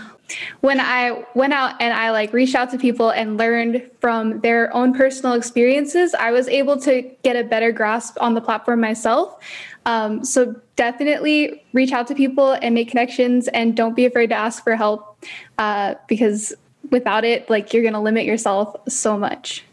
when 0.61 0.81
I 0.81 1.25
went 1.35 1.53
out 1.53 1.81
and 1.81 1.93
I 1.93 2.11
like 2.11 2.33
reached 2.33 2.55
out 2.55 2.71
to 2.71 2.79
people 2.79 3.11
and 3.11 3.37
learned 3.37 3.89
from 4.01 4.41
their 4.41 4.75
own 4.75 4.95
personal 4.95 5.35
experiences, 5.35 6.15
I 6.15 6.31
was 6.31 6.49
able 6.49 6.81
to 6.81 7.03
get 7.23 7.37
a 7.37 7.45
better 7.45 7.73
grasp 7.73 8.17
on 8.21 8.35
the 8.35 8.41
platform 8.41 8.81
myself. 8.81 9.39
Um, 9.87 10.25
so 10.25 10.55
definitely 10.77 11.63
reach 11.73 11.93
out 11.93 12.07
to 12.09 12.15
people 12.15 12.53
and 12.53 12.75
make 12.75 12.89
connections 12.89 13.49
and 13.49 13.77
don't 13.77 13.95
be 13.95 14.07
afraid 14.07 14.29
to 14.29 14.35
ask 14.35 14.65
for 14.65 14.77
help 14.77 15.19
uh, 15.59 15.95
because 16.09 16.55
without 16.91 17.25
it, 17.25 17.49
like 17.51 17.73
you're 17.73 17.83
going 17.83 17.95
to 17.95 18.01
limit 18.01 18.25
yourself 18.25 18.75
so 18.89 19.19
much. 19.19 19.65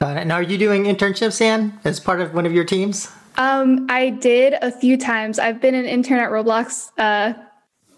Got 0.00 0.16
it. 0.18 0.26
Now, 0.26 0.36
are 0.36 0.42
you 0.42 0.58
doing 0.58 0.84
internships, 0.84 1.40
Anne, 1.40 1.78
as 1.84 1.98
part 1.98 2.20
of 2.20 2.34
one 2.34 2.46
of 2.46 2.52
your 2.52 2.64
teams? 2.64 3.10
Um, 3.36 3.86
I 3.88 4.10
did 4.10 4.54
a 4.62 4.70
few 4.70 4.96
times. 4.96 5.38
I've 5.38 5.60
been 5.60 5.74
an 5.74 5.86
intern 5.86 6.18
at 6.18 6.30
Roblox 6.30 6.90
uh, 6.98 7.34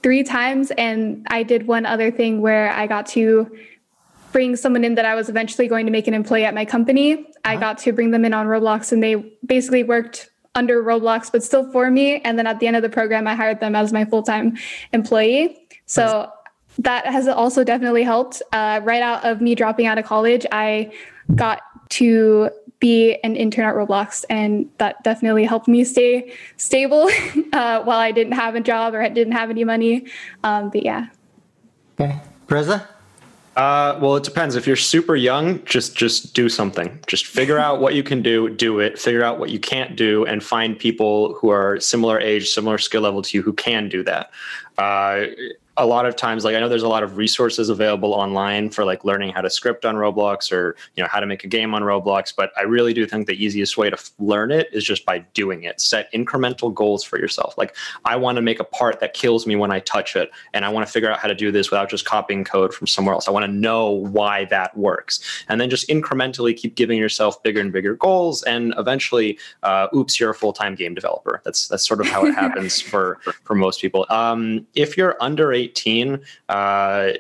three 0.03 0.23
times, 0.23 0.71
and 0.73 1.27
I 1.31 1.43
did 1.43 1.67
one 1.67 1.87
other 1.87 2.11
thing 2.11 2.41
where 2.41 2.71
I 2.71 2.87
got 2.87 3.07
to 3.09 3.51
bring 4.33 4.57
someone 4.57 4.85
in 4.85 4.95
that 4.95 5.05
I 5.05 5.15
was 5.15 5.29
eventually 5.29 5.69
going 5.69 5.87
to 5.87 5.93
make 5.93 6.07
an 6.07 6.15
employee 6.15 6.45
at 6.45 6.55
my 6.55 6.65
company. 6.65 7.15
Uh-huh. 7.15 7.27
I 7.45 7.57
got 7.57 7.79
to 7.79 7.93
bring 7.93 8.11
them 8.11 8.25
in 8.25 8.33
on 8.35 8.47
Roblox, 8.47 8.93
and 8.93 9.03
they 9.03 9.17
basically 9.45 9.83
worked 9.83 10.31
under 10.55 10.83
Roblox, 10.83 11.31
but 11.31 11.43
still 11.43 11.71
for 11.71 11.91
me. 11.91 12.21
And 12.21 12.39
then 12.39 12.47
at 12.47 12.61
the 12.61 12.67
end 12.67 12.77
of 12.77 12.83
the 12.83 12.89
program, 12.89 13.27
I 13.27 13.35
hired 13.35 13.61
them 13.61 13.75
as 13.75 13.93
my 13.93 14.05
full 14.05 14.23
time 14.23 14.57
employee. 14.93 15.57
So 15.87 16.31
that 16.79 17.07
has 17.07 17.29
also 17.29 17.65
definitely 17.65 18.03
helped. 18.03 18.43
Uh, 18.53 18.81
right 18.83 19.03
out 19.03 19.25
of 19.25 19.41
me 19.41 19.55
dropping 19.55 19.87
out 19.87 19.99
of 19.99 20.05
college, 20.05 20.47
I 20.51 20.93
got 21.35 21.61
to 21.91 22.51
be 22.81 23.17
an 23.23 23.37
intern 23.37 23.67
at 23.67 23.75
Roblox, 23.75 24.25
and 24.29 24.69
that 24.79 25.03
definitely 25.05 25.45
helped 25.45 25.69
me 25.69 25.85
stay 25.85 26.33
stable 26.57 27.11
uh, 27.53 27.83
while 27.83 27.99
I 27.99 28.11
didn't 28.11 28.33
have 28.33 28.55
a 28.55 28.61
job 28.61 28.95
or 28.95 29.03
I 29.03 29.09
didn't 29.09 29.35
have 29.35 29.51
any 29.51 29.65
money. 29.65 30.07
Um, 30.43 30.71
but 30.71 30.83
yeah. 30.83 31.09
Okay, 32.01 32.19
Breza. 32.49 32.87
Uh, 33.57 33.99
well, 34.01 34.17
it 34.17 34.25
depends. 34.25 34.55
If 34.55 34.67
you're 34.67 34.77
super 34.77 35.17
young, 35.17 35.63
just 35.65 35.95
just 35.97 36.35
do 36.35 36.49
something. 36.49 36.99
Just 37.07 37.27
figure 37.27 37.59
out 37.59 37.81
what 37.81 37.95
you 37.95 38.03
can 38.03 38.23
do, 38.23 38.49
do 38.49 38.81
it. 38.81 38.99
Figure 38.99 39.23
out 39.23 39.39
what 39.39 39.51
you 39.51 39.59
can't 39.59 39.97
do, 39.97 40.25
and 40.25 40.43
find 40.43 40.79
people 40.79 41.35
who 41.35 41.51
are 41.51 41.79
similar 41.81 42.19
age, 42.19 42.49
similar 42.49 42.79
skill 42.79 43.03
level 43.03 43.23
to 43.23 43.37
you 43.37 43.43
who 43.43 43.53
can 43.53 43.89
do 43.89 44.03
that. 44.05 44.31
Uh, 44.79 45.27
a 45.81 45.87
lot 45.87 46.05
of 46.05 46.15
times 46.15 46.45
like 46.45 46.55
i 46.55 46.61
know 46.61 46.69
there's 46.69 46.83
a 46.83 46.89
lot 46.89 47.03
of 47.03 47.17
resources 47.17 47.71
available 47.71 48.13
online 48.13 48.69
for 48.69 48.85
like 48.85 49.03
learning 49.03 49.33
how 49.33 49.41
to 49.41 49.49
script 49.49 49.87
on 49.87 49.95
roblox 49.95 50.53
or 50.53 50.77
you 50.95 51.03
know 51.03 51.09
how 51.09 51.19
to 51.19 51.27
make 51.27 51.43
a 51.43 51.47
game 51.47 51.75
on 51.75 51.83
roblox 51.83 52.35
but 52.37 52.53
i 52.59 52.63
really 52.63 52.93
do 52.93 53.07
think 53.07 53.27
the 53.27 53.43
easiest 53.43 53.79
way 53.79 53.89
to 53.89 53.97
f- 53.97 54.11
learn 54.19 54.53
it 54.53 54.69
is 54.73 54.85
just 54.85 55.07
by 55.07 55.19
doing 55.33 55.63
it. 55.63 55.81
Set 55.81 56.13
incremental 56.13 56.73
goals 56.73 57.03
for 57.03 57.19
yourself. 57.19 57.57
Like 57.57 57.75
i 58.05 58.15
want 58.15 58.37
to 58.37 58.43
make 58.43 58.61
a 58.61 58.65
part 58.65 59.01
that 59.01 59.15
kills 59.15 59.47
me 59.47 59.57
when 59.57 59.73
i 59.73 59.81
touch 59.81 60.17
it 60.17 60.31
and 60.53 60.67
i 60.67 60.69
want 60.69 60.87
to 60.87 60.93
figure 60.93 61.11
out 61.11 61.19
how 61.19 61.29
to 61.29 61.35
do 61.35 61.51
this 61.51 61.71
without 61.71 61.89
just 61.89 62.05
copying 62.05 62.45
code 62.45 62.75
from 62.75 62.87
somewhere 62.87 63.15
else. 63.15 63.27
I 63.27 63.31
want 63.31 63.47
to 63.47 63.53
know 63.53 63.89
why 63.89 64.45
that 64.47 64.77
works. 64.77 65.45
And 65.49 65.61
then 65.61 65.71
just 65.71 65.89
incrementally 65.89 66.55
keep 66.55 66.75
giving 66.75 66.99
yourself 66.99 67.43
bigger 67.43 67.61
and 67.61 67.73
bigger 67.73 67.95
goals 67.95 68.43
and 68.43 68.75
eventually 68.77 69.39
uh, 69.63 69.87
oops 69.97 70.21
you're 70.21 70.31
a 70.31 70.35
full-time 70.35 70.75
game 70.75 70.95
developer. 70.95 71.41
That's 71.43 71.69
that's 71.69 71.89
sort 71.89 72.01
of 72.01 72.07
how 72.07 72.27
it 72.27 72.35
happens 72.43 72.83
for 72.83 73.19
for 73.45 73.55
most 73.55 73.81
people. 73.81 74.05
Um, 74.11 74.67
if 74.75 74.99
you're 74.99 75.17
under 75.23 75.53
18 75.53 75.70
uh, 76.49 77.13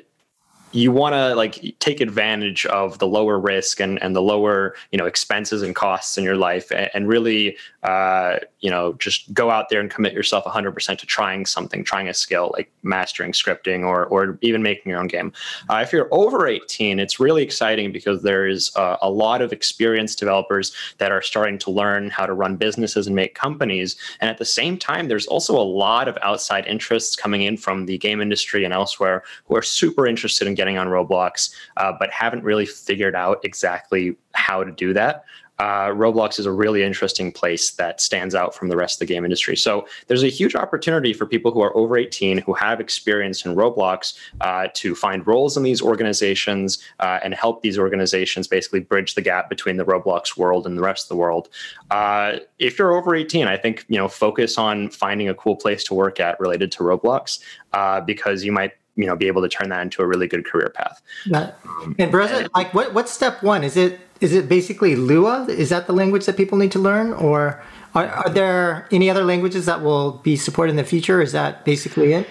you 0.72 0.92
want 0.92 1.14
to 1.14 1.34
like 1.34 1.74
take 1.80 2.00
advantage 2.00 2.64
of 2.66 2.98
the 2.98 3.06
lower 3.06 3.38
risk 3.38 3.80
and, 3.80 4.00
and 4.02 4.14
the 4.14 4.22
lower 4.22 4.74
you 4.92 4.98
know 4.98 5.06
expenses 5.06 5.62
and 5.62 5.74
costs 5.74 6.16
in 6.16 6.24
your 6.24 6.36
life 6.36 6.70
and, 6.70 6.90
and 6.94 7.08
really 7.08 7.56
uh, 7.82 8.36
you 8.60 8.70
know 8.70 8.92
just 8.94 9.32
go 9.32 9.50
out 9.50 9.68
there 9.68 9.80
and 9.80 9.90
commit 9.90 10.12
yourself 10.12 10.44
100% 10.44 10.98
to 10.98 11.06
trying 11.06 11.46
something 11.46 11.84
trying 11.84 12.08
a 12.08 12.14
skill 12.14 12.50
like 12.54 12.70
mastering 12.82 13.32
scripting 13.32 13.84
or, 13.84 14.06
or 14.06 14.38
even 14.42 14.62
making 14.62 14.90
your 14.90 15.00
own 15.00 15.06
game 15.06 15.32
uh, 15.68 15.76
if 15.76 15.92
you're 15.92 16.08
over 16.10 16.46
18 16.46 16.98
it's 16.98 17.20
really 17.20 17.42
exciting 17.42 17.92
because 17.92 18.22
there 18.22 18.46
is 18.46 18.74
uh, 18.76 18.96
a 19.02 19.10
lot 19.10 19.42
of 19.42 19.52
experienced 19.52 20.18
developers 20.18 20.74
that 20.98 21.12
are 21.12 21.22
starting 21.22 21.58
to 21.58 21.70
learn 21.70 22.10
how 22.10 22.26
to 22.26 22.32
run 22.32 22.56
businesses 22.56 23.06
and 23.06 23.16
make 23.16 23.34
companies 23.34 23.96
and 24.20 24.30
at 24.30 24.38
the 24.38 24.44
same 24.44 24.76
time 24.76 25.08
there's 25.08 25.26
also 25.26 25.56
a 25.56 25.62
lot 25.62 26.08
of 26.08 26.16
outside 26.22 26.66
interests 26.66 27.16
coming 27.16 27.42
in 27.42 27.56
from 27.56 27.86
the 27.86 27.98
game 27.98 28.20
industry 28.20 28.64
and 28.64 28.74
elsewhere 28.74 29.22
who 29.44 29.56
are 29.56 29.62
super 29.62 30.06
interested 30.06 30.46
in 30.46 30.54
getting 30.54 30.78
on 30.78 30.88
Roblox, 30.88 31.54
uh, 31.76 31.92
but 31.98 32.10
haven't 32.10 32.44
really 32.44 32.66
figured 32.66 33.14
out 33.14 33.40
exactly 33.44 34.16
how 34.32 34.64
to 34.64 34.72
do 34.72 34.92
that. 34.92 35.24
Uh, 35.60 35.90
Roblox 35.90 36.38
is 36.38 36.46
a 36.46 36.52
really 36.52 36.82
interesting 36.82 37.30
place 37.30 37.72
that 37.72 38.00
stands 38.00 38.34
out 38.34 38.54
from 38.54 38.68
the 38.68 38.76
rest 38.78 38.94
of 38.94 39.00
the 39.00 39.12
game 39.12 39.24
industry. 39.24 39.54
So 39.54 39.86
there's 40.06 40.22
a 40.22 40.28
huge 40.28 40.54
opportunity 40.54 41.12
for 41.12 41.26
people 41.26 41.52
who 41.52 41.60
are 41.60 41.76
over 41.76 41.98
18 41.98 42.38
who 42.38 42.54
have 42.54 42.80
experience 42.80 43.44
in 43.44 43.54
Roblox 43.54 44.16
uh, 44.40 44.68
to 44.72 44.94
find 44.94 45.26
roles 45.26 45.58
in 45.58 45.62
these 45.62 45.82
organizations 45.82 46.82
uh, 47.00 47.18
and 47.22 47.34
help 47.34 47.60
these 47.60 47.78
organizations 47.78 48.48
basically 48.48 48.80
bridge 48.80 49.14
the 49.14 49.20
gap 49.20 49.50
between 49.50 49.76
the 49.76 49.84
Roblox 49.84 50.34
world 50.34 50.66
and 50.66 50.78
the 50.78 50.82
rest 50.82 51.04
of 51.04 51.08
the 51.10 51.16
world. 51.16 51.50
Uh, 51.90 52.38
if 52.58 52.78
you're 52.78 52.94
over 52.94 53.14
18, 53.14 53.46
I 53.46 53.58
think 53.58 53.84
you 53.88 53.98
know 53.98 54.08
focus 54.08 54.56
on 54.56 54.88
finding 54.88 55.28
a 55.28 55.34
cool 55.34 55.56
place 55.56 55.84
to 55.84 55.94
work 55.94 56.20
at 56.20 56.40
related 56.40 56.72
to 56.72 56.84
Roblox 56.84 57.38
uh, 57.74 58.00
because 58.00 58.44
you 58.44 58.52
might 58.52 58.72
you 58.96 59.06
know 59.06 59.16
be 59.16 59.26
able 59.26 59.42
to 59.42 59.48
turn 59.48 59.68
that 59.70 59.82
into 59.82 60.02
a 60.02 60.06
really 60.06 60.26
good 60.26 60.44
career 60.44 60.72
path. 60.74 61.00
Um, 61.64 61.96
and 61.98 62.12
Breza, 62.12 62.48
like 62.54 62.72
what 62.74 62.94
what's 62.94 63.12
step 63.12 63.42
one? 63.42 63.64
Is 63.64 63.76
it 63.76 64.00
is 64.20 64.32
it 64.32 64.48
basically 64.48 64.96
Lua? 64.96 65.46
Is 65.48 65.70
that 65.70 65.86
the 65.86 65.92
language 65.92 66.26
that 66.26 66.36
people 66.36 66.58
need 66.58 66.72
to 66.72 66.78
learn, 66.78 67.12
or 67.12 67.62
are, 67.94 68.06
are 68.06 68.28
there 68.28 68.86
any 68.92 69.10
other 69.10 69.24
languages 69.24 69.66
that 69.66 69.82
will 69.82 70.12
be 70.12 70.36
supported 70.36 70.70
in 70.70 70.76
the 70.76 70.84
future? 70.84 71.20
Is 71.20 71.32
that 71.32 71.64
basically 71.64 72.12
it? 72.12 72.28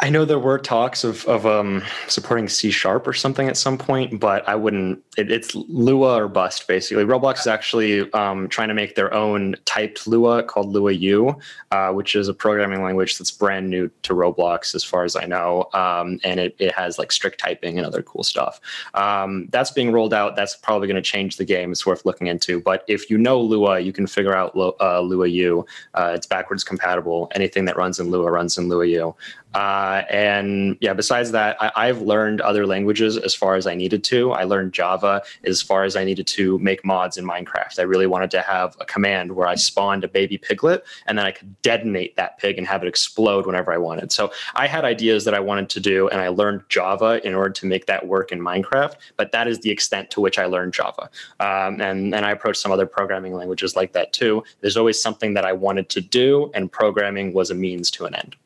I 0.00 0.10
know 0.10 0.24
there 0.24 0.38
were 0.38 0.58
talks 0.58 1.02
of 1.02 1.24
of 1.26 1.44
um, 1.44 1.82
supporting 2.06 2.48
C 2.48 2.70
sharp 2.70 3.06
or 3.06 3.12
something 3.12 3.48
at 3.48 3.56
some 3.56 3.76
point, 3.76 4.20
but 4.20 4.48
I 4.48 4.54
wouldn't. 4.54 5.02
It, 5.16 5.30
it's 5.32 5.54
Lua 5.54 6.22
or 6.22 6.28
bust 6.28 6.68
basically. 6.68 7.04
Roblox 7.04 7.40
is 7.40 7.46
actually 7.48 8.10
um, 8.12 8.48
trying 8.48 8.68
to 8.68 8.74
make 8.74 8.94
their 8.94 9.12
own 9.12 9.56
typed 9.64 10.06
Lua 10.06 10.44
called 10.44 10.72
Luau, 10.72 11.36
uh, 11.72 11.92
which 11.92 12.14
is 12.14 12.28
a 12.28 12.34
programming 12.34 12.82
language 12.84 13.18
that's 13.18 13.32
brand 13.32 13.70
new 13.70 13.90
to 14.02 14.14
Roblox 14.14 14.74
as 14.74 14.84
far 14.84 15.02
as 15.02 15.16
I 15.16 15.24
know, 15.24 15.68
um, 15.74 16.20
and 16.22 16.38
it, 16.38 16.54
it 16.60 16.72
has 16.72 16.98
like 16.98 17.10
strict 17.10 17.40
typing 17.40 17.76
and 17.76 17.86
other 17.86 18.02
cool 18.02 18.22
stuff. 18.22 18.60
Um, 18.94 19.48
that's 19.50 19.72
being 19.72 19.90
rolled 19.90 20.14
out. 20.14 20.36
That's 20.36 20.54
probably 20.54 20.86
going 20.86 21.02
to 21.02 21.02
change 21.02 21.38
the 21.38 21.44
game. 21.44 21.72
It's 21.72 21.84
worth 21.84 22.04
looking 22.04 22.28
into. 22.28 22.60
But 22.60 22.84
if 22.86 23.10
you 23.10 23.18
know 23.18 23.40
Lua, 23.40 23.80
you 23.80 23.92
can 23.92 24.06
figure 24.06 24.34
out 24.34 24.54
uh, 24.56 25.00
Luau. 25.00 25.64
Uh, 25.94 26.12
it's 26.14 26.26
backwards 26.26 26.62
compatible. 26.62 27.32
Anything 27.34 27.64
that 27.64 27.76
runs 27.76 27.98
in 27.98 28.10
Lua 28.12 28.30
runs 28.30 28.58
in 28.58 28.68
Luau. 28.68 29.16
Uh, 29.54 30.02
and 30.10 30.76
yeah, 30.80 30.92
besides 30.92 31.32
that, 31.32 31.56
I, 31.60 31.86
have 31.86 32.02
learned 32.02 32.40
other 32.42 32.66
languages 32.66 33.16
as 33.16 33.34
far 33.34 33.54
as 33.54 33.66
I 33.66 33.74
needed 33.74 34.04
to. 34.04 34.32
I 34.32 34.44
learned 34.44 34.74
Java 34.74 35.22
as 35.44 35.62
far 35.62 35.84
as 35.84 35.96
I 35.96 36.04
needed 36.04 36.26
to 36.28 36.58
make 36.58 36.84
mods 36.84 37.16
in 37.16 37.24
Minecraft. 37.24 37.78
I 37.78 37.82
really 37.82 38.06
wanted 38.06 38.30
to 38.32 38.42
have 38.42 38.76
a 38.78 38.84
command 38.84 39.32
where 39.32 39.48
I 39.48 39.54
spawned 39.54 40.04
a 40.04 40.08
baby 40.08 40.36
piglet 40.36 40.84
and 41.06 41.16
then 41.16 41.24
I 41.24 41.30
could 41.32 41.60
detonate 41.62 42.14
that 42.16 42.38
pig 42.38 42.58
and 42.58 42.66
have 42.66 42.82
it 42.82 42.88
explode 42.88 43.46
whenever 43.46 43.72
I 43.72 43.78
wanted. 43.78 44.12
So 44.12 44.30
I 44.54 44.66
had 44.66 44.84
ideas 44.84 45.24
that 45.24 45.34
I 45.34 45.40
wanted 45.40 45.70
to 45.70 45.80
do, 45.80 46.08
and 46.08 46.20
I 46.20 46.28
learned 46.28 46.62
Java 46.68 47.26
in 47.26 47.34
order 47.34 47.50
to 47.50 47.66
make 47.66 47.86
that 47.86 48.06
work 48.06 48.32
in 48.32 48.40
Minecraft. 48.40 48.96
But 49.16 49.32
that 49.32 49.48
is 49.48 49.60
the 49.60 49.70
extent 49.70 50.10
to 50.10 50.20
which 50.20 50.38
I 50.38 50.44
learned 50.44 50.74
Java. 50.74 51.08
Um, 51.40 51.80
and, 51.80 52.14
and 52.14 52.26
I 52.26 52.32
approached 52.32 52.60
some 52.60 52.72
other 52.72 52.86
programming 52.86 53.34
languages 53.34 53.76
like 53.76 53.92
that 53.92 54.12
too. 54.12 54.44
There's 54.60 54.76
always 54.76 55.00
something 55.00 55.34
that 55.34 55.44
I 55.44 55.52
wanted 55.52 55.88
to 55.90 56.00
do, 56.00 56.50
and 56.54 56.70
programming 56.70 57.32
was 57.32 57.50
a 57.50 57.54
means 57.54 57.90
to 57.92 58.04
an 58.04 58.14
end. 58.14 58.36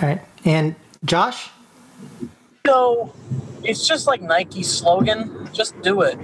All 0.00 0.08
right. 0.08 0.20
And 0.44 0.74
Josh? 1.04 1.50
So 2.66 3.12
it's 3.64 3.86
just 3.86 4.06
like 4.06 4.22
Nike's 4.22 4.70
slogan 4.70 5.48
just 5.52 5.80
do 5.82 6.02
it. 6.02 6.18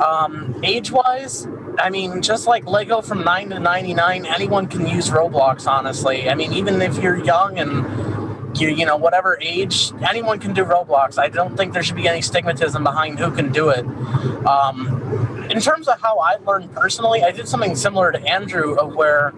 Um, 0.00 0.60
age 0.64 0.90
wise, 0.90 1.46
I 1.78 1.90
mean, 1.90 2.20
just 2.20 2.46
like 2.46 2.66
Lego 2.66 3.00
from 3.00 3.24
9 3.24 3.50
to 3.50 3.60
99, 3.60 4.26
anyone 4.26 4.66
can 4.66 4.86
use 4.86 5.10
Roblox, 5.10 5.66
honestly. 5.66 6.28
I 6.28 6.34
mean, 6.34 6.52
even 6.52 6.80
if 6.82 6.98
you're 6.98 7.22
young 7.22 7.58
and 7.58 8.58
you, 8.58 8.68
you 8.68 8.86
know, 8.86 8.96
whatever 8.96 9.38
age, 9.40 9.92
anyone 10.08 10.38
can 10.38 10.52
do 10.52 10.64
Roblox. 10.64 11.18
I 11.18 11.28
don't 11.28 11.56
think 11.56 11.72
there 11.72 11.82
should 11.82 11.96
be 11.96 12.08
any 12.08 12.20
stigmatism 12.20 12.82
behind 12.84 13.18
who 13.18 13.30
can 13.30 13.52
do 13.52 13.70
it. 13.70 13.84
Um, 14.46 15.46
in 15.50 15.60
terms 15.60 15.88
of 15.88 16.00
how 16.00 16.18
I 16.18 16.36
learned 16.46 16.72
personally, 16.72 17.22
I 17.22 17.30
did 17.30 17.48
something 17.48 17.74
similar 17.74 18.12
to 18.12 18.20
Andrew, 18.20 18.74
of 18.74 18.94
where 18.94 19.28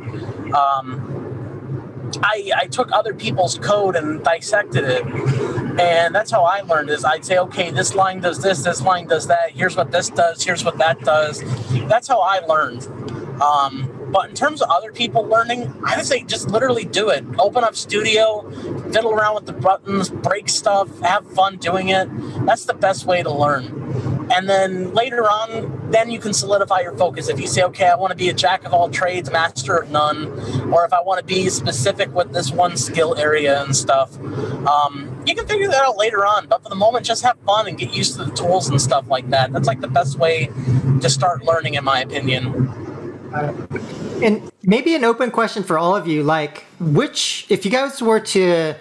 um, 0.54 1.25
I, 2.22 2.50
I 2.56 2.66
took 2.66 2.90
other 2.92 3.14
people's 3.14 3.58
code 3.58 3.96
and 3.96 4.22
dissected 4.22 4.84
it. 4.84 5.06
And 5.78 6.14
that's 6.14 6.30
how 6.30 6.44
i 6.44 6.60
learned 6.62 6.88
is 6.90 7.04
i'd 7.04 7.24
say 7.24 7.36
okay 7.38 7.70
this 7.70 7.94
line 7.94 8.20
does 8.20 8.42
this 8.42 8.62
this 8.62 8.82
line 8.82 9.06
does 9.06 9.26
that. 9.26 9.50
Here's 9.52 9.76
what 9.76 9.92
this 9.92 10.08
does. 10.10 10.42
Here's 10.42 10.64
what 10.64 10.78
that 10.78 11.00
does. 11.00 11.42
That's 11.88 12.08
how 12.08 12.20
i 12.20 12.38
learned. 12.40 12.86
Um, 13.42 13.92
but 14.12 14.30
in 14.30 14.34
terms 14.34 14.62
of 14.62 14.70
other 14.70 14.92
people 14.92 15.24
learning 15.24 15.72
i 15.84 15.96
would 15.96 16.06
say 16.06 16.22
just 16.22 16.48
literally 16.48 16.84
do 16.84 17.10
it. 17.10 17.24
Open 17.38 17.64
up 17.64 17.76
studio 17.76 18.50
fiddle 18.92 19.12
around 19.12 19.34
with 19.34 19.46
the 19.46 19.52
buttons 19.52 20.08
break 20.10 20.48
stuff 20.48 20.88
have 21.00 21.26
fun 21.32 21.56
doing 21.58 21.88
it. 21.88 22.08
That's 22.46 22.64
the 22.64 22.74
best 22.74 23.06
way 23.06 23.22
to 23.22 23.30
learn 23.30 24.15
and 24.30 24.48
then 24.48 24.92
later 24.92 25.22
on, 25.22 25.90
then 25.90 26.10
you 26.10 26.18
can 26.18 26.32
solidify 26.32 26.80
your 26.80 26.96
focus. 26.96 27.28
If 27.28 27.40
you 27.40 27.46
say, 27.46 27.62
okay, 27.64 27.86
I 27.86 27.94
want 27.94 28.10
to 28.10 28.16
be 28.16 28.28
a 28.28 28.32
jack 28.32 28.64
of 28.64 28.74
all 28.74 28.90
trades, 28.90 29.30
master 29.30 29.76
of 29.76 29.90
none, 29.90 30.28
or 30.72 30.84
if 30.84 30.92
I 30.92 31.00
want 31.00 31.20
to 31.20 31.24
be 31.24 31.48
specific 31.48 32.12
with 32.12 32.32
this 32.32 32.50
one 32.50 32.76
skill 32.76 33.16
area 33.16 33.62
and 33.62 33.74
stuff, 33.74 34.18
um, 34.66 35.22
you 35.26 35.34
can 35.34 35.46
figure 35.46 35.68
that 35.68 35.84
out 35.84 35.96
later 35.96 36.26
on. 36.26 36.48
But 36.48 36.62
for 36.62 36.68
the 36.68 36.74
moment, 36.74 37.06
just 37.06 37.22
have 37.22 37.38
fun 37.46 37.68
and 37.68 37.78
get 37.78 37.94
used 37.94 38.16
to 38.16 38.24
the 38.24 38.32
tools 38.32 38.68
and 38.68 38.80
stuff 38.80 39.06
like 39.08 39.30
that. 39.30 39.52
That's 39.52 39.68
like 39.68 39.80
the 39.80 39.88
best 39.88 40.18
way 40.18 40.50
to 41.00 41.08
start 41.08 41.44
learning, 41.44 41.74
in 41.74 41.84
my 41.84 42.00
opinion. 42.00 42.68
and 44.22 44.50
maybe 44.62 44.94
an 44.94 45.04
open 45.04 45.30
question 45.30 45.62
for 45.62 45.78
all 45.78 45.94
of 45.94 46.08
you 46.08 46.22
like, 46.22 46.64
which, 46.80 47.46
if 47.48 47.64
you 47.64 47.70
guys 47.70 48.02
were 48.02 48.20
to 48.20 48.74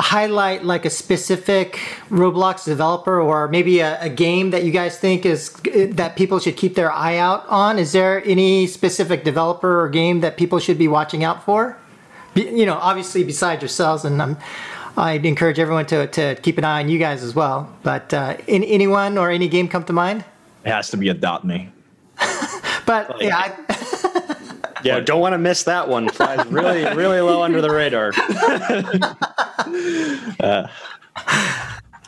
highlight 0.00 0.64
like 0.64 0.84
a 0.84 0.90
specific 0.90 1.74
Roblox 2.08 2.64
developer 2.64 3.20
or 3.20 3.48
maybe 3.48 3.80
a, 3.80 4.00
a, 4.00 4.08
game 4.08 4.50
that 4.50 4.64
you 4.64 4.70
guys 4.70 4.98
think 4.98 5.26
is 5.26 5.52
that 5.90 6.16
people 6.16 6.38
should 6.38 6.56
keep 6.56 6.74
their 6.74 6.90
eye 6.90 7.18
out 7.18 7.46
on? 7.48 7.78
Is 7.78 7.92
there 7.92 8.22
any 8.24 8.66
specific 8.66 9.24
developer 9.24 9.80
or 9.80 9.88
game 9.88 10.20
that 10.20 10.36
people 10.36 10.58
should 10.58 10.78
be 10.78 10.88
watching 10.88 11.22
out 11.22 11.44
for? 11.44 11.76
Be, 12.34 12.42
you 12.42 12.66
know, 12.66 12.76
obviously 12.76 13.24
besides 13.24 13.60
yourselves, 13.60 14.04
and 14.04 14.20
I'm, 14.22 14.36
I'd 14.96 15.26
encourage 15.26 15.58
everyone 15.58 15.86
to, 15.86 16.06
to 16.06 16.34
keep 16.36 16.56
an 16.58 16.64
eye 16.64 16.82
on 16.82 16.88
you 16.88 16.98
guys 16.98 17.22
as 17.22 17.34
well. 17.34 17.70
But 17.82 18.14
uh, 18.14 18.36
in, 18.46 18.64
anyone 18.64 19.18
or 19.18 19.30
any 19.30 19.48
game 19.48 19.68
come 19.68 19.84
to 19.84 19.92
mind? 19.92 20.24
It 20.64 20.70
has 20.70 20.90
to 20.90 20.96
be 20.96 21.08
Adopt 21.08 21.44
Me. 21.44 21.70
but 22.86 23.10
like, 23.10 23.22
yeah. 23.22 23.36
I, 23.36 24.09
yeah, 24.84 25.00
don't 25.00 25.20
want 25.20 25.32
to 25.34 25.38
miss 25.38 25.64
that 25.64 25.88
one. 25.88 26.08
Flies 26.08 26.46
really, 26.46 26.84
really 26.96 27.20
low 27.20 27.42
under 27.42 27.60
the 27.60 27.70
radar. 27.70 28.12
uh, 30.40 30.68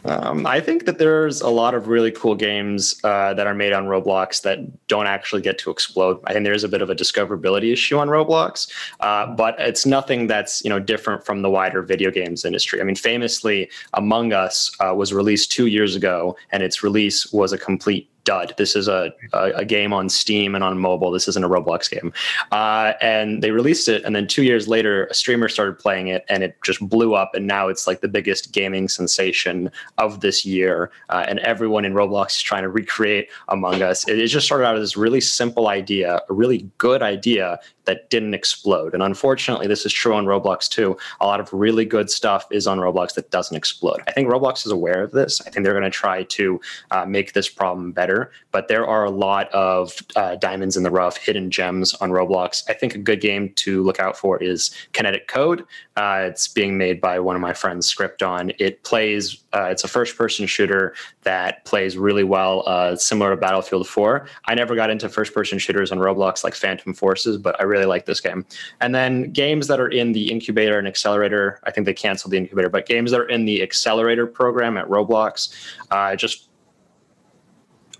um, 0.04 0.46
I 0.46 0.60
think 0.60 0.84
that 0.86 0.98
there's 0.98 1.40
a 1.40 1.48
lot 1.48 1.74
of 1.74 1.86
really 1.86 2.10
cool 2.10 2.34
games 2.34 3.00
uh, 3.04 3.34
that 3.34 3.46
are 3.46 3.54
made 3.54 3.72
on 3.72 3.86
Roblox 3.86 4.42
that 4.42 4.58
don't 4.88 5.06
actually 5.06 5.42
get 5.42 5.58
to 5.58 5.70
explode. 5.70 6.18
I 6.26 6.32
think 6.32 6.44
there's 6.44 6.64
a 6.64 6.68
bit 6.68 6.82
of 6.82 6.90
a 6.90 6.94
discoverability 6.94 7.72
issue 7.72 7.98
on 7.98 8.08
Roblox, 8.08 8.68
uh, 9.00 9.26
but 9.26 9.54
it's 9.60 9.86
nothing 9.86 10.26
that's 10.26 10.64
you 10.64 10.70
know 10.70 10.80
different 10.80 11.24
from 11.24 11.42
the 11.42 11.50
wider 11.50 11.82
video 11.82 12.10
games 12.10 12.44
industry. 12.44 12.80
I 12.80 12.84
mean, 12.84 12.96
famously, 12.96 13.70
Among 13.94 14.32
Us 14.32 14.72
uh, 14.80 14.94
was 14.94 15.12
released 15.12 15.52
two 15.52 15.66
years 15.66 15.94
ago, 15.94 16.36
and 16.50 16.62
its 16.62 16.82
release 16.82 17.32
was 17.32 17.52
a 17.52 17.58
complete 17.58 18.10
dud. 18.24 18.54
This 18.56 18.76
is 18.76 18.88
a, 18.88 19.12
a, 19.32 19.52
a, 19.56 19.64
game 19.64 19.92
on 19.92 20.08
Steam 20.08 20.54
and 20.54 20.62
on 20.62 20.78
mobile. 20.78 21.10
This 21.10 21.28
isn't 21.28 21.44
a 21.44 21.48
Roblox 21.48 21.90
game. 21.90 22.12
Uh, 22.50 22.92
and 23.00 23.42
they 23.42 23.50
released 23.50 23.88
it. 23.88 24.04
And 24.04 24.14
then 24.14 24.26
two 24.26 24.42
years 24.42 24.68
later, 24.68 25.06
a 25.06 25.14
streamer 25.14 25.48
started 25.48 25.78
playing 25.78 26.08
it 26.08 26.24
and 26.28 26.42
it 26.42 26.56
just 26.64 26.80
blew 26.88 27.14
up. 27.14 27.34
And 27.34 27.46
now 27.46 27.68
it's 27.68 27.86
like 27.86 28.00
the 28.00 28.08
biggest 28.08 28.52
gaming 28.52 28.88
sensation 28.88 29.70
of 29.98 30.20
this 30.20 30.44
year. 30.44 30.90
Uh, 31.08 31.24
and 31.28 31.38
everyone 31.40 31.84
in 31.84 31.94
Roblox 31.94 32.32
is 32.32 32.42
trying 32.42 32.62
to 32.62 32.68
recreate 32.68 33.28
Among 33.48 33.82
Us. 33.82 34.06
It, 34.08 34.18
it 34.18 34.28
just 34.28 34.46
started 34.46 34.66
out 34.66 34.76
as 34.76 34.82
this 34.82 34.96
really 34.96 35.20
simple 35.20 35.68
idea, 35.68 36.20
a 36.28 36.32
really 36.32 36.70
good 36.78 37.02
idea 37.02 37.58
that 37.84 38.10
didn't 38.10 38.34
explode. 38.34 38.94
And 38.94 39.02
unfortunately, 39.02 39.66
this 39.66 39.84
is 39.84 39.92
true 39.92 40.14
on 40.14 40.26
Roblox 40.26 40.68
too. 40.68 40.96
A 41.20 41.26
lot 41.26 41.40
of 41.40 41.52
really 41.52 41.84
good 41.84 42.10
stuff 42.10 42.46
is 42.50 42.66
on 42.66 42.78
Roblox 42.78 43.14
that 43.14 43.30
doesn't 43.30 43.56
explode. 43.56 44.00
I 44.06 44.12
think 44.12 44.28
Roblox 44.28 44.64
is 44.66 44.72
aware 44.72 45.02
of 45.02 45.12
this. 45.12 45.40
I 45.40 45.50
think 45.50 45.64
they're 45.64 45.72
going 45.72 45.84
to 45.84 45.90
try 45.90 46.22
to 46.24 46.60
uh, 46.90 47.04
make 47.06 47.32
this 47.32 47.48
problem 47.48 47.92
better. 47.92 48.30
But 48.50 48.68
there 48.68 48.86
are 48.86 49.04
a 49.04 49.10
lot 49.10 49.50
of 49.52 49.94
uh, 50.16 50.36
diamonds 50.36 50.76
in 50.76 50.82
the 50.82 50.90
rough, 50.90 51.16
hidden 51.16 51.50
gems 51.50 51.94
on 51.94 52.10
Roblox. 52.10 52.62
I 52.68 52.74
think 52.74 52.94
a 52.94 52.98
good 52.98 53.20
game 53.20 53.52
to 53.56 53.82
look 53.82 53.98
out 53.98 54.16
for 54.16 54.42
is 54.42 54.70
Kinetic 54.92 55.28
Code. 55.28 55.64
Uh, 55.96 56.26
it's 56.28 56.48
being 56.48 56.78
made 56.78 57.00
by 57.00 57.18
one 57.18 57.36
of 57.36 57.42
my 57.42 57.52
friends, 57.52 57.92
Scripton. 57.92 58.54
It 58.58 58.82
plays. 58.84 59.41
Uh, 59.54 59.64
it's 59.64 59.84
a 59.84 59.88
first-person 59.88 60.46
shooter 60.46 60.94
that 61.22 61.64
plays 61.64 61.96
really 61.96 62.24
well, 62.24 62.64
uh, 62.66 62.96
similar 62.96 63.30
to 63.30 63.36
Battlefield 63.36 63.86
4. 63.86 64.26
I 64.46 64.54
never 64.54 64.74
got 64.74 64.90
into 64.90 65.08
first-person 65.08 65.58
shooters 65.58 65.92
on 65.92 65.98
Roblox 65.98 66.44
like 66.44 66.54
Phantom 66.54 66.94
Forces, 66.94 67.36
but 67.38 67.58
I 67.60 67.64
really 67.64 67.86
like 67.86 68.06
this 68.06 68.20
game. 68.20 68.44
And 68.80 68.94
then 68.94 69.30
games 69.32 69.66
that 69.68 69.80
are 69.80 69.88
in 69.88 70.12
the 70.12 70.30
incubator 70.30 70.78
and 70.78 70.88
accelerator, 70.88 71.60
I 71.64 71.70
think 71.70 71.86
they 71.86 71.94
canceled 71.94 72.32
the 72.32 72.38
incubator, 72.38 72.68
but 72.68 72.86
games 72.86 73.10
that 73.10 73.20
are 73.20 73.28
in 73.28 73.44
the 73.44 73.62
accelerator 73.62 74.26
program 74.26 74.76
at 74.76 74.88
Roblox, 74.88 75.52
uh, 75.90 76.16
just 76.16 76.48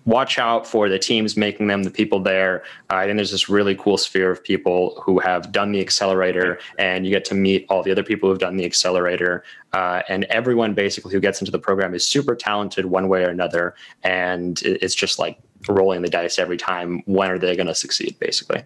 watch 0.05 0.39
out 0.39 0.67
for 0.67 0.89
the 0.89 0.99
teams 0.99 1.37
making 1.37 1.69
them 1.69 1.85
the 1.85 1.91
people 1.91 2.21
there. 2.21 2.63
Uh, 2.91 2.97
I 2.97 3.07
think 3.07 3.17
there's 3.17 3.31
this 3.31 3.49
really 3.49 3.75
cool 3.75 3.97
sphere 3.97 4.31
of 4.31 4.43
people 4.43 5.01
who 5.05 5.19
have 5.21 5.53
done 5.53 5.73
the 5.73 5.81
accelerator, 5.81 6.59
and 6.79 7.07
you 7.07 7.13
get 7.13 7.25
to 7.27 7.35
meet 7.35 7.67
all 7.69 7.83
the 7.83 7.93
other 7.93 8.03
people 8.03 8.29
who've 8.29 8.39
done 8.39 8.57
the 8.57 8.65
accelerator. 8.65 9.45
Uh, 9.73 10.03
and 10.09 10.25
everyone 10.25 10.75
basically 10.75 11.13
who 11.13 11.21
gets 11.21 11.41
into 11.41 11.53
the 11.53 11.59
program 11.59 11.95
is 11.95 12.05
super 12.05 12.35
talented 12.35 12.87
one 12.87 13.09
way 13.09 13.25
or 13.25 13.29
another. 13.29 13.75
And 14.03 14.61
it's 14.63 14.95
just 14.95 15.19
like 15.19 15.39
rolling 15.69 16.03
the 16.03 16.11
dice 16.11 16.39
every 16.39 16.57
time. 16.57 17.03
When 17.07 17.31
are 17.31 17.39
they 17.39 17.57
going 17.57 17.69
to 17.69 17.75
succeed, 17.75 18.17
basically? 18.19 18.65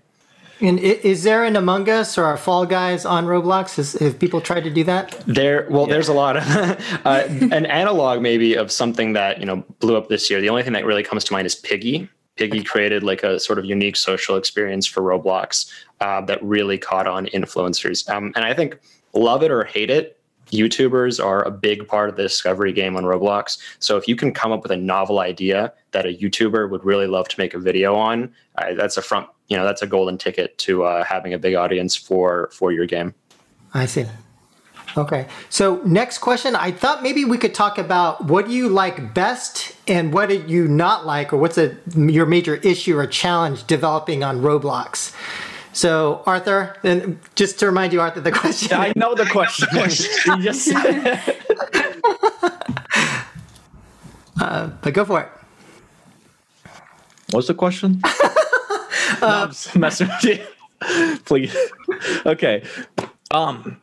And 0.60 0.78
is 0.78 1.22
there 1.22 1.44
an 1.44 1.54
Among 1.54 1.88
Us 1.88 2.16
or 2.16 2.32
a 2.32 2.38
Fall 2.38 2.64
Guys 2.64 3.04
on 3.04 3.26
Roblox? 3.26 3.76
Has, 3.76 3.92
have 3.94 4.18
people 4.18 4.40
tried 4.40 4.64
to 4.64 4.70
do 4.70 4.84
that? 4.84 5.10
There, 5.26 5.66
well, 5.70 5.86
yeah. 5.86 5.94
there's 5.94 6.08
a 6.08 6.14
lot 6.14 6.38
of 6.38 6.42
uh, 7.04 7.24
an 7.28 7.66
analog 7.66 8.22
maybe 8.22 8.54
of 8.54 8.72
something 8.72 9.12
that 9.12 9.38
you 9.38 9.44
know 9.44 9.64
blew 9.80 9.96
up 9.96 10.08
this 10.08 10.30
year. 10.30 10.40
The 10.40 10.48
only 10.48 10.62
thing 10.62 10.72
that 10.72 10.86
really 10.86 11.02
comes 11.02 11.24
to 11.24 11.32
mind 11.32 11.46
is 11.46 11.54
Piggy. 11.54 12.08
Piggy 12.36 12.62
created 12.62 13.02
like 13.02 13.22
a 13.22 13.40
sort 13.40 13.58
of 13.58 13.64
unique 13.64 13.96
social 13.96 14.36
experience 14.36 14.86
for 14.86 15.02
Roblox 15.02 15.70
uh, 16.00 16.20
that 16.22 16.42
really 16.42 16.78
caught 16.78 17.06
on 17.06 17.26
influencers. 17.26 18.08
Um, 18.08 18.32
and 18.36 18.44
I 18.44 18.52
think 18.54 18.78
love 19.14 19.42
it 19.42 19.50
or 19.50 19.64
hate 19.64 19.90
it, 19.90 20.15
YouTubers 20.52 21.24
are 21.24 21.42
a 21.42 21.50
big 21.50 21.86
part 21.88 22.08
of 22.08 22.16
the 22.16 22.22
discovery 22.22 22.72
game 22.72 22.96
on 22.96 23.04
Roblox. 23.04 23.58
So 23.78 23.96
if 23.96 24.06
you 24.06 24.16
can 24.16 24.32
come 24.32 24.52
up 24.52 24.62
with 24.62 24.72
a 24.72 24.76
novel 24.76 25.18
idea 25.18 25.72
that 25.92 26.06
a 26.06 26.16
YouTuber 26.16 26.70
would 26.70 26.84
really 26.84 27.06
love 27.06 27.28
to 27.28 27.38
make 27.38 27.54
a 27.54 27.58
video 27.58 27.94
on, 27.94 28.32
that's 28.76 28.96
a 28.96 29.02
front, 29.02 29.28
you 29.48 29.56
know, 29.56 29.64
that's 29.64 29.82
a 29.82 29.86
golden 29.86 30.18
ticket 30.18 30.56
to 30.58 30.84
uh, 30.84 31.04
having 31.04 31.34
a 31.34 31.38
big 31.38 31.54
audience 31.54 31.96
for 31.96 32.48
for 32.52 32.72
your 32.72 32.86
game. 32.86 33.14
I 33.74 33.86
see. 33.86 34.06
Okay. 34.96 35.26
So 35.50 35.82
next 35.84 36.18
question, 36.18 36.56
I 36.56 36.70
thought 36.70 37.02
maybe 37.02 37.24
we 37.24 37.36
could 37.36 37.54
talk 37.54 37.76
about 37.76 38.24
what 38.24 38.46
do 38.46 38.52
you 38.52 38.68
like 38.68 39.12
best 39.12 39.76
and 39.86 40.12
what 40.12 40.30
do 40.30 40.42
you 40.46 40.66
not 40.68 41.04
like, 41.04 41.32
or 41.32 41.36
what's 41.36 41.58
a, 41.58 41.76
your 41.94 42.24
major 42.24 42.56
issue 42.56 42.96
or 42.96 43.06
challenge 43.06 43.66
developing 43.66 44.24
on 44.24 44.40
Roblox. 44.40 45.14
So, 45.76 46.22
Arthur, 46.24 46.74
and 46.84 47.18
just 47.34 47.58
to 47.58 47.66
remind 47.66 47.92
you, 47.92 48.00
Arthur, 48.00 48.22
the 48.22 48.32
question. 48.32 48.80
I 48.80 48.94
know 48.96 49.14
the 49.14 49.26
question. 49.30 49.68
you 49.74 50.42
just 50.42 50.74
uh, 54.40 54.70
but 54.80 54.94
go 54.94 55.04
for 55.04 55.20
it. 55.20 55.28
What's 57.30 57.48
the 57.48 57.52
question? 57.52 58.00
uh, 59.20 59.52
no, 59.52 59.54
messing 59.78 60.08
with 60.08 60.24
you. 60.24 60.42
Please. 61.26 61.54
Okay. 62.24 62.64
Um. 63.30 63.82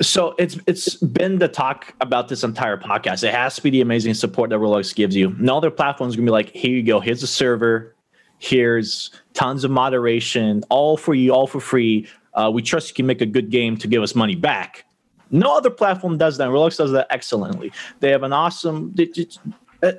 So 0.00 0.36
it's 0.38 0.60
it's 0.68 0.94
been 0.94 1.40
the 1.40 1.48
talk 1.48 1.92
about 2.00 2.28
this 2.28 2.44
entire 2.44 2.76
podcast. 2.76 3.24
It 3.24 3.34
has 3.34 3.56
to 3.56 3.62
be 3.64 3.70
the 3.70 3.80
amazing 3.80 4.14
support 4.14 4.50
that 4.50 4.60
Roblox 4.60 4.94
gives 4.94 5.16
you. 5.16 5.34
No 5.40 5.56
other 5.56 5.72
platform's 5.72 6.14
gonna 6.14 6.24
be 6.24 6.30
like, 6.30 6.50
here 6.50 6.70
you 6.70 6.84
go, 6.84 7.00
here's 7.00 7.24
a 7.24 7.26
server, 7.26 7.96
here's 8.42 9.10
tons 9.34 9.62
of 9.62 9.70
moderation, 9.70 10.64
all 10.68 10.96
for 10.96 11.14
you, 11.14 11.32
all 11.32 11.46
for 11.46 11.60
free. 11.60 12.08
Uh, 12.34 12.50
we 12.52 12.60
trust 12.60 12.88
you 12.88 12.94
can 12.94 13.06
make 13.06 13.20
a 13.20 13.26
good 13.26 13.50
game 13.50 13.76
to 13.76 13.86
give 13.86 14.02
us 14.02 14.16
money 14.16 14.34
back. 14.34 14.84
No 15.30 15.56
other 15.56 15.70
platform 15.70 16.18
does 16.18 16.38
that. 16.38 16.48
Roblox 16.48 16.76
does 16.76 16.90
that 16.90 17.06
excellently. 17.10 17.72
They 18.00 18.10
have 18.10 18.24
an 18.24 18.32
awesome, 18.32 18.94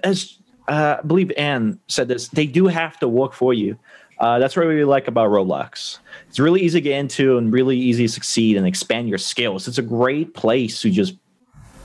as 0.03 0.37
uh, 0.67 0.97
I 0.99 1.01
believe 1.07 1.31
Anne 1.37 1.79
said 1.87 2.09
this, 2.09 2.27
they 2.27 2.45
do 2.45 2.67
have 2.67 2.99
to 2.99 3.07
work 3.07 3.33
for 3.33 3.53
you. 3.53 3.77
Uh, 4.19 4.39
that's 4.39 4.55
what 4.55 4.67
we 4.67 4.73
really 4.73 4.83
like 4.83 5.07
about 5.07 5.29
Roblox. 5.29 5.99
It's 6.27 6.39
really 6.39 6.61
easy 6.61 6.79
to 6.79 6.83
get 6.83 6.99
into 6.99 7.37
and 7.37 7.51
really 7.51 7.77
easy 7.77 8.05
to 8.05 8.11
succeed 8.11 8.57
and 8.57 8.67
expand 8.67 9.07
your 9.07 9.17
skills. 9.17 9.67
It's 9.67 9.77
a 9.77 9.81
great 9.81 10.33
place 10.33 10.81
to 10.81 10.89
just 10.89 11.15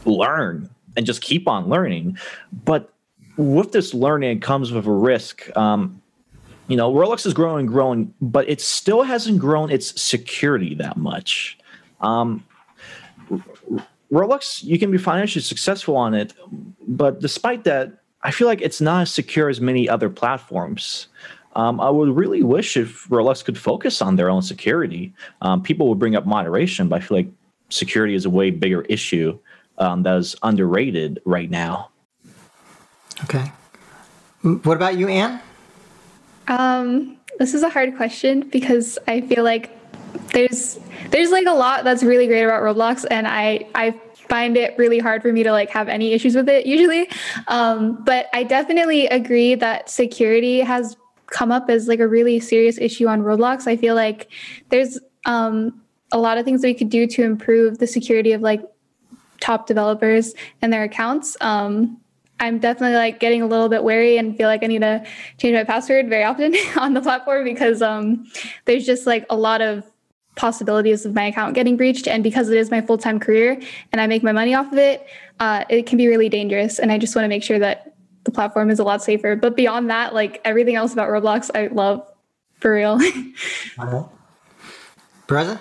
learn 0.04 0.68
and 0.96 1.06
just 1.06 1.22
keep 1.22 1.46
on 1.46 1.68
learning. 1.68 2.18
But 2.64 2.92
with 3.36 3.70
this 3.70 3.94
learning, 3.94 4.40
comes 4.40 4.72
with 4.72 4.86
a 4.86 4.92
risk. 4.92 5.56
Um, 5.56 6.02
you 6.68 6.76
know, 6.76 6.92
Roblox 6.92 7.26
is 7.26 7.34
growing 7.34 7.66
growing, 7.66 8.14
but 8.20 8.48
it 8.48 8.60
still 8.60 9.02
hasn't 9.02 9.38
grown 9.38 9.70
its 9.70 10.00
security 10.00 10.74
that 10.76 10.96
much. 10.96 11.58
Um, 12.00 12.44
Roblox, 14.12 14.62
you 14.62 14.78
can 14.78 14.90
be 14.90 14.98
financially 14.98 15.42
successful 15.42 15.96
on 15.96 16.14
it, 16.14 16.34
but 16.86 17.20
despite 17.20 17.64
that, 17.64 18.02
I 18.22 18.30
feel 18.30 18.46
like 18.46 18.60
it's 18.60 18.80
not 18.80 19.02
as 19.02 19.10
secure 19.10 19.48
as 19.48 19.60
many 19.60 19.88
other 19.88 20.10
platforms. 20.10 21.08
Um, 21.56 21.80
I 21.80 21.90
would 21.90 22.14
really 22.14 22.42
wish 22.42 22.76
if 22.76 23.08
Roblox 23.08 23.44
could 23.44 23.58
focus 23.58 24.02
on 24.02 24.16
their 24.16 24.30
own 24.30 24.42
security. 24.42 25.12
Um, 25.40 25.62
people 25.62 25.88
would 25.88 25.98
bring 25.98 26.16
up 26.16 26.26
moderation, 26.26 26.88
but 26.88 26.96
I 26.96 27.04
feel 27.04 27.16
like 27.16 27.28
security 27.70 28.14
is 28.14 28.24
a 28.24 28.30
way 28.30 28.50
bigger 28.50 28.82
issue 28.82 29.38
um, 29.78 30.02
that 30.02 30.16
is 30.16 30.36
underrated 30.42 31.20
right 31.24 31.50
now. 31.50 31.90
Okay. 33.24 33.50
What 34.42 34.76
about 34.76 34.96
you, 34.96 35.08
Anne? 35.08 35.40
Um, 36.48 37.16
this 37.38 37.54
is 37.54 37.62
a 37.62 37.68
hard 37.68 37.96
question 37.96 38.48
because 38.48 38.98
I 39.06 39.20
feel 39.20 39.44
like 39.44 39.70
there's 40.32 40.78
there's 41.10 41.30
like 41.30 41.46
a 41.46 41.52
lot 41.52 41.84
that's 41.84 42.02
really 42.02 42.26
great 42.26 42.42
about 42.42 42.62
Roblox, 42.62 43.04
and 43.10 43.28
I 43.28 43.66
I 43.74 43.98
find 44.28 44.56
it 44.56 44.76
really 44.76 44.98
hard 44.98 45.22
for 45.22 45.32
me 45.32 45.42
to 45.42 45.52
like 45.52 45.70
have 45.70 45.88
any 45.88 46.12
issues 46.12 46.34
with 46.34 46.48
it 46.48 46.66
usually. 46.66 47.08
Um, 47.46 48.02
but 48.04 48.26
I 48.32 48.44
definitely 48.44 49.06
agree 49.06 49.54
that 49.54 49.88
security 49.88 50.60
has 50.60 50.96
come 51.26 51.52
up 51.52 51.70
as 51.70 51.88
like 51.88 52.00
a 52.00 52.08
really 52.08 52.40
serious 52.40 52.78
issue 52.78 53.06
on 53.06 53.22
Roblox. 53.22 53.66
I 53.66 53.76
feel 53.76 53.94
like 53.94 54.30
there's 54.70 54.98
um, 55.26 55.80
a 56.12 56.18
lot 56.18 56.38
of 56.38 56.44
things 56.44 56.62
that 56.62 56.68
we 56.68 56.74
could 56.74 56.90
do 56.90 57.06
to 57.06 57.22
improve 57.22 57.78
the 57.78 57.86
security 57.86 58.32
of 58.32 58.40
like 58.40 58.62
top 59.40 59.66
developers 59.66 60.34
and 60.62 60.72
their 60.72 60.84
accounts. 60.84 61.36
Um, 61.40 62.00
I'm 62.40 62.58
definitely 62.58 62.96
like 62.96 63.20
getting 63.20 63.42
a 63.42 63.46
little 63.46 63.68
bit 63.68 63.82
wary 63.84 64.16
and 64.16 64.36
feel 64.36 64.48
like 64.48 64.62
I 64.62 64.66
need 64.66 64.80
to 64.80 65.04
change 65.38 65.54
my 65.54 65.64
password 65.64 66.08
very 66.08 66.24
often 66.24 66.54
on 66.78 66.94
the 66.94 67.00
platform 67.00 67.44
because 67.44 67.82
um, 67.82 68.26
there's 68.64 68.86
just 68.86 69.06
like 69.06 69.26
a 69.30 69.36
lot 69.36 69.60
of 69.60 69.84
possibilities 70.36 71.04
of 71.04 71.14
my 71.14 71.24
account 71.24 71.54
getting 71.54 71.76
breached. 71.76 72.06
And 72.06 72.22
because 72.22 72.48
it 72.48 72.56
is 72.56 72.70
my 72.70 72.80
full 72.80 72.96
time 72.96 73.18
career 73.18 73.60
and 73.92 74.00
I 74.00 74.06
make 74.06 74.22
my 74.22 74.32
money 74.32 74.54
off 74.54 74.72
of 74.72 74.78
it, 74.78 75.06
uh, 75.40 75.64
it 75.68 75.86
can 75.86 75.98
be 75.98 76.06
really 76.06 76.28
dangerous. 76.28 76.78
And 76.78 76.92
I 76.92 76.98
just 76.98 77.14
want 77.14 77.24
to 77.24 77.28
make 77.28 77.42
sure 77.42 77.58
that 77.58 77.94
the 78.24 78.30
platform 78.30 78.70
is 78.70 78.78
a 78.78 78.84
lot 78.84 79.02
safer. 79.02 79.36
But 79.36 79.56
beyond 79.56 79.90
that, 79.90 80.14
like 80.14 80.40
everything 80.44 80.76
else 80.76 80.92
about 80.92 81.08
Roblox, 81.08 81.50
I 81.54 81.66
love 81.66 82.06
for 82.60 82.74
real. 82.74 82.98
Brother? 85.26 85.60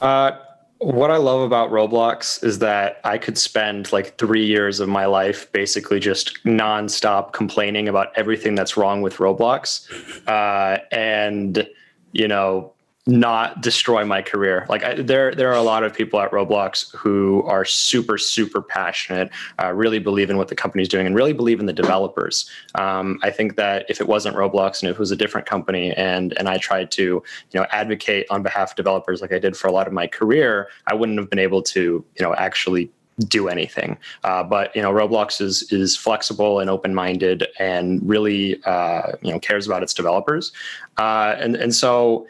Uh, 0.00 0.32
what 0.78 1.10
I 1.10 1.16
love 1.16 1.40
about 1.40 1.70
Roblox 1.70 2.42
is 2.44 2.60
that 2.60 3.00
I 3.04 3.18
could 3.18 3.36
spend 3.36 3.92
like 3.92 4.16
three 4.16 4.46
years 4.46 4.78
of 4.78 4.88
my 4.88 5.06
life 5.06 5.50
basically 5.52 5.98
just 5.98 6.42
nonstop 6.44 7.32
complaining 7.32 7.88
about 7.88 8.08
everything 8.16 8.54
that's 8.54 8.76
wrong 8.76 9.02
with 9.02 9.16
Roblox. 9.16 9.88
Uh, 10.28 10.78
and, 10.92 11.68
you 12.12 12.28
know, 12.28 12.72
not 13.08 13.62
destroy 13.62 14.04
my 14.04 14.20
career. 14.20 14.66
Like 14.68 14.84
I, 14.84 14.94
there, 14.96 15.34
there 15.34 15.48
are 15.48 15.56
a 15.56 15.62
lot 15.62 15.82
of 15.82 15.94
people 15.94 16.20
at 16.20 16.30
Roblox 16.30 16.94
who 16.94 17.42
are 17.44 17.64
super, 17.64 18.18
super 18.18 18.60
passionate, 18.60 19.30
uh, 19.60 19.72
really 19.72 19.98
believe 19.98 20.28
in 20.28 20.36
what 20.36 20.48
the 20.48 20.54
company's 20.54 20.88
doing, 20.88 21.06
and 21.06 21.16
really 21.16 21.32
believe 21.32 21.58
in 21.58 21.64
the 21.64 21.72
developers. 21.72 22.50
Um, 22.74 23.18
I 23.22 23.30
think 23.30 23.56
that 23.56 23.86
if 23.88 24.02
it 24.02 24.06
wasn't 24.06 24.36
Roblox 24.36 24.82
and 24.82 24.90
if 24.90 24.96
it 24.96 25.00
was 25.00 25.10
a 25.10 25.16
different 25.16 25.46
company, 25.46 25.92
and 25.94 26.36
and 26.38 26.50
I 26.50 26.58
tried 26.58 26.90
to, 26.92 27.02
you 27.02 27.24
know, 27.54 27.66
advocate 27.72 28.26
on 28.28 28.42
behalf 28.42 28.72
of 28.72 28.76
developers 28.76 29.22
like 29.22 29.32
I 29.32 29.38
did 29.38 29.56
for 29.56 29.68
a 29.68 29.72
lot 29.72 29.86
of 29.86 29.94
my 29.94 30.06
career, 30.06 30.68
I 30.86 30.94
wouldn't 30.94 31.18
have 31.18 31.30
been 31.30 31.38
able 31.38 31.62
to, 31.62 31.80
you 31.80 32.22
know, 32.22 32.34
actually 32.34 32.90
do 33.26 33.48
anything. 33.48 33.96
Uh, 34.22 34.42
but 34.42 34.76
you 34.76 34.82
know, 34.82 34.92
Roblox 34.92 35.40
is 35.40 35.62
is 35.72 35.96
flexible 35.96 36.60
and 36.60 36.68
open 36.68 36.94
minded 36.94 37.46
and 37.58 38.06
really 38.06 38.62
uh, 38.64 39.12
you 39.22 39.32
know 39.32 39.40
cares 39.40 39.66
about 39.66 39.82
its 39.82 39.94
developers, 39.94 40.52
uh, 40.98 41.36
and 41.38 41.56
and 41.56 41.74
so 41.74 42.26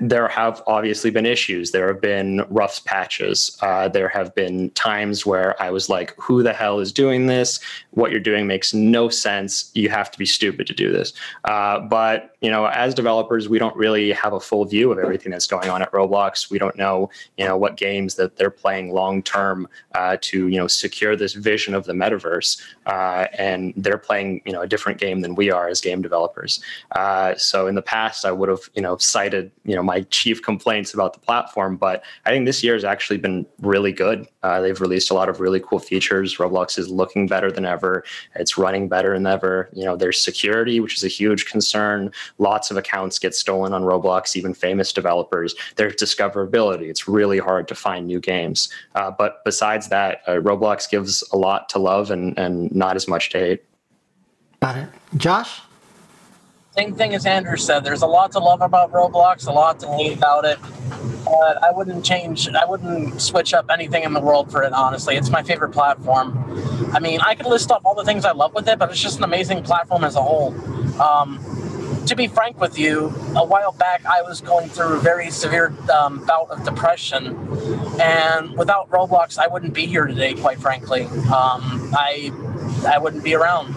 there 0.00 0.28
have 0.28 0.62
obviously 0.66 1.10
been 1.10 1.26
issues. 1.26 1.70
There 1.70 1.88
have 1.88 2.00
been 2.00 2.44
rough 2.48 2.84
patches. 2.84 3.56
Uh, 3.60 3.88
there 3.88 4.08
have 4.08 4.34
been 4.34 4.70
times 4.70 5.26
where 5.26 5.60
I 5.62 5.70
was 5.70 5.88
like, 5.88 6.14
who 6.16 6.42
the 6.42 6.52
hell 6.52 6.80
is 6.80 6.92
doing 6.92 7.26
this? 7.26 7.60
What 7.90 8.10
you're 8.10 8.20
doing 8.20 8.46
makes 8.46 8.72
no 8.72 9.08
sense. 9.08 9.70
You 9.74 9.88
have 9.88 10.10
to 10.10 10.18
be 10.18 10.26
stupid 10.26 10.66
to 10.68 10.74
do 10.74 10.92
this. 10.92 11.12
Uh, 11.44 11.80
but, 11.80 12.36
you 12.40 12.50
know, 12.50 12.66
as 12.66 12.94
developers, 12.94 13.48
we 13.48 13.58
don't 13.58 13.76
really 13.76 14.12
have 14.12 14.32
a 14.32 14.40
full 14.40 14.64
view 14.64 14.92
of 14.92 14.98
everything 14.98 15.32
that's 15.32 15.46
going 15.46 15.68
on 15.68 15.82
at 15.82 15.92
Roblox. 15.92 16.50
We 16.50 16.58
don't 16.58 16.76
know, 16.76 17.10
you 17.36 17.44
know, 17.44 17.56
what 17.56 17.76
games 17.76 18.14
that 18.14 18.36
they're 18.36 18.50
playing 18.50 18.92
long 18.92 19.22
term 19.22 19.68
uh, 19.94 20.16
to, 20.22 20.48
you 20.48 20.56
know, 20.56 20.66
secure 20.66 21.16
this 21.16 21.34
vision 21.34 21.74
of 21.74 21.84
the 21.84 21.92
metaverse. 21.92 22.60
Uh, 22.86 23.26
and 23.36 23.74
they're 23.76 23.98
playing, 23.98 24.42
you 24.44 24.52
know, 24.52 24.62
a 24.62 24.66
different 24.66 24.98
game 24.98 25.20
than 25.20 25.34
we 25.34 25.50
are 25.50 25.68
as 25.68 25.80
game 25.80 26.00
developers. 26.00 26.62
Uh, 26.92 27.34
so 27.36 27.66
in 27.66 27.74
the 27.74 27.82
past, 27.82 28.24
I 28.24 28.32
would 28.32 28.48
have, 28.48 28.70
you 28.74 28.82
know, 28.82 28.96
cited 28.96 29.49
you 29.64 29.74
know 29.74 29.82
my 29.82 30.02
chief 30.10 30.42
complaints 30.42 30.94
about 30.94 31.12
the 31.12 31.20
platform 31.20 31.76
but 31.76 32.02
i 32.26 32.30
think 32.30 32.46
this 32.46 32.62
year 32.62 32.74
has 32.74 32.84
actually 32.84 33.18
been 33.18 33.46
really 33.60 33.92
good. 33.92 34.26
Uh, 34.42 34.60
they've 34.60 34.80
released 34.80 35.10
a 35.10 35.14
lot 35.14 35.28
of 35.28 35.40
really 35.40 35.60
cool 35.60 35.78
features. 35.78 36.36
Roblox 36.36 36.78
is 36.78 36.88
looking 36.88 37.26
better 37.26 37.50
than 37.50 37.64
ever. 37.64 38.04
It's 38.34 38.56
running 38.56 38.88
better 38.88 39.14
than 39.14 39.26
ever. 39.26 39.68
You 39.72 39.84
know 39.84 39.96
there's 39.96 40.20
security 40.20 40.80
which 40.80 40.96
is 40.96 41.04
a 41.04 41.08
huge 41.08 41.46
concern. 41.46 42.10
Lots 42.38 42.70
of 42.70 42.76
accounts 42.76 43.18
get 43.18 43.34
stolen 43.34 43.72
on 43.72 43.82
roblox 43.82 44.36
even 44.36 44.54
famous 44.54 44.92
developers. 44.92 45.54
There's 45.76 45.94
discoverability. 45.94 46.88
It's 46.88 47.08
really 47.08 47.38
hard 47.38 47.68
to 47.68 47.74
find 47.74 48.06
new 48.06 48.20
games. 48.20 48.68
Uh, 48.94 49.10
but 49.10 49.44
besides 49.44 49.88
that 49.88 50.22
uh, 50.26 50.32
roblox 50.32 50.88
gives 50.90 51.22
a 51.32 51.36
lot 51.36 51.68
to 51.70 51.78
love 51.78 52.10
and, 52.10 52.38
and 52.38 52.74
not 52.74 52.96
as 52.96 53.06
much 53.06 53.30
to 53.30 53.38
hate. 53.38 53.64
Got 54.60 54.76
it. 54.76 54.88
Josh 55.16 55.60
same 56.80 56.94
thing 56.94 57.14
as 57.14 57.26
Andrew 57.26 57.58
said. 57.58 57.84
There's 57.84 58.00
a 58.00 58.06
lot 58.06 58.32
to 58.32 58.38
love 58.38 58.62
about 58.62 58.90
Roblox, 58.90 59.46
a 59.46 59.52
lot 59.52 59.80
to 59.80 59.88
hate 59.88 60.16
about 60.16 60.46
it. 60.46 60.58
But 61.26 61.62
I 61.62 61.70
wouldn't 61.72 62.02
change. 62.02 62.48
I 62.48 62.64
wouldn't 62.64 63.20
switch 63.20 63.52
up 63.52 63.66
anything 63.70 64.02
in 64.02 64.14
the 64.14 64.20
world 64.20 64.50
for 64.50 64.62
it. 64.62 64.72
Honestly, 64.72 65.16
it's 65.16 65.28
my 65.28 65.42
favorite 65.42 65.72
platform. 65.72 66.28
I 66.94 66.98
mean, 66.98 67.20
I 67.20 67.34
could 67.34 67.44
list 67.44 67.70
off 67.70 67.82
all 67.84 67.94
the 67.94 68.04
things 68.04 68.24
I 68.24 68.32
love 68.32 68.54
with 68.54 68.66
it, 68.66 68.78
but 68.78 68.90
it's 68.90 69.00
just 69.00 69.18
an 69.18 69.24
amazing 69.24 69.62
platform 69.62 70.04
as 70.04 70.16
a 70.16 70.22
whole. 70.22 70.54
Um, 70.98 71.38
to 72.06 72.16
be 72.16 72.28
frank 72.28 72.58
with 72.58 72.78
you, 72.78 73.08
a 73.36 73.44
while 73.44 73.72
back 73.72 74.02
I 74.06 74.22
was 74.22 74.40
going 74.40 74.70
through 74.70 74.94
a 74.96 75.00
very 75.00 75.30
severe 75.30 75.74
um, 75.92 76.24
bout 76.24 76.50
of 76.50 76.64
depression, 76.64 77.26
and 78.00 78.56
without 78.56 78.88
Roblox, 78.88 79.36
I 79.36 79.48
wouldn't 79.48 79.74
be 79.74 79.84
here 79.84 80.06
today. 80.06 80.32
Quite 80.32 80.58
frankly, 80.58 81.04
um, 81.04 81.92
I 81.94 82.32
I 82.88 82.96
wouldn't 82.96 83.22
be 83.22 83.34
around. 83.34 83.76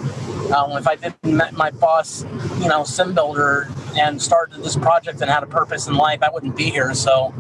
Um, 0.52 0.72
if 0.74 0.88
I 0.88 0.96
didn't 0.96 1.24
met 1.24 1.54
my 1.54 1.72
boss, 1.72 2.26
you 2.60 2.68
know, 2.68 2.84
sim 2.84 3.14
builder 3.14 3.70
and 3.98 4.22
started 4.22 4.64
this 4.64 4.76
project 4.76 5.22
and 5.22 5.30
had 5.30 5.44
a 5.44 5.48
purpose 5.48 5.88
in 5.88 5.96
life, 5.96 6.22
I 6.22 6.30
wouldn't 6.30 6.56
be 6.56 6.70
here. 6.70 6.94
So 6.94 7.34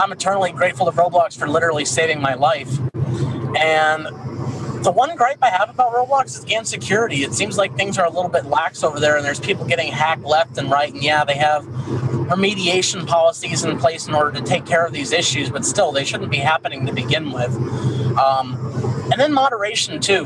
I'm 0.00 0.12
eternally 0.12 0.52
grateful 0.52 0.86
to 0.86 0.92
Roblox 0.92 1.36
for 1.38 1.48
literally 1.48 1.84
saving 1.84 2.20
my 2.20 2.34
life. 2.34 2.78
And 3.56 4.06
the 4.84 4.92
one 4.92 5.14
gripe 5.16 5.38
I 5.42 5.50
have 5.50 5.70
about 5.70 5.92
Roblox 5.92 6.26
is 6.26 6.44
again 6.44 6.64
security. 6.64 7.24
It 7.24 7.34
seems 7.34 7.58
like 7.58 7.76
things 7.76 7.98
are 7.98 8.06
a 8.06 8.10
little 8.10 8.30
bit 8.30 8.46
lax 8.46 8.84
over 8.84 9.00
there, 9.00 9.16
and 9.16 9.24
there's 9.24 9.40
people 9.40 9.64
getting 9.64 9.92
hacked 9.92 10.22
left 10.22 10.56
and 10.56 10.70
right. 10.70 10.92
And 10.92 11.02
yeah, 11.02 11.24
they 11.24 11.34
have 11.34 11.64
remediation 11.64 13.06
policies 13.06 13.64
in 13.64 13.78
place 13.78 14.06
in 14.06 14.14
order 14.14 14.38
to 14.38 14.44
take 14.44 14.66
care 14.66 14.86
of 14.86 14.92
these 14.92 15.12
issues, 15.12 15.50
but 15.50 15.64
still, 15.64 15.92
they 15.92 16.04
shouldn't 16.04 16.30
be 16.30 16.38
happening 16.38 16.86
to 16.86 16.92
begin 16.92 17.32
with. 17.32 17.54
Um, 18.18 18.57
and 19.10 19.20
then 19.20 19.32
moderation 19.32 20.00
too. 20.00 20.24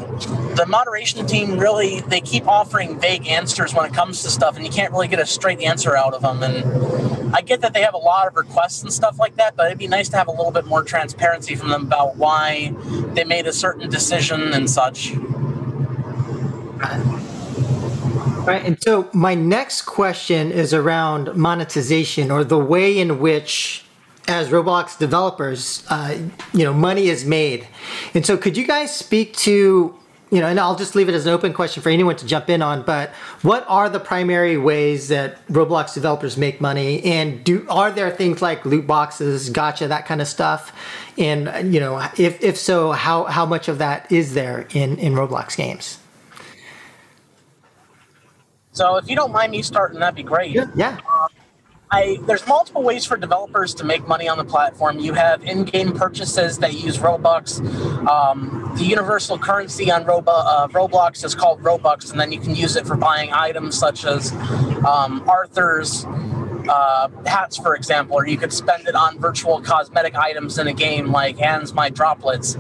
The 0.57 0.67
moderation 0.69 1.27
team 1.27 1.59
really 1.59 2.01
they 2.01 2.21
keep 2.21 2.47
offering 2.47 2.99
vague 3.01 3.27
answers 3.27 3.75
when 3.75 3.87
it 3.87 3.95
comes 3.95 4.23
to 4.23 4.31
stuff, 4.31 4.57
and 4.57 4.65
you 4.65 4.73
can't 4.73 4.93
really 4.93 5.09
get 5.09 5.21
a 5.21 5.27
straight 5.27 5.61
answer 5.61 5.97
out 5.97 6.15
of 6.15 6.23
them. 6.23 6.43
And 6.43 7.35
I 7.35 7.41
get 7.41 7.61
that 7.63 7.73
they 7.73 7.83
have 7.83 7.95
a 7.95 7.99
lot 7.99 8.27
of 8.27 8.37
requests 8.37 8.83
and 8.83 8.93
stuff 8.93 9.19
like 9.19 9.37
that, 9.37 9.57
but 9.57 9.67
it'd 9.67 9.79
be 9.79 9.89
nice 9.89 10.09
to 10.11 10.17
have 10.17 10.29
a 10.29 10.33
little 10.33 10.51
bit 10.51 10.67
more 10.67 10.83
transparency 10.83 11.55
from 11.55 11.71
them 11.71 11.83
about 11.83 12.17
why 12.17 12.75
they 13.15 13.25
made 13.25 13.47
a 13.47 13.53
certain 13.53 13.89
decision 13.89 14.53
and 14.53 14.69
such. 14.69 15.15
Right, 18.45 18.63
and 18.65 18.83
so 18.83 19.09
my 19.13 19.37
next 19.37 19.83
question 19.83 20.51
is 20.51 20.75
around 20.75 21.37
monetization 21.37 22.33
or 22.33 22.43
the 22.43 22.59
way 22.59 22.99
in 22.99 23.21
which 23.21 23.82
as 24.29 24.49
Roblox 24.49 24.99
developers, 24.99 25.85
uh, 25.89 26.19
you 26.53 26.65
know, 26.65 26.73
money 26.73 27.09
is 27.09 27.25
made. 27.25 27.67
And 28.15 28.25
so 28.25 28.37
could 28.37 28.57
you 28.57 28.67
guys 28.67 28.95
speak 28.95 29.35
to, 29.39 29.95
you 30.31 30.41
know, 30.41 30.47
and 30.47 30.59
I'll 30.59 30.77
just 30.77 30.95
leave 30.95 31.09
it 31.09 31.15
as 31.15 31.27
an 31.27 31.33
open 31.33 31.53
question 31.53 31.83
for 31.83 31.91
anyone 31.91 32.17
to 32.17 32.27
jump 32.27 32.49
in 32.49 32.63
on, 32.63 32.83
but 32.83 33.11
what 33.43 33.67
are 33.69 33.89
the 33.89 34.01
primary 34.01 34.57
ways 34.57 35.09
that 35.09 35.47
Roblox 35.49 35.93
developers 35.95 36.37
make 36.37 36.61
money? 36.61 37.03
And 37.05 37.43
do 37.45 37.67
are 37.69 37.91
there 37.91 38.11
things 38.11 38.41
like 38.41 38.65
loot 38.65 38.87
boxes, 38.87 39.51
gacha, 39.51 39.89
that 39.89 40.07
kind 40.07 40.23
of 40.23 40.29
stuff? 40.29 40.73
And, 41.19 41.75
you 41.75 41.81
know, 41.81 41.99
if, 42.17 42.43
if 42.43 42.57
so, 42.57 42.93
how, 42.93 43.25
how 43.25 43.45
much 43.45 43.69
of 43.69 43.79
that 43.79 44.11
is 44.11 44.35
there 44.35 44.67
in, 44.73 44.99
in 44.99 45.15
Roblox 45.15 45.57
games? 45.57 45.99
So 48.71 48.97
if 48.97 49.11
you 49.11 49.17
don't 49.17 49.33
mind 49.33 49.53
me 49.53 49.61
starting, 49.61 50.01
that'd 50.01 50.15
be 50.15 50.23
great. 50.23 50.53
Yeah. 50.53 50.67
yeah. 50.75 50.99
Um, 51.13 51.29
I, 51.93 52.19
there's 52.23 52.47
multiple 52.47 52.83
ways 52.83 53.05
for 53.05 53.19
developers 53.19 53.75
to 53.75 53.85
make 53.85 54.09
money 54.09 54.27
on 54.27 54.39
the 54.39 54.45
platform. 54.45 54.99
You 54.99 55.13
have 55.13 55.45
in-game 55.45 55.93
purchases 55.93 56.59
that 56.59 56.73
use 56.73 56.97
Robux. 56.97 57.61
Um, 58.09 58.73
the 58.79 58.85
universal 58.85 59.39
currency 59.39 59.91
on 59.91 60.07
Robo, 60.07 60.33
uh, 60.33 60.69
Roblox 60.69 61.23
is 61.23 61.35
called 61.35 61.63
Robux, 61.63 62.11
and 62.11 62.19
then 62.19 62.33
you 62.33 62.41
can 62.41 62.55
use 62.55 62.77
it 62.77 62.87
for 62.87 62.97
buying 62.97 63.31
items 63.35 63.79
such 63.79 64.07
as 64.07 64.33
um, 64.87 65.23
Arthur's 65.29 66.07
uh, 66.67 67.09
hats, 67.27 67.59
for 67.59 67.75
example, 67.75 68.17
or 68.17 68.27
you 68.27 68.39
could 68.39 68.55
spend 68.55 68.89
it 68.89 68.95
on 68.95 69.19
virtual 69.19 69.61
cosmetic 69.61 70.15
items 70.15 70.59
in 70.59 70.69
a 70.69 70.73
game 70.73 71.13
like 71.13 71.37
Hands 71.37 71.75
My 71.75 71.91
Droplets. 71.91 72.55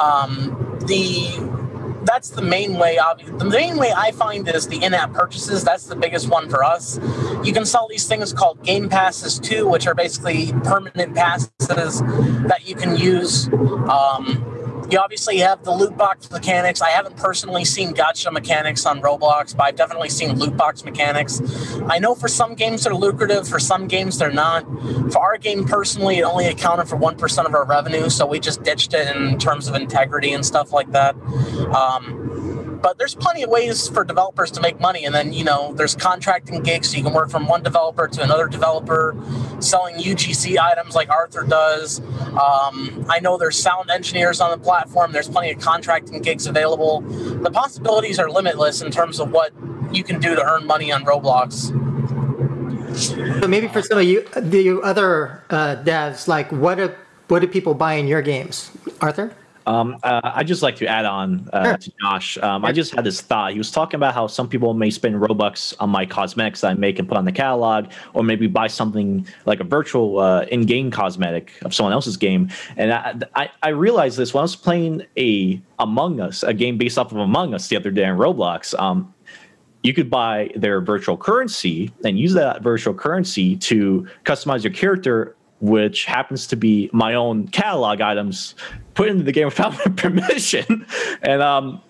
Um, 0.00 0.78
the 0.86 1.59
that's 2.04 2.30
the 2.30 2.42
main 2.42 2.74
way. 2.74 2.98
Obviously, 2.98 3.36
The 3.38 3.44
main 3.44 3.76
way 3.76 3.92
I 3.96 4.12
find 4.12 4.48
is 4.48 4.68
the 4.68 4.82
in-app 4.82 5.12
purchases. 5.12 5.64
That's 5.64 5.84
the 5.86 5.96
biggest 5.96 6.28
one 6.28 6.48
for 6.48 6.64
us. 6.64 6.98
You 7.44 7.52
can 7.52 7.64
sell 7.64 7.88
these 7.88 8.06
things 8.06 8.32
called 8.32 8.62
game 8.64 8.88
passes 8.88 9.38
too, 9.38 9.68
which 9.68 9.86
are 9.86 9.94
basically 9.94 10.52
permanent 10.64 11.14
passes 11.14 11.50
that 11.68 12.60
you 12.64 12.74
can 12.74 12.96
use. 12.96 13.48
Um, 13.48 14.44
you 14.90 14.98
obviously 14.98 15.38
have 15.38 15.64
the 15.64 15.70
loot 15.70 15.96
box 15.96 16.30
mechanics. 16.30 16.82
I 16.82 16.90
haven't 16.90 17.16
personally 17.16 17.64
seen 17.64 17.94
gacha 17.94 18.32
mechanics 18.32 18.86
on 18.86 19.00
Roblox, 19.00 19.56
but 19.56 19.64
I've 19.64 19.76
definitely 19.76 20.08
seen 20.08 20.38
loot 20.38 20.56
box 20.56 20.84
mechanics. 20.84 21.40
I 21.88 21.98
know 21.98 22.14
for 22.14 22.28
some 22.28 22.54
games 22.54 22.84
they're 22.84 22.94
lucrative, 22.94 23.46
for 23.46 23.58
some 23.58 23.86
games 23.86 24.18
they're 24.18 24.32
not. 24.32 24.64
For 25.12 25.18
our 25.18 25.38
game 25.38 25.64
personally, 25.64 26.18
it 26.18 26.22
only 26.22 26.46
accounted 26.46 26.88
for 26.88 26.96
1% 26.96 27.46
of 27.46 27.54
our 27.54 27.64
revenue, 27.64 28.08
so 28.08 28.26
we 28.26 28.40
just 28.40 28.62
ditched 28.62 28.94
it 28.94 29.14
in 29.14 29.38
terms 29.38 29.68
of 29.68 29.74
integrity 29.74 30.32
and 30.32 30.44
stuff 30.44 30.72
like 30.72 30.90
that. 30.92 31.14
Um, 31.74 32.49
but 32.82 32.98
there's 32.98 33.14
plenty 33.14 33.42
of 33.42 33.50
ways 33.50 33.88
for 33.88 34.04
developers 34.04 34.50
to 34.52 34.60
make 34.60 34.80
money. 34.80 35.04
And 35.04 35.14
then, 35.14 35.32
you 35.32 35.44
know, 35.44 35.72
there's 35.74 35.94
contracting 35.94 36.62
gigs. 36.62 36.90
So 36.90 36.96
you 36.96 37.02
can 37.02 37.12
work 37.12 37.30
from 37.30 37.46
one 37.46 37.62
developer 37.62 38.08
to 38.08 38.22
another 38.22 38.46
developer, 38.46 39.16
selling 39.60 39.96
UGC 39.96 40.58
items 40.58 40.94
like 40.94 41.08
Arthur 41.10 41.44
does. 41.44 42.00
Um, 42.00 43.04
I 43.08 43.20
know 43.20 43.36
there's 43.36 43.58
sound 43.58 43.90
engineers 43.90 44.40
on 44.40 44.50
the 44.50 44.62
platform. 44.62 45.12
There's 45.12 45.28
plenty 45.28 45.50
of 45.50 45.60
contracting 45.60 46.22
gigs 46.22 46.46
available. 46.46 47.00
The 47.00 47.50
possibilities 47.50 48.18
are 48.18 48.30
limitless 48.30 48.80
in 48.82 48.90
terms 48.90 49.20
of 49.20 49.30
what 49.30 49.52
you 49.92 50.04
can 50.04 50.20
do 50.20 50.34
to 50.34 50.42
earn 50.42 50.66
money 50.66 50.92
on 50.92 51.04
Roblox. 51.04 51.76
So 52.96 53.46
maybe 53.46 53.68
for 53.68 53.82
some 53.82 53.98
of 53.98 54.04
you, 54.04 54.26
the 54.36 54.80
other 54.82 55.44
uh, 55.50 55.76
devs, 55.84 56.26
like 56.26 56.50
what 56.50 56.76
do 56.76 56.92
what 57.28 57.40
do 57.40 57.46
people 57.46 57.74
buy 57.74 57.94
in 57.94 58.08
your 58.08 58.22
games, 58.22 58.72
Arthur? 59.00 59.32
Um, 59.66 59.98
uh, 60.02 60.20
I 60.24 60.42
just 60.42 60.62
like 60.62 60.76
to 60.76 60.86
add 60.86 61.04
on 61.04 61.48
uh, 61.52 61.64
sure. 61.64 61.76
to 61.76 61.92
Josh. 62.00 62.38
Um, 62.38 62.64
I 62.64 62.72
just 62.72 62.94
had 62.94 63.04
this 63.04 63.20
thought. 63.20 63.52
He 63.52 63.58
was 63.58 63.70
talking 63.70 63.96
about 63.96 64.14
how 64.14 64.26
some 64.26 64.48
people 64.48 64.74
may 64.74 64.90
spend 64.90 65.16
Robux 65.16 65.74
on 65.80 65.90
my 65.90 66.06
cosmetics 66.06 66.62
that 66.62 66.70
I 66.70 66.74
make 66.74 66.98
and 66.98 67.08
put 67.08 67.16
on 67.16 67.24
the 67.24 67.32
catalog, 67.32 67.90
or 68.14 68.22
maybe 68.22 68.46
buy 68.46 68.66
something 68.66 69.26
like 69.46 69.60
a 69.60 69.64
virtual 69.64 70.18
uh, 70.18 70.42
in-game 70.44 70.90
cosmetic 70.90 71.52
of 71.62 71.74
someone 71.74 71.92
else's 71.92 72.16
game. 72.16 72.48
And 72.76 72.92
I, 72.92 73.14
I, 73.34 73.50
I, 73.62 73.68
realized 73.68 74.16
this 74.16 74.34
when 74.34 74.40
I 74.40 74.44
was 74.44 74.56
playing 74.56 75.06
a 75.16 75.60
Among 75.78 76.20
Us, 76.20 76.42
a 76.42 76.54
game 76.54 76.78
based 76.78 76.98
off 76.98 77.12
of 77.12 77.18
Among 77.18 77.54
Us 77.54 77.68
the 77.68 77.76
other 77.76 77.90
day 77.90 78.04
in 78.04 78.16
Roblox. 78.16 78.78
Um, 78.78 79.14
you 79.82 79.94
could 79.94 80.10
buy 80.10 80.50
their 80.56 80.80
virtual 80.80 81.16
currency 81.16 81.90
and 82.04 82.18
use 82.18 82.34
that 82.34 82.62
virtual 82.62 82.92
currency 82.92 83.56
to 83.56 84.06
customize 84.24 84.62
your 84.62 84.72
character 84.72 85.36
which 85.60 86.04
happens 86.04 86.46
to 86.48 86.56
be 86.56 86.90
my 86.92 87.14
own 87.14 87.48
catalog 87.48 88.00
items 88.00 88.54
put 88.94 89.08
into 89.08 89.22
the 89.22 89.32
game 89.32 89.46
without 89.46 89.72
my 89.86 89.92
permission. 89.92 90.86
And 91.22 91.42
um, 91.42 91.80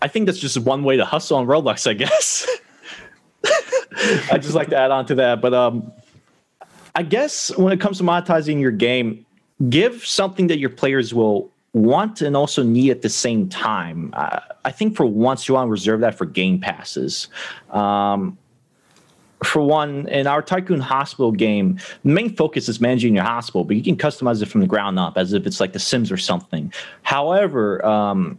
I 0.00 0.08
think 0.08 0.26
that's 0.26 0.38
just 0.38 0.58
one 0.58 0.82
way 0.84 0.96
to 0.96 1.04
hustle 1.04 1.38
on 1.38 1.46
Roblox, 1.46 1.88
I 1.88 1.94
guess. 1.94 2.48
I 4.30 4.38
just 4.38 4.54
like 4.54 4.68
to 4.70 4.76
add 4.76 4.90
on 4.90 5.06
to 5.06 5.14
that. 5.16 5.40
But 5.40 5.54
um, 5.54 5.92
I 6.94 7.02
guess 7.02 7.56
when 7.56 7.72
it 7.72 7.80
comes 7.80 7.98
to 7.98 8.04
monetizing 8.04 8.60
your 8.60 8.70
game, 8.70 9.24
give 9.68 10.04
something 10.04 10.48
that 10.48 10.58
your 10.58 10.70
players 10.70 11.14
will 11.14 11.50
want 11.72 12.20
and 12.20 12.36
also 12.36 12.62
need 12.62 12.90
at 12.90 13.02
the 13.02 13.08
same 13.08 13.48
time. 13.48 14.10
Uh, 14.12 14.40
I 14.64 14.70
think 14.70 14.96
for 14.96 15.06
once 15.06 15.48
you 15.48 15.54
want 15.54 15.68
to 15.68 15.70
reserve 15.70 16.00
that 16.00 16.16
for 16.16 16.26
game 16.26 16.60
passes. 16.60 17.28
Um, 17.70 18.36
for 19.44 19.62
one, 19.62 20.08
in 20.08 20.26
our 20.26 20.42
Tycoon 20.42 20.80
Hospital 20.80 21.32
game, 21.32 21.78
the 22.04 22.10
main 22.10 22.34
focus 22.34 22.68
is 22.68 22.80
managing 22.80 23.14
your 23.14 23.24
hospital, 23.24 23.64
but 23.64 23.76
you 23.76 23.82
can 23.82 23.96
customize 23.96 24.42
it 24.42 24.46
from 24.46 24.60
the 24.60 24.66
ground 24.66 24.98
up 24.98 25.16
as 25.16 25.32
if 25.32 25.46
it's 25.46 25.60
like 25.60 25.72
The 25.72 25.78
Sims 25.78 26.10
or 26.10 26.16
something. 26.16 26.72
However, 27.02 27.84
um, 27.84 28.38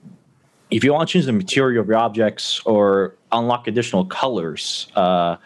if 0.71 0.83
you 0.83 0.93
want 0.93 1.09
to 1.09 1.13
change 1.13 1.25
the 1.25 1.33
material 1.33 1.81
of 1.81 1.87
your 1.87 1.97
objects 1.97 2.59
or 2.65 3.15
unlock 3.31 3.67
additional 3.67 4.05
colors, 4.05 4.87
uh, 4.95 5.37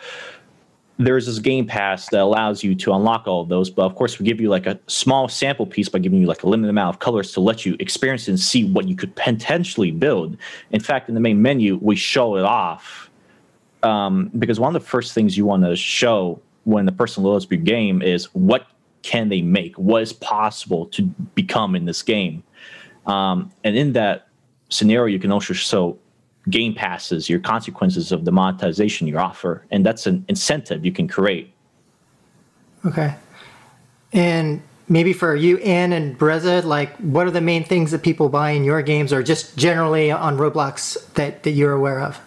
there's 0.99 1.27
this 1.27 1.39
game 1.39 1.67
pass 1.67 2.09
that 2.09 2.21
allows 2.21 2.63
you 2.63 2.73
to 2.73 2.91
unlock 2.91 3.27
all 3.27 3.41
of 3.41 3.49
those 3.49 3.69
but 3.69 3.83
of 3.83 3.95
course 3.95 4.17
we 4.17 4.25
give 4.25 4.41
you 4.41 4.49
like 4.49 4.65
a 4.65 4.79
small 4.87 5.27
sample 5.27 5.65
piece 5.65 5.87
by 5.87 5.99
giving 5.99 6.19
you 6.19 6.25
like 6.25 6.41
a 6.41 6.49
limited 6.49 6.69
amount 6.69 6.93
of 6.93 6.99
colors 6.99 7.31
to 7.31 7.39
let 7.39 7.65
you 7.65 7.75
experience 7.79 8.27
and 8.27 8.39
see 8.39 8.63
what 8.71 8.87
you 8.87 8.95
could 8.95 9.15
potentially 9.15 9.91
build 9.91 10.35
in 10.71 10.79
fact 10.79 11.07
in 11.07 11.13
the 11.13 11.21
main 11.21 11.39
menu 11.41 11.77
we 11.81 11.95
show 11.95 12.35
it 12.35 12.43
off 12.43 13.06
um, 13.83 14.31
because 14.37 14.59
one 14.59 14.75
of 14.75 14.81
the 14.81 14.87
first 14.87 15.13
things 15.13 15.37
you 15.37 15.45
want 15.45 15.63
to 15.63 15.75
show 15.75 16.41
when 16.63 16.85
the 16.85 16.91
person 16.91 17.23
loads 17.23 17.45
up 17.45 17.51
your 17.51 17.61
game 17.61 18.01
is 18.01 18.25
what 18.33 18.67
can 19.03 19.29
they 19.29 19.41
make 19.41 19.77
what 19.77 20.01
is 20.01 20.11
possible 20.11 20.85
to 20.87 21.03
become 21.35 21.75
in 21.75 21.85
this 21.85 22.01
game 22.01 22.43
um, 23.05 23.51
and 23.63 23.77
in 23.77 23.93
that 23.93 24.27
scenario 24.69 25.13
you 25.13 25.19
can 25.19 25.31
also 25.31 25.53
show 25.53 25.97
game 26.49 26.73
passes, 26.73 27.29
your 27.29 27.39
consequences 27.39 28.11
of 28.11 28.25
the 28.25 28.31
monetization 28.31 29.07
you 29.07 29.17
offer, 29.17 29.65
and 29.71 29.85
that's 29.85 30.07
an 30.07 30.25
incentive 30.27 30.85
you 30.85 30.91
can 30.91 31.07
create. 31.07 31.53
Okay, 32.85 33.15
and 34.13 34.61
maybe 34.87 35.13
for 35.13 35.35
you, 35.35 35.57
Anne 35.59 35.93
and 35.93 36.17
Breza, 36.17 36.63
like 36.63 36.95
what 36.97 37.27
are 37.27 37.31
the 37.31 37.41
main 37.41 37.63
things 37.63 37.91
that 37.91 38.03
people 38.03 38.29
buy 38.29 38.51
in 38.51 38.63
your 38.63 38.81
games, 38.81 39.11
or 39.11 39.23
just 39.23 39.57
generally 39.57 40.11
on 40.11 40.37
Roblox 40.37 41.13
that 41.13 41.43
that 41.43 41.51
you're 41.51 41.73
aware 41.73 41.99
of? 41.99 42.19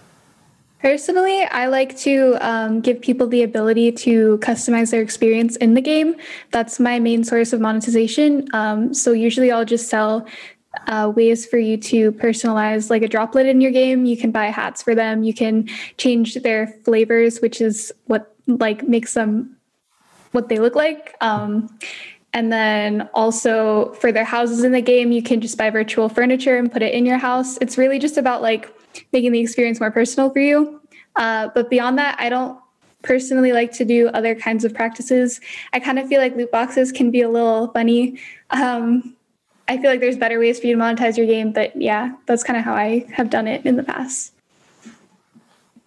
Personally, 0.81 1.43
I 1.43 1.66
like 1.66 1.95
to 1.99 2.39
um, 2.41 2.81
give 2.81 3.03
people 3.03 3.26
the 3.26 3.43
ability 3.43 3.93
to 3.93 4.39
customize 4.39 4.91
their 4.91 5.03
experience 5.03 5.57
in 5.57 5.74
the 5.74 5.83
game. 5.83 6.14
That's 6.53 6.81
my 6.81 6.99
main 6.99 7.22
source 7.22 7.53
of 7.53 7.61
monetization. 7.61 8.49
Um, 8.55 8.95
so 8.95 9.12
usually 9.12 9.53
I'll 9.53 9.66
just 9.66 9.91
sell 9.91 10.26
uh, 10.87 11.12
ways 11.14 11.45
for 11.45 11.59
you 11.59 11.76
to 11.76 12.12
personalize 12.12 12.89
like 12.89 13.03
a 13.03 13.09
droplet 13.09 13.45
in 13.45 13.61
your 13.61 13.72
game. 13.72 14.07
You 14.07 14.16
can 14.16 14.31
buy 14.31 14.47
hats 14.47 14.83
for 14.83 14.95
them. 14.95 15.22
You 15.22 15.35
can 15.35 15.68
change 15.99 16.35
their 16.37 16.68
flavors, 16.85 17.41
which 17.41 17.61
is 17.61 17.93
what 18.07 18.35
like 18.47 18.89
makes 18.89 19.12
them 19.12 19.57
what 20.33 20.49
they 20.49 20.59
look 20.61 20.76
like. 20.76 21.14
Um, 21.20 21.76
and 22.33 22.51
then 22.53 23.09
also 23.12 23.93
for 23.95 24.12
their 24.12 24.24
houses 24.24 24.64
in 24.64 24.72
the 24.72 24.81
game, 24.81 25.12
you 25.12 25.22
can 25.22 25.41
just 25.41 25.59
buy 25.59 25.68
virtual 25.68 26.09
furniture 26.09 26.57
and 26.57 26.72
put 26.72 26.81
it 26.81 26.95
in 26.95 27.05
your 27.05 27.18
house. 27.18 27.59
It's 27.61 27.76
really 27.76 27.99
just 27.99 28.16
about 28.16 28.41
like 28.41 28.72
making 29.12 29.32
the 29.32 29.41
experience 29.41 29.80
more 29.80 29.91
personal 29.91 30.30
for 30.30 30.41
you. 30.41 30.80
Uh, 31.16 31.49
but 31.55 31.70
beyond 31.70 31.99
that, 31.99 32.16
I 32.18 32.28
don't 32.28 32.59
personally 33.03 33.53
like 33.53 33.72
to 33.72 33.84
do 33.84 34.09
other 34.09 34.34
kinds 34.34 34.64
of 34.64 34.74
practices. 34.74 35.41
I 35.72 35.80
kind 35.80 35.99
of 35.99 36.09
feel 36.09 36.20
like 36.20 36.36
loot 36.36 36.51
boxes 36.51 36.93
can 36.93 37.11
be 37.11 37.22
a 37.22 37.28
little 37.28 37.68
funny. 37.68 38.18
Um, 38.51 39.16
I 39.68 39.78
feel 39.78 39.91
like 39.91 40.01
there's 40.01 40.16
better 40.16 40.38
ways 40.38 40.59
for 40.61 40.66
you 40.66 40.76
to 40.76 40.82
monetize 40.82 41.16
your 41.16 41.26
game, 41.26 41.53
but 41.53 41.80
yeah, 41.80 42.12
that's 42.26 42.43
kind 42.43 42.59
of 42.59 42.64
how 42.64 42.74
I 42.74 43.07
have 43.12 43.30
done 43.30 43.47
it 43.47 43.64
in 43.64 43.76
the 43.76 43.84
past. 43.84 44.32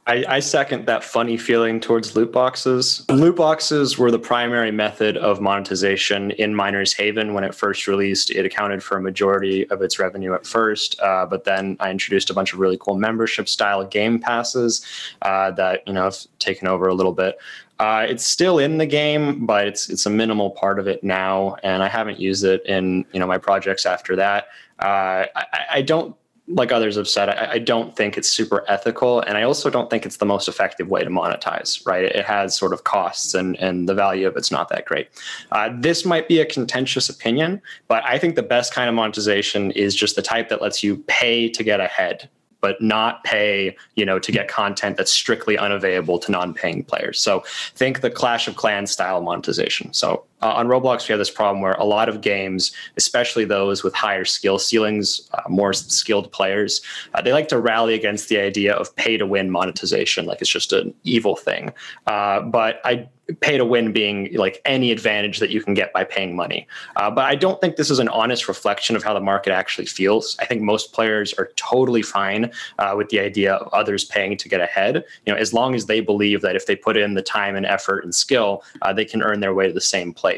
I, 0.06 0.26
I, 0.28 0.40
second 0.42 0.86
that 0.88 1.02
funny 1.02 1.38
feeling 1.38 1.80
towards 1.80 2.14
loot 2.14 2.32
boxes. 2.32 3.06
Loot 3.10 3.38
boxes 3.38 3.98
were 3.98 4.12
the 4.12 4.20
primary 4.20 4.72
method 4.72 5.16
of 5.16 5.40
monetization 5.40 6.32
in 6.32 6.54
Miners 6.54 6.94
Haven 6.94 7.34
when 7.34 7.46
it 7.46 7.56
first 7.56 7.88
released. 7.88 8.30
It 8.30 8.46
accounted 8.46 8.84
for 8.84 8.98
a 8.98 9.02
majority 9.02 9.70
of 9.70 9.82
its 9.82 10.00
revenue 10.00 10.34
at 10.34 10.46
first, 10.46 11.00
uh, 11.00 11.26
but 11.26 11.46
then 11.46 11.78
I 11.80 11.90
introduced 11.90 12.30
a 12.30 12.34
bunch 12.34 12.52
of 12.52 12.60
really 12.60 12.78
cool 12.78 12.96
membership 12.96 13.48
style 13.48 13.86
game 13.86 14.20
passes 14.20 14.86
uh, 15.22 15.52
that 15.52 15.88
you 15.88 15.94
know 15.94 16.04
have 16.04 16.18
taken 16.38 16.68
over 16.68 16.88
a 16.88 16.94
little 16.94 17.14
bit. 17.14 17.38
Uh, 17.80 18.06
it's 18.08 18.26
still 18.26 18.60
in 18.60 18.78
the 18.78 18.86
game, 18.86 19.46
but 19.46 19.68
it's 19.68 19.90
it's 19.90 20.06
a 20.06 20.10
minimal 20.10 20.52
part 20.52 20.80
of 20.80 20.88
it 20.88 21.02
now, 21.04 21.56
and 21.64 21.82
I 21.82 21.88
haven't 21.88 22.20
used 22.20 22.44
it 22.44 22.66
in 22.66 23.06
you 23.14 23.20
know 23.22 23.28
my 23.28 23.38
projects 23.38 23.86
after 23.86 24.18
that. 24.18 24.48
Uh, 24.80 25.26
I, 25.36 25.46
I, 25.76 25.82
don't 25.82 26.14
like 26.48 26.72
others 26.72 26.98
have 26.98 27.08
said. 27.08 27.30
I, 27.30 27.54
I, 27.54 27.58
don't 27.60 27.96
think 27.96 28.18
it's 28.18 28.30
super 28.30 28.66
ethical, 28.68 29.22
and 29.22 29.38
I 29.38 29.44
also 29.44 29.70
don't 29.70 29.90
think 29.90 30.06
it's 30.06 30.18
the 30.18 30.26
most 30.26 30.48
effective 30.48 30.90
way 30.90 31.04
to 31.04 31.10
monetize. 31.10 31.86
Right? 31.86 32.04
It 32.04 32.26
has 32.26 32.56
sort 32.56 32.74
of 32.74 32.84
costs, 32.84 33.34
and 33.34 33.56
and 33.58 33.88
the 33.88 33.94
value 33.94 34.28
of 34.28 34.36
it's 34.36 34.52
not 34.52 34.70
that 34.70 34.86
great. 34.86 35.10
Uh, 35.52 35.70
this 35.74 36.06
might 36.06 36.28
be 36.28 36.40
a 36.40 36.46
contentious 36.46 37.10
opinion, 37.10 37.62
but 37.88 38.04
I 38.04 38.18
think 38.18 38.36
the 38.36 38.44
best 38.44 38.74
kind 38.74 38.90
of 38.90 38.96
monetization 38.96 39.72
is 39.72 39.96
just 39.96 40.16
the 40.16 40.22
type 40.22 40.50
that 40.50 40.62
lets 40.62 40.84
you 40.84 40.98
pay 41.08 41.50
to 41.50 41.64
get 41.64 41.80
ahead 41.80 42.30
but 42.64 42.82
not 42.82 43.22
pay, 43.26 43.76
you 43.96 44.06
know, 44.06 44.18
to 44.18 44.32
get 44.32 44.48
content 44.48 44.96
that's 44.96 45.12
strictly 45.12 45.58
unavailable 45.58 46.18
to 46.18 46.32
non-paying 46.32 46.82
players. 46.86 47.20
So 47.20 47.44
think 47.76 48.00
the 48.00 48.10
Clash 48.10 48.48
of 48.48 48.56
Clans 48.56 48.90
style 48.90 49.22
monetization. 49.22 49.92
So 49.92 50.24
uh, 50.44 50.54
on 50.56 50.68
Roblox, 50.68 51.08
we 51.08 51.14
have 51.14 51.20
this 51.20 51.32
problem 51.32 51.62
where 51.62 51.72
a 51.74 51.86
lot 51.86 52.10
of 52.10 52.20
games, 52.20 52.74
especially 52.98 53.46
those 53.46 53.82
with 53.82 53.94
higher 53.94 54.26
skill 54.26 54.60
ceilings, 54.60 55.30
uh, 55.34 55.42
more 55.48 55.72
skilled 55.72 56.30
players, 56.34 56.82
uh, 57.14 57.22
they 57.22 57.32
like 57.32 57.48
to 57.48 57.58
rally 57.58 57.94
against 57.94 58.28
the 58.28 58.38
idea 58.38 58.74
of 58.74 58.94
pay 58.98 59.16
to 59.16 59.26
win 59.26 59.50
monetization, 59.50 60.26
like 60.26 60.42
it's 60.42 60.50
just 60.50 60.74
an 60.74 60.94
evil 61.06 61.38
thing. 61.38 61.72
Uh, 62.08 62.42
but 62.42 62.82
I 62.84 63.08
pay 63.40 63.58
to 63.58 63.64
win 63.64 63.94
being 63.94 64.34
like 64.36 64.62
any 64.66 64.92
advantage 64.92 65.40
that 65.40 65.50
you 65.50 65.62
can 65.62 65.74
get 65.74 65.94
by 65.94 66.04
paying 66.04 66.36
money. 66.36 66.68
Uh, 66.98 67.10
but 67.10 67.24
I 67.24 67.36
don't 67.36 67.60
think 67.62 67.78
this 67.78 67.90
is 67.90 68.00
an 68.00 68.10
honest 68.10 68.48
reflection 68.48 68.96
of 68.96 69.04
how 69.04 69.14
the 69.14 69.22
market 69.22 69.54
actually 69.54 69.86
feels. 69.86 70.36
I 70.40 70.46
think 70.46 70.62
most 70.62 70.92
players 70.92 71.34
are 71.36 71.50
totally 71.56 72.02
fine 72.02 72.52
uh, 72.80 72.94
with 72.98 73.10
the 73.10 73.20
idea 73.20 73.54
of 73.54 73.74
others 73.74 74.04
paying 74.04 74.36
to 74.38 74.50
get 74.50 74.60
ahead. 74.60 75.06
You 75.26 75.34
know, 75.34 75.40
as 75.40 75.54
long 75.54 75.74
as 75.74 75.86
they 75.86 76.02
believe 76.02 76.42
that 76.42 76.56
if 76.56 76.66
they 76.66 76.76
put 76.76 76.98
in 76.98 77.14
the 77.14 77.22
time 77.22 77.56
and 77.56 77.66
effort 77.66 78.04
and 78.04 78.14
skill, 78.14 78.64
uh, 78.82 78.92
they 78.92 79.06
can 79.06 79.24
earn 79.24 79.40
their 79.40 79.54
way 79.54 79.68
to 79.68 79.74
the 79.74 79.82
same 79.82 80.14
place. 80.14 80.33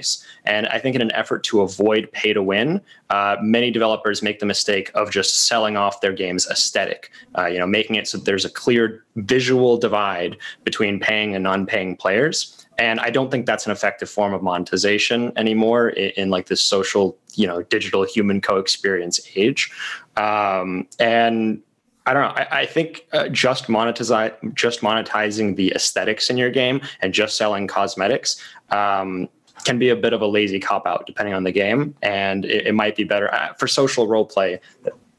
And 0.45 0.67
I 0.67 0.79
think 0.79 0.95
in 0.95 1.01
an 1.01 1.11
effort 1.13 1.43
to 1.45 1.61
avoid 1.61 2.11
pay 2.11 2.33
to 2.33 2.41
win, 2.41 2.81
uh, 3.09 3.37
many 3.41 3.71
developers 3.71 4.21
make 4.21 4.39
the 4.39 4.45
mistake 4.45 4.91
of 4.95 5.11
just 5.11 5.47
selling 5.47 5.77
off 5.77 6.01
their 6.01 6.13
game's 6.13 6.47
aesthetic. 6.47 7.11
Uh, 7.37 7.45
you 7.45 7.59
know, 7.59 7.67
making 7.67 7.95
it 7.95 8.07
so 8.07 8.17
there's 8.17 8.45
a 8.45 8.49
clear 8.49 9.03
visual 9.15 9.77
divide 9.77 10.37
between 10.63 10.99
paying 10.99 11.35
and 11.35 11.43
non-paying 11.43 11.95
players 11.95 12.65
and 12.77 12.99
i 12.99 13.09
don't 13.09 13.31
think 13.31 13.45
that's 13.45 13.65
an 13.65 13.71
effective 13.71 14.09
form 14.09 14.33
of 14.33 14.41
monetization 14.41 15.31
anymore 15.37 15.89
in, 15.89 16.09
in 16.17 16.29
like 16.29 16.47
this 16.47 16.61
social 16.61 17.17
you 17.33 17.47
know 17.47 17.61
digital 17.63 18.03
human 18.03 18.41
co-experience 18.41 19.19
age 19.35 19.71
um, 20.17 20.87
and 20.99 21.61
I 22.05 22.13
don't 22.13 22.21
know. 22.21 22.43
I, 22.43 22.59
I 22.61 22.65
think 22.67 23.07
uh, 23.13 23.29
just 23.29 23.65
monetize, 23.65 24.53
just 24.53 24.81
monetizing 24.81 25.55
the 25.55 25.73
aesthetics 25.75 26.29
in 26.29 26.37
your 26.37 26.51
game 26.51 26.81
and 27.01 27.13
just 27.13 27.35
selling 27.35 27.65
cosmetics 27.65 28.39
um, 28.69 29.27
can 29.63 29.79
be 29.79 29.89
a 29.89 29.95
bit 29.95 30.13
of 30.13 30.21
a 30.21 30.27
lazy 30.27 30.59
cop 30.59 30.85
out, 30.85 31.05
depending 31.05 31.33
on 31.33 31.43
the 31.43 31.51
game. 31.51 31.95
And 32.01 32.45
it, 32.45 32.67
it 32.67 32.75
might 32.75 32.95
be 32.95 33.03
better 33.03 33.33
uh, 33.33 33.53
for 33.53 33.67
social 33.67 34.07
role 34.07 34.25
play 34.25 34.59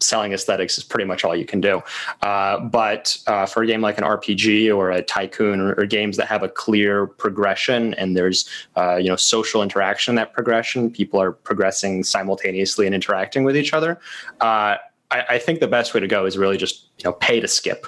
selling 0.01 0.33
aesthetics 0.33 0.77
is 0.79 0.85
pretty 0.85 1.05
much 1.05 1.25
all 1.25 1.35
you 1.35 1.45
can 1.45 1.61
do. 1.61 1.83
Uh, 2.23 2.61
but 2.61 3.17
uh, 3.27 3.47
for 3.47 3.63
a 3.63 3.67
game 3.67 3.81
like 3.81 3.99
an 3.99 4.05
RPG 4.05 4.75
or 4.75 4.91
a 4.91 5.03
tycoon 5.03 5.61
or, 5.61 5.73
or 5.75 5.87
games 5.87 6.17
that 6.17 6.27
have 6.27 6.43
a 6.43 6.49
clear 6.49 7.07
progression 7.07 7.95
and 7.95 8.17
there's 8.17 8.49
uh, 8.77 8.97
you 8.97 9.09
know 9.09 9.17
social 9.17 9.63
interaction 9.63 10.13
in 10.13 10.17
that 10.17 10.33
progression, 10.33 10.91
people 10.91 11.21
are 11.21 11.33
progressing 11.33 12.05
simultaneously 12.05 12.87
and 12.87 12.95
interacting 12.95 13.45
with 13.45 13.57
each 13.57 13.73
other. 13.73 13.99
Uh, 14.41 14.77
I, 15.11 15.25
I, 15.31 15.39
think 15.39 15.61
the 15.61 15.69
best 15.69 15.95
way 15.95 16.01
to 16.01 16.09
go 16.09 16.27
is 16.27 16.37
really 16.37 16.57
just 16.57 16.89
you 16.99 17.05
know 17.05 17.13
pay 17.13 17.41
to 17.41 17.49
skip. 17.49 17.87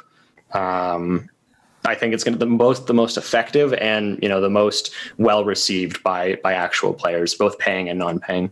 Um, 0.53 1.29
I 1.85 1.95
think 1.95 2.13
it's 2.13 2.25
going 2.25 2.39
to 2.39 2.45
be 2.45 2.51
the 2.51 2.57
most 2.57 2.87
the 2.87 2.95
most 2.95 3.17
effective 3.17 3.73
and 3.75 4.19
you 4.23 4.29
know 4.29 4.41
the 4.41 4.51
most 4.51 4.93
well 5.17 5.45
received 5.45 6.03
by 6.03 6.37
by 6.43 6.55
actual 6.55 6.93
players, 6.93 7.35
both 7.35 7.59
paying 7.59 7.89
and 7.89 7.99
non-paying. 7.99 8.51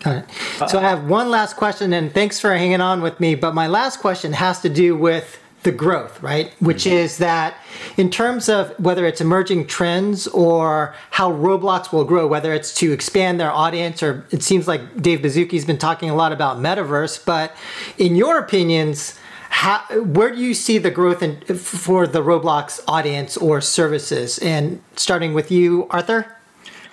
Got 0.00 0.16
it. 0.16 0.24
So 0.68 0.78
I 0.78 0.82
have 0.82 1.08
one 1.08 1.30
last 1.30 1.56
question, 1.56 1.92
and 1.92 2.12
thanks 2.12 2.38
for 2.38 2.54
hanging 2.54 2.80
on 2.80 3.00
with 3.00 3.18
me. 3.18 3.34
But 3.34 3.54
my 3.54 3.66
last 3.66 4.00
question 4.00 4.34
has 4.34 4.60
to 4.60 4.68
do 4.68 4.94
with 4.96 5.38
the 5.66 5.72
growth, 5.72 6.22
right? 6.22 6.52
Which 6.60 6.84
mm-hmm. 6.84 6.96
is 6.96 7.18
that 7.18 7.56
in 7.96 8.08
terms 8.08 8.48
of 8.48 8.70
whether 8.78 9.04
it's 9.04 9.20
emerging 9.20 9.66
trends 9.66 10.28
or 10.28 10.94
how 11.10 11.32
Roblox 11.32 11.92
will 11.92 12.04
grow, 12.04 12.26
whether 12.28 12.52
it's 12.54 12.72
to 12.74 12.92
expand 12.92 13.40
their 13.40 13.50
audience 13.50 14.00
or 14.00 14.24
it 14.30 14.44
seems 14.44 14.68
like 14.68 15.02
Dave 15.02 15.20
Baszucki's 15.20 15.64
been 15.64 15.76
talking 15.76 16.08
a 16.08 16.14
lot 16.14 16.30
about 16.30 16.58
metaverse. 16.58 17.24
But 17.24 17.56
in 17.98 18.14
your 18.14 18.38
opinions, 18.38 19.18
how, 19.56 19.80
where 20.02 20.34
do 20.34 20.38
you 20.42 20.52
see 20.52 20.76
the 20.76 20.90
growth 20.90 21.22
in, 21.22 21.40
for 21.40 22.06
the 22.06 22.22
Roblox 22.22 22.78
audience 22.86 23.38
or 23.38 23.62
services? 23.62 24.38
And 24.40 24.82
starting 24.96 25.32
with 25.32 25.50
you, 25.50 25.86
Arthur? 25.88 26.36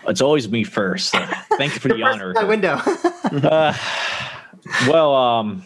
It's 0.08 0.22
always 0.22 0.50
me 0.50 0.64
first. 0.64 1.12
Thank 1.12 1.74
you 1.74 1.82
for 1.82 1.90
the 1.94 2.02
honor. 2.04 2.32
My 2.32 2.46
window. 2.46 2.76
uh, 3.26 3.78
well, 4.88 5.14
um, 5.14 5.66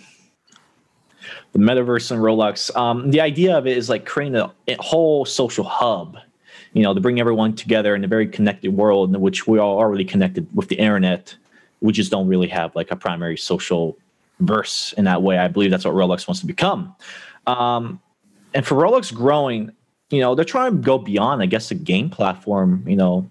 the 1.51 1.59
metaverse 1.59 2.09
and 2.09 2.19
Roblox. 2.19 2.75
Um, 2.75 3.11
the 3.11 3.21
idea 3.21 3.55
of 3.55 3.67
it 3.67 3.77
is 3.77 3.89
like 3.89 4.07
creating 4.07 4.35
a, 4.35 4.51
a, 4.67 4.75
whole 4.79 5.23
social 5.23 5.65
hub, 5.65 6.17
you 6.73 6.81
know, 6.81 6.95
to 6.95 6.99
bring 6.99 7.19
everyone 7.19 7.53
together 7.55 7.93
in 7.93 8.03
a 8.03 8.07
very 8.07 8.27
connected 8.27 8.73
world 8.73 9.13
in 9.13 9.21
which 9.21 9.45
we 9.45 9.59
are 9.59 9.61
already 9.61 10.03
connected 10.03 10.47
with 10.55 10.69
the 10.69 10.75
internet. 10.77 11.35
We 11.79 11.93
just 11.93 12.09
don't 12.09 12.27
really 12.27 12.47
have 12.47 12.75
like 12.75 12.89
a 12.89 12.95
primary 12.95 13.37
social 13.37 13.99
verse 14.39 14.93
in 14.97 15.05
that 15.05 15.21
way. 15.21 15.37
I 15.37 15.47
believe 15.47 15.71
that's 15.71 15.85
what 15.85 15.93
Roblox 15.93 16.27
wants 16.27 16.41
to 16.41 16.47
become. 16.47 16.95
Um, 17.45 17.99
and 18.53 18.65
for 18.65 18.75
Roblox 18.75 19.13
growing, 19.13 19.71
you 20.09 20.21
know, 20.21 20.35
they're 20.35 20.45
trying 20.45 20.71
to 20.71 20.77
go 20.77 20.97
beyond, 20.97 21.41
I 21.41 21.45
guess, 21.45 21.71
a 21.71 21.75
game 21.75 22.09
platform, 22.09 22.83
you 22.87 22.95
know, 22.95 23.29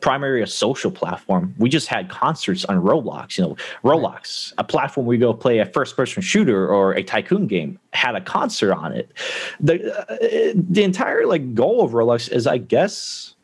primarily 0.00 0.42
a 0.42 0.46
social 0.46 0.90
platform. 0.90 1.54
We 1.58 1.68
just 1.68 1.88
had 1.88 2.08
concerts 2.08 2.64
on 2.64 2.80
Roblox. 2.80 3.38
You 3.38 3.44
know, 3.44 3.56
Roblox, 3.84 4.52
a 4.58 4.64
platform 4.64 5.06
where 5.06 5.14
you 5.14 5.20
go 5.20 5.34
play 5.34 5.58
a 5.58 5.66
first-person 5.66 6.22
shooter 6.22 6.68
or 6.68 6.92
a 6.92 7.02
tycoon 7.02 7.46
game, 7.46 7.78
had 7.92 8.14
a 8.14 8.20
concert 8.20 8.72
on 8.72 8.92
it. 8.92 9.12
The 9.60 9.96
uh, 9.96 10.54
the 10.54 10.82
entire 10.82 11.26
like 11.26 11.54
goal 11.54 11.84
of 11.84 11.92
Roblox 11.92 12.30
is, 12.30 12.46
I 12.46 12.58
guess, 12.58 13.34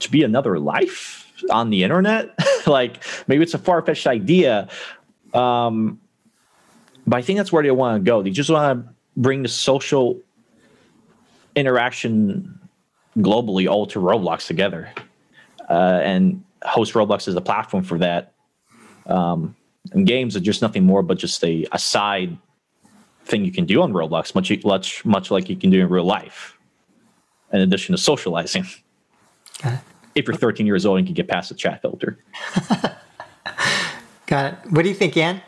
to 0.00 0.10
be 0.10 0.22
another 0.22 0.58
life 0.58 1.32
on 1.50 1.70
the 1.70 1.82
internet. 1.82 2.30
like 2.66 3.02
maybe 3.28 3.42
it's 3.42 3.54
a 3.54 3.58
far-fetched 3.58 4.06
idea, 4.06 4.68
um, 5.34 6.00
but 7.06 7.16
I 7.16 7.22
think 7.22 7.38
that's 7.38 7.52
where 7.52 7.62
they 7.62 7.70
want 7.70 8.02
to 8.02 8.08
go. 8.08 8.22
They 8.22 8.30
just 8.30 8.50
want 8.50 8.86
to 8.86 8.94
bring 9.16 9.42
the 9.42 9.48
social 9.48 10.20
interaction 11.54 12.58
globally 13.18 13.68
all 13.70 13.86
to 13.86 14.00
Roblox 14.00 14.46
together 14.46 14.90
uh, 15.68 16.00
and 16.02 16.42
host 16.62 16.94
Roblox 16.94 17.28
as 17.28 17.34
a 17.34 17.40
platform 17.40 17.84
for 17.84 17.98
that. 17.98 18.32
Um, 19.06 19.54
and 19.92 20.06
games 20.06 20.34
are 20.34 20.40
just 20.40 20.62
nothing 20.62 20.84
more 20.84 21.02
but 21.02 21.18
just 21.18 21.44
a, 21.44 21.66
a 21.72 21.78
side 21.78 22.36
thing 23.24 23.44
you 23.44 23.52
can 23.52 23.66
do 23.66 23.82
on 23.82 23.92
Roblox, 23.92 24.34
much 24.34 24.50
much 24.64 25.04
much 25.04 25.30
like 25.30 25.48
you 25.48 25.56
can 25.56 25.70
do 25.70 25.80
in 25.80 25.88
real 25.88 26.04
life, 26.04 26.58
in 27.52 27.60
addition 27.60 27.94
to 27.94 28.00
socializing. 28.00 28.66
If 30.14 30.26
you're 30.26 30.36
13 30.36 30.66
years 30.66 30.86
old 30.86 30.98
and 30.98 31.06
can 31.06 31.14
get 31.14 31.28
past 31.28 31.48
the 31.48 31.54
chat 31.54 31.82
filter. 31.82 32.18
Got 34.34 34.54
it. 34.54 34.72
What 34.72 34.82
do 34.82 34.88
you 34.88 34.96
think, 34.96 35.16
Anne? 35.16 35.40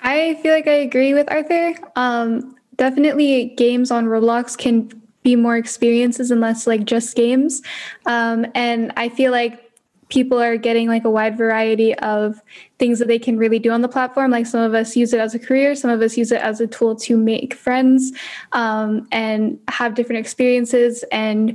I 0.00 0.36
feel 0.42 0.54
like 0.54 0.66
I 0.66 0.78
agree 0.88 1.12
with 1.12 1.30
Arthur. 1.30 1.74
Um, 1.96 2.56
definitely, 2.76 3.52
games 3.58 3.90
on 3.90 4.06
Roblox 4.06 4.56
can 4.56 4.90
be 5.22 5.36
more 5.36 5.58
experiences 5.58 6.30
and 6.30 6.40
less 6.40 6.66
like 6.66 6.86
just 6.86 7.14
games. 7.14 7.60
Um, 8.06 8.46
and 8.54 8.90
I 8.96 9.10
feel 9.10 9.32
like 9.32 9.70
people 10.08 10.40
are 10.40 10.56
getting 10.56 10.88
like 10.88 11.04
a 11.04 11.10
wide 11.10 11.36
variety 11.36 11.94
of 11.96 12.40
things 12.78 13.00
that 13.00 13.08
they 13.08 13.18
can 13.18 13.36
really 13.36 13.58
do 13.58 13.70
on 13.70 13.82
the 13.82 13.88
platform. 13.88 14.30
Like 14.30 14.46
some 14.46 14.60
of 14.60 14.72
us 14.72 14.96
use 14.96 15.12
it 15.12 15.20
as 15.20 15.34
a 15.34 15.38
career, 15.38 15.74
some 15.74 15.90
of 15.90 16.00
us 16.00 16.16
use 16.16 16.32
it 16.32 16.40
as 16.40 16.58
a 16.58 16.66
tool 16.66 16.96
to 16.96 17.18
make 17.18 17.52
friends 17.52 18.12
um, 18.52 19.06
and 19.12 19.58
have 19.68 19.94
different 19.94 20.20
experiences 20.20 21.04
and 21.12 21.54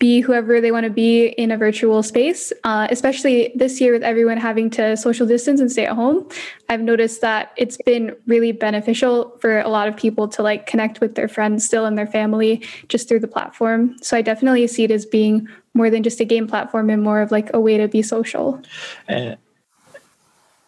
be 0.00 0.20
whoever 0.20 0.60
they 0.60 0.72
want 0.72 0.84
to 0.84 0.90
be 0.90 1.26
in 1.26 1.52
a 1.52 1.58
virtual 1.58 2.02
space, 2.02 2.52
uh, 2.64 2.88
especially 2.90 3.52
this 3.54 3.80
year 3.80 3.92
with 3.92 4.02
everyone 4.02 4.38
having 4.38 4.70
to 4.70 4.96
social 4.96 5.26
distance 5.26 5.60
and 5.60 5.70
stay 5.70 5.84
at 5.84 5.92
home. 5.92 6.26
I've 6.70 6.80
noticed 6.80 7.20
that 7.20 7.52
it's 7.56 7.76
been 7.76 8.16
really 8.26 8.50
beneficial 8.50 9.36
for 9.40 9.60
a 9.60 9.68
lot 9.68 9.88
of 9.88 9.96
people 9.96 10.26
to 10.28 10.42
like 10.42 10.66
connect 10.66 11.00
with 11.00 11.16
their 11.16 11.28
friends 11.28 11.66
still 11.66 11.84
and 11.84 11.98
their 11.98 12.06
family 12.06 12.66
just 12.88 13.08
through 13.08 13.20
the 13.20 13.28
platform. 13.28 13.94
So 14.00 14.16
I 14.16 14.22
definitely 14.22 14.66
see 14.68 14.84
it 14.84 14.90
as 14.90 15.04
being 15.04 15.46
more 15.74 15.90
than 15.90 16.02
just 16.02 16.18
a 16.18 16.24
game 16.24 16.48
platform 16.48 16.88
and 16.88 17.02
more 17.02 17.20
of 17.20 17.30
like 17.30 17.50
a 17.52 17.60
way 17.60 17.76
to 17.76 17.86
be 17.86 18.00
social. 18.00 18.60
And, 19.06 19.36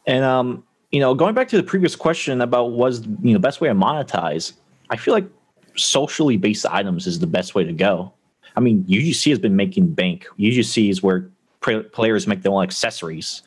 and 0.06 0.24
um, 0.24 0.62
you 0.90 1.00
know, 1.00 1.14
going 1.14 1.34
back 1.34 1.48
to 1.48 1.56
the 1.56 1.62
previous 1.62 1.96
question 1.96 2.42
about 2.42 2.72
was 2.72 3.06
you 3.22 3.32
know 3.32 3.38
best 3.38 3.62
way 3.62 3.68
to 3.68 3.74
monetize, 3.74 4.52
I 4.90 4.96
feel 4.96 5.14
like 5.14 5.26
socially 5.74 6.36
based 6.36 6.66
items 6.66 7.06
is 7.06 7.18
the 7.18 7.26
best 7.26 7.54
way 7.54 7.64
to 7.64 7.72
go 7.72 8.12
I 8.56 8.60
mean, 8.60 8.84
UGC 8.84 9.30
has 9.30 9.38
been 9.38 9.56
making 9.56 9.94
bank. 9.94 10.26
UGC 10.38 10.90
is 10.90 11.02
where 11.02 11.30
players 11.60 12.26
make 12.26 12.42
their 12.42 12.52
own 12.52 12.62
accessories. 12.62 13.42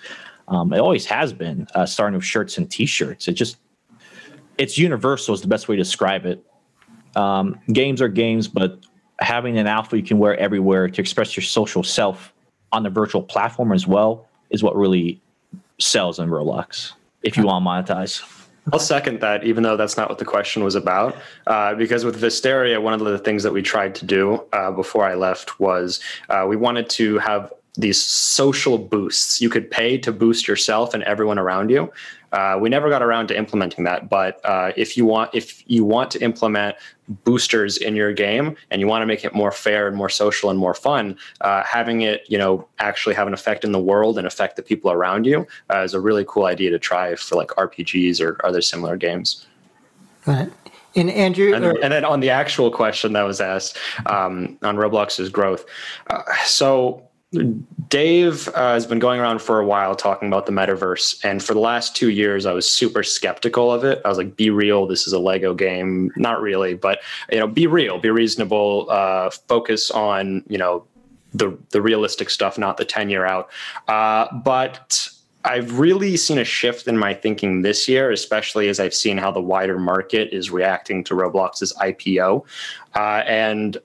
Um, 0.47 0.74
it 0.74 0.80
always 0.80 1.06
has 1.08 1.34
been, 1.34 1.68
uh, 1.76 1.86
starting 1.86 2.16
with 2.16 2.26
shirts 2.26 2.58
and 2.58 2.70
T-shirts. 2.70 3.28
It 3.28 3.34
just 3.34 3.58
it's 4.58 4.78
universal 4.78 5.34
is 5.34 5.41
the 5.41 5.47
best 5.47 5.68
way 5.68 5.76
to 5.76 5.82
describe 5.82 6.26
it. 6.26 6.43
Um, 7.16 7.60
games 7.72 8.01
are 8.01 8.08
games, 8.08 8.47
but 8.47 8.80
having 9.20 9.58
an 9.58 9.68
alpha 9.68 9.97
you 9.97 10.03
can 10.03 10.18
wear 10.18 10.38
everywhere 10.38 10.88
to 10.88 11.01
express 11.01 11.36
your 11.36 11.43
social 11.43 11.84
self 11.84 12.34
on 12.72 12.84
the 12.84 12.89
virtual 12.89 13.22
platform 13.22 13.72
as 13.72 13.88
well 13.88 14.28
is 14.49 14.64
what 14.64 14.76
really 14.76 15.22
sells 15.80 16.20
in 16.20 16.30
Roblox. 16.30 16.93
If 17.24 17.38
you 17.38 17.43
want 17.43 17.88
to 17.88 17.93
monetize. 17.93 18.34
I'll 18.74 18.80
second 18.80 19.20
that, 19.22 19.43
even 19.43 19.63
though 19.63 19.78
that's 19.78 19.95
not 19.95 20.09
what 20.09 20.18
the 20.18 20.26
question 20.26 20.63
was 20.63 20.76
about. 20.76 21.16
Uh, 21.45 21.76
because 21.76 22.03
with 22.03 22.20
Vesteria, 22.20 22.82
one 22.82 22.93
of 22.93 22.99
the 22.99 23.20
things 23.20 23.43
that 23.43 23.53
we 23.53 23.61
tried 23.61 23.93
to 23.95 24.05
do 24.05 24.43
uh, 24.53 24.72
before 24.72 25.05
I 25.05 25.13
left 25.13 25.59
was 25.59 25.99
uh, 26.30 26.45
we 26.47 26.55
wanted 26.55 26.89
to 26.91 27.20
have 27.20 27.53
these 27.76 28.01
social 28.01 28.78
boosts. 28.78 29.41
You 29.41 29.49
could 29.49 29.70
pay 29.70 29.97
to 29.99 30.11
boost 30.11 30.47
yourself 30.47 30.93
and 30.93 31.03
everyone 31.03 31.38
around 31.38 31.70
you. 31.70 31.91
Uh, 32.36 32.57
we 32.59 32.67
never 32.67 32.89
got 32.89 33.01
around 33.01 33.27
to 33.27 33.38
implementing 33.38 33.86
that, 33.86 34.09
but 34.09 34.41
uh, 34.43 34.73
if 34.75 34.97
you 34.97 35.05
want, 35.05 35.33
if 35.33 35.63
you 35.67 35.86
want 35.86 36.11
to 36.11 36.21
implement 36.21 36.75
boosters 37.23 37.77
in 37.77 37.95
your 37.95 38.11
game 38.11 38.57
and 38.71 38.81
you 38.81 38.88
want 38.88 39.01
to 39.01 39.05
make 39.05 39.23
it 39.23 39.33
more 39.33 39.53
fair 39.53 39.88
and 39.88 39.95
more 39.95 40.09
social 40.09 40.49
and 40.49 40.59
more 40.59 40.73
fun, 40.73 41.17
uh, 41.39 41.63
having 41.63 42.01
it, 42.01 42.25
you 42.27 42.38
know, 42.38 42.67
actually 42.79 43.15
have 43.15 43.25
an 43.25 43.33
effect 43.33 43.63
in 43.63 43.71
the 43.71 43.79
world 43.79 44.17
and 44.17 44.27
affect 44.27 44.57
the 44.57 44.61
people 44.61 44.91
around 44.91 45.25
you 45.25 45.47
uh, 45.73 45.79
is 45.79 45.93
a 45.93 45.99
really 45.99 46.25
cool 46.27 46.43
idea 46.43 46.69
to 46.69 46.77
try 46.77 47.15
for 47.15 47.38
like 47.38 47.47
RPGs 47.51 48.19
or 48.19 48.45
other 48.45 48.61
similar 48.61 48.97
games. 48.97 49.47
Right. 50.25 50.51
And 50.97 51.09
Andrew, 51.09 51.53
and, 51.53 51.63
or- 51.63 51.81
and, 51.81 51.93
then 51.93 52.03
on 52.03 52.19
the 52.19 52.31
actual 52.31 52.69
question 52.69 53.13
that 53.13 53.23
was 53.23 53.39
asked 53.39 53.77
um, 54.07 54.57
on 54.61 54.75
Roblox's 54.75 55.29
growth, 55.29 55.65
uh, 56.09 56.21
so 56.43 57.01
Dave 57.89 58.47
uh, 58.49 58.73
has 58.73 58.86
been 58.86 58.99
going 58.99 59.19
around 59.19 59.41
for 59.41 59.59
a 59.59 59.65
while 59.65 59.95
talking 59.95 60.27
about 60.27 60.45
the 60.45 60.51
metaverse. 60.51 61.23
And 61.23 61.43
for 61.43 61.53
the 61.53 61.59
last 61.59 61.95
two 61.95 62.09
years, 62.09 62.45
I 62.45 62.53
was 62.53 62.69
super 62.69 63.03
skeptical 63.03 63.71
of 63.71 63.83
it. 63.83 64.01
I 64.03 64.09
was 64.09 64.17
like, 64.17 64.36
be 64.36 64.49
real. 64.49 64.88
This 64.88 65.07
is 65.07 65.13
a 65.13 65.19
Lego 65.19 65.53
game. 65.53 66.11
Not 66.15 66.41
really, 66.41 66.73
but, 66.73 66.99
you 67.31 67.39
know, 67.39 67.47
be 67.47 67.67
real, 67.67 67.99
be 67.99 68.09
reasonable, 68.09 68.88
uh, 68.89 69.29
focus 69.29 69.91
on, 69.91 70.43
you 70.47 70.57
know, 70.57 70.86
the, 71.33 71.57
the 71.71 71.81
realistic 71.81 72.29
stuff, 72.29 72.57
not 72.57 72.77
the 72.77 72.86
10 72.86 73.09
year 73.09 73.25
out. 73.25 73.49
Uh, 73.88 74.27
but 74.39 75.09
I've 75.45 75.79
really 75.79 76.17
seen 76.17 76.39
a 76.39 76.43
shift 76.43 76.88
in 76.88 76.97
my 76.97 77.13
thinking 77.13 77.61
this 77.61 77.88
year, 77.88 78.11
especially 78.11 78.67
as 78.67 78.79
I've 78.79 78.95
seen 78.95 79.17
how 79.17 79.31
the 79.31 79.41
wider 79.41 79.77
market 79.77 80.33
is 80.33 80.49
reacting 80.49 81.03
to 81.05 81.13
Roblox's 81.13 81.71
IPO. 81.79 82.45
Uh, 82.95 83.23
and 83.27 83.77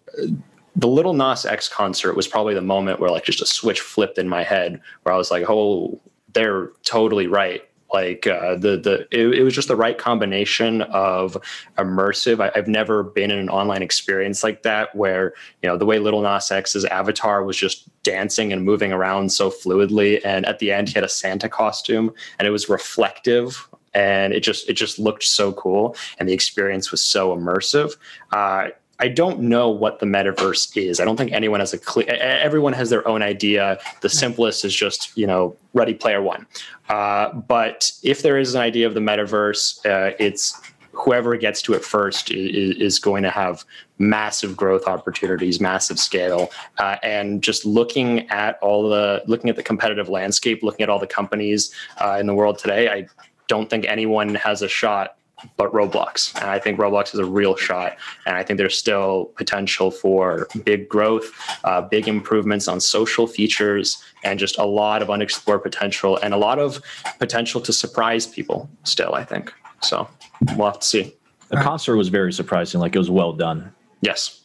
the 0.77 0.89
Lil 0.89 1.13
Nas 1.13 1.45
X 1.45 1.69
concert 1.69 2.15
was 2.15 2.29
probably 2.29 2.55
the 2.55 2.61
moment 2.61 3.01
where 3.01 3.11
like 3.11 3.25
just 3.25 3.43
a 3.43 3.47
switch 3.47 3.81
flipped 3.81 4.19
in 4.19 4.29
my 4.29 4.43
head 4.43 4.81
where 5.03 5.15
I 5.15 5.19
was 5.19 5.31
like, 5.31 5.45
oh, 5.49 6.01
they're 6.33 6.71
totally 6.85 7.27
right. 7.27 7.63
Like 7.93 8.27
uh, 8.29 8.55
the 8.55 8.77
the 8.77 9.09
it, 9.11 9.41
it, 9.41 9.43
was 9.43 9.53
just 9.53 9.67
the 9.67 9.75
right 9.75 9.99
combination 9.99 10.83
of 10.83 11.37
immersive. 11.77 12.41
I, 12.41 12.57
have 12.57 12.69
never 12.69 13.03
been 13.03 13.33
in 13.33 13.39
an 13.39 13.51
online 13.51 13.83
experience 13.83 14.45
like 14.45 14.63
that 14.63 14.95
where 14.95 15.35
you 15.61 15.69
know 15.69 15.77
the 15.77 15.87
way 15.87 15.99
Lil 15.99 16.23
Nas 16.23 16.53
X's 16.53 16.85
avatar 16.85 17.43
was 17.43 17.57
just 17.57 17.89
dancing 18.05 18.53
and 18.53 18.65
moving 18.65 18.93
around 18.93 19.33
so 19.33 19.51
fluidly, 19.51 20.21
and 20.25 20.47
at 20.47 20.61
the 20.61 20.71
end 20.71 20.89
he 20.89 20.95
had 20.95 21.03
a 21.03 21.09
Santa 21.09 21.49
costume 21.49 22.15
and 22.39 22.47
it 22.47 22.53
was 22.53 22.69
reflective 22.69 23.69
and 23.93 24.33
it 24.33 24.41
just 24.41 24.69
it 24.69 24.75
just 24.75 25.01
looked 25.01 25.25
so 25.25 25.53
cool 25.55 25.97
and 26.19 26.29
the 26.29 26.33
experience 26.33 26.91
was 26.91 27.01
so 27.01 27.37
immersive 27.37 27.97
uh, 28.33 28.69
I 29.01 29.09
don't 29.09 29.41
know 29.41 29.71
what 29.71 29.99
the 29.99 30.07
metaverse 30.07 30.77
is. 30.77 31.01
I 31.01 31.05
don't 31.05 31.17
think 31.17 31.33
anyone 31.33 31.61
has 31.61 31.73
a 31.73 31.79
clear. 31.79 32.07
Everyone 32.09 32.75
has 32.75 32.91
their 32.91 33.07
own 33.09 33.23
idea. 33.23 33.79
The 34.03 34.11
simplest 34.11 34.65
is 34.65 34.75
just 34.75 35.17
you 35.17 35.27
know 35.27 35.57
Ready 35.73 35.95
Player 35.95 36.23
One. 36.23 36.47
Uh, 36.89 37.33
but 37.33 37.91
if 38.03 38.23
there 38.23 38.39
is 38.39 38.55
an 38.55 38.61
idea 38.61 38.87
of 38.87 38.95
the 38.95 39.01
metaverse, 39.01 39.85
uh, 39.87 40.15
it's 40.19 40.61
whoever 40.93 41.37
gets 41.37 41.63
to 41.63 41.73
it 41.73 41.85
first 41.85 42.31
is, 42.31 42.77
is, 42.77 42.99
going 42.99 43.23
to 43.23 43.31
have 43.31 43.65
massive 43.99 44.57
growth 44.57 44.87
opportunities, 44.87 45.61
massive 45.61 45.99
scale, 45.99 46.51
uh, 46.79 46.97
and 47.03 47.43
just 47.43 47.65
looking 47.65 48.29
at 48.29 48.59
all 48.61 48.89
the 48.89 49.23
looking 49.27 49.49
at 49.49 49.57
the 49.57 49.63
competitive 49.63 50.09
landscape, 50.09 50.63
looking 50.63 50.83
at 50.83 50.91
all 50.91 50.99
the 50.99 51.07
companies 51.07 51.73
uh, 51.99 52.19
in 52.21 52.27
the 52.27 52.35
world 52.35 52.59
today, 52.59 52.91
I 52.91 53.07
don't 53.47 53.71
think 53.71 53.87
anyone 53.87 54.35
has 54.35 54.63
a 54.63 54.69
shot 54.69 55.17
but 55.57 55.73
Roblox. 55.73 56.35
And 56.41 56.51
I 56.51 56.59
think 56.59 56.79
Roblox 56.79 57.15
is 57.15 57.21
a 57.21 57.25
real 57.25 57.57
shot. 57.57 57.97
And 58.27 58.37
I 58.37 58.43
think 58.43 58.59
there's 58.59 58.77
still 58.77 59.27
potential 59.37 59.91
for 59.91 60.49
big 60.65 60.89
growth, 60.89 61.33
uh, 61.65 61.83
big 61.83 62.09
improvements 62.09 62.69
on 62.69 62.81
social 62.81 63.27
features, 63.27 64.03
and 64.25 64.39
just 64.39 64.59
a 64.59 64.65
lot 64.65 65.03
of 65.03 65.11
unexplored 65.11 65.63
potential 65.63 66.19
and 66.23 66.35
a 66.35 66.37
lot 66.37 66.59
of 66.59 66.81
potential 67.19 67.61
to 67.63 67.73
surprise 67.73 68.27
people 68.27 68.69
still, 68.85 69.15
I 69.15 69.25
think. 69.25 69.53
So 69.83 70.09
we'll 70.57 70.69
have 70.69 70.81
to 70.81 70.87
see. 70.87 71.15
The 71.49 71.57
concert 71.57 71.97
was 71.97 72.09
very 72.09 72.33
surprising. 72.33 72.81
Like 72.81 72.95
it 72.95 72.99
was 72.99 73.11
well 73.11 73.33
done. 73.33 73.73
Yes. 74.01 74.41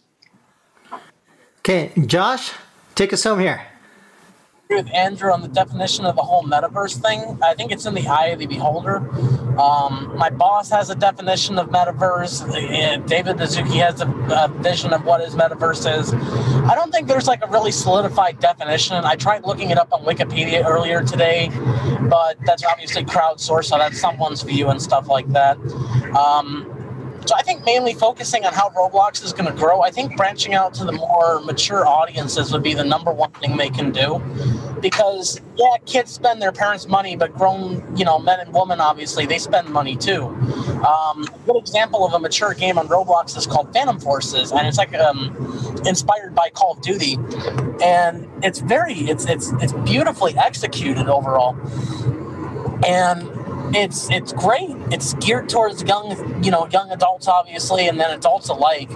Okay, 1.59 1.91
Josh, 2.05 2.51
take 2.95 3.13
us 3.13 3.23
home 3.23 3.39
here. 3.39 3.65
With 4.69 4.91
Andrew 4.93 5.31
on 5.31 5.41
the 5.41 5.47
definition 5.47 6.05
of 6.05 6.15
the 6.15 6.23
whole 6.23 6.43
metaverse 6.43 7.01
thing. 7.01 7.37
I 7.43 7.53
think 7.53 7.71
it's 7.71 7.85
in 7.85 7.93
the 7.93 8.07
eye 8.07 8.27
of 8.27 8.39
the 8.39 8.47
beholder. 8.47 8.97
Um, 9.59 10.13
my 10.17 10.29
boss 10.29 10.69
has 10.71 10.89
a 10.89 10.95
definition 10.95 11.59
of 11.59 11.69
metaverse. 11.69 13.07
David 13.07 13.37
Baszucki 13.37 13.79
has 13.79 14.01
a, 14.01 14.07
a, 14.07 14.47
vision 14.61 14.91
of 14.91 15.05
what 15.05 15.21
his 15.21 15.35
metaverse 15.35 15.99
is. 15.99 16.13
I 16.65 16.73
don't 16.75 16.91
think 16.91 17.07
there's 17.07 17.27
like 17.27 17.43
a 17.43 17.47
really 17.47 17.71
solidified 17.71 18.39
definition. 18.39 18.95
I 18.95 19.15
tried 19.15 19.45
looking 19.45 19.69
it 19.69 19.77
up 19.77 19.93
on 19.93 20.03
Wikipedia 20.03 20.65
earlier 20.65 21.03
today, 21.03 21.51
but 22.09 22.37
that's 22.45 22.65
obviously 22.65 23.05
crowdsourced, 23.05 23.65
so 23.65 23.77
that's 23.77 23.99
someone's 23.99 24.41
view 24.41 24.69
and 24.69 24.81
stuff 24.81 25.07
like 25.07 25.27
that. 25.29 25.57
Um, 26.15 26.74
so 27.25 27.35
I 27.35 27.41
think 27.41 27.65
mainly 27.65 27.93
focusing 27.93 28.45
on 28.45 28.53
how 28.53 28.69
Roblox 28.69 29.23
is 29.23 29.33
going 29.33 29.51
to 29.51 29.57
grow. 29.57 29.81
I 29.81 29.89
think 29.89 30.15
branching 30.15 30.53
out 30.53 30.73
to 30.75 30.85
the 30.85 30.91
more 30.91 31.41
mature 31.41 31.85
audiences 31.87 32.51
would 32.51 32.63
be 32.63 32.73
the 32.73 32.83
number 32.83 33.11
one 33.11 33.31
thing 33.31 33.57
they 33.57 33.69
can 33.69 33.91
do. 33.91 34.21
Because 34.79 35.41
yeah, 35.55 35.77
kids 35.85 36.11
spend 36.11 36.41
their 36.41 36.51
parents' 36.51 36.87
money, 36.87 37.15
but 37.15 37.33
grown, 37.33 37.97
you 37.97 38.05
know, 38.05 38.19
men 38.19 38.39
and 38.39 38.53
women 38.53 38.79
obviously 38.79 39.25
they 39.25 39.39
spend 39.39 39.69
money 39.69 39.95
too. 39.95 40.25
Um, 40.85 41.23
a 41.23 41.39
good 41.45 41.55
example 41.57 42.05
of 42.05 42.13
a 42.13 42.19
mature 42.19 42.53
game 42.53 42.77
on 42.77 42.87
Roblox 42.87 43.35
is 43.35 43.47
called 43.47 43.73
Phantom 43.73 43.99
Forces, 43.99 44.51
and 44.51 44.67
it's 44.67 44.77
like 44.77 44.93
um, 44.93 45.35
inspired 45.85 46.35
by 46.35 46.49
Call 46.53 46.73
of 46.73 46.81
Duty, 46.81 47.17
and 47.81 48.29
it's 48.43 48.59
very 48.59 48.93
it's 48.93 49.25
it's 49.25 49.51
it's 49.61 49.73
beautifully 49.73 50.35
executed 50.37 51.07
overall, 51.07 51.55
and 52.85 53.27
it's 53.73 54.09
it's 54.11 54.33
great. 54.33 54.75
It's 54.91 55.13
geared 55.15 55.49
towards 55.49 55.83
young, 55.83 56.43
you 56.43 56.51
know, 56.51 56.67
young 56.71 56.91
adults 56.91 57.27
obviously, 57.27 57.87
and 57.87 57.99
then 57.99 58.11
adults 58.11 58.49
alike. 58.49 58.89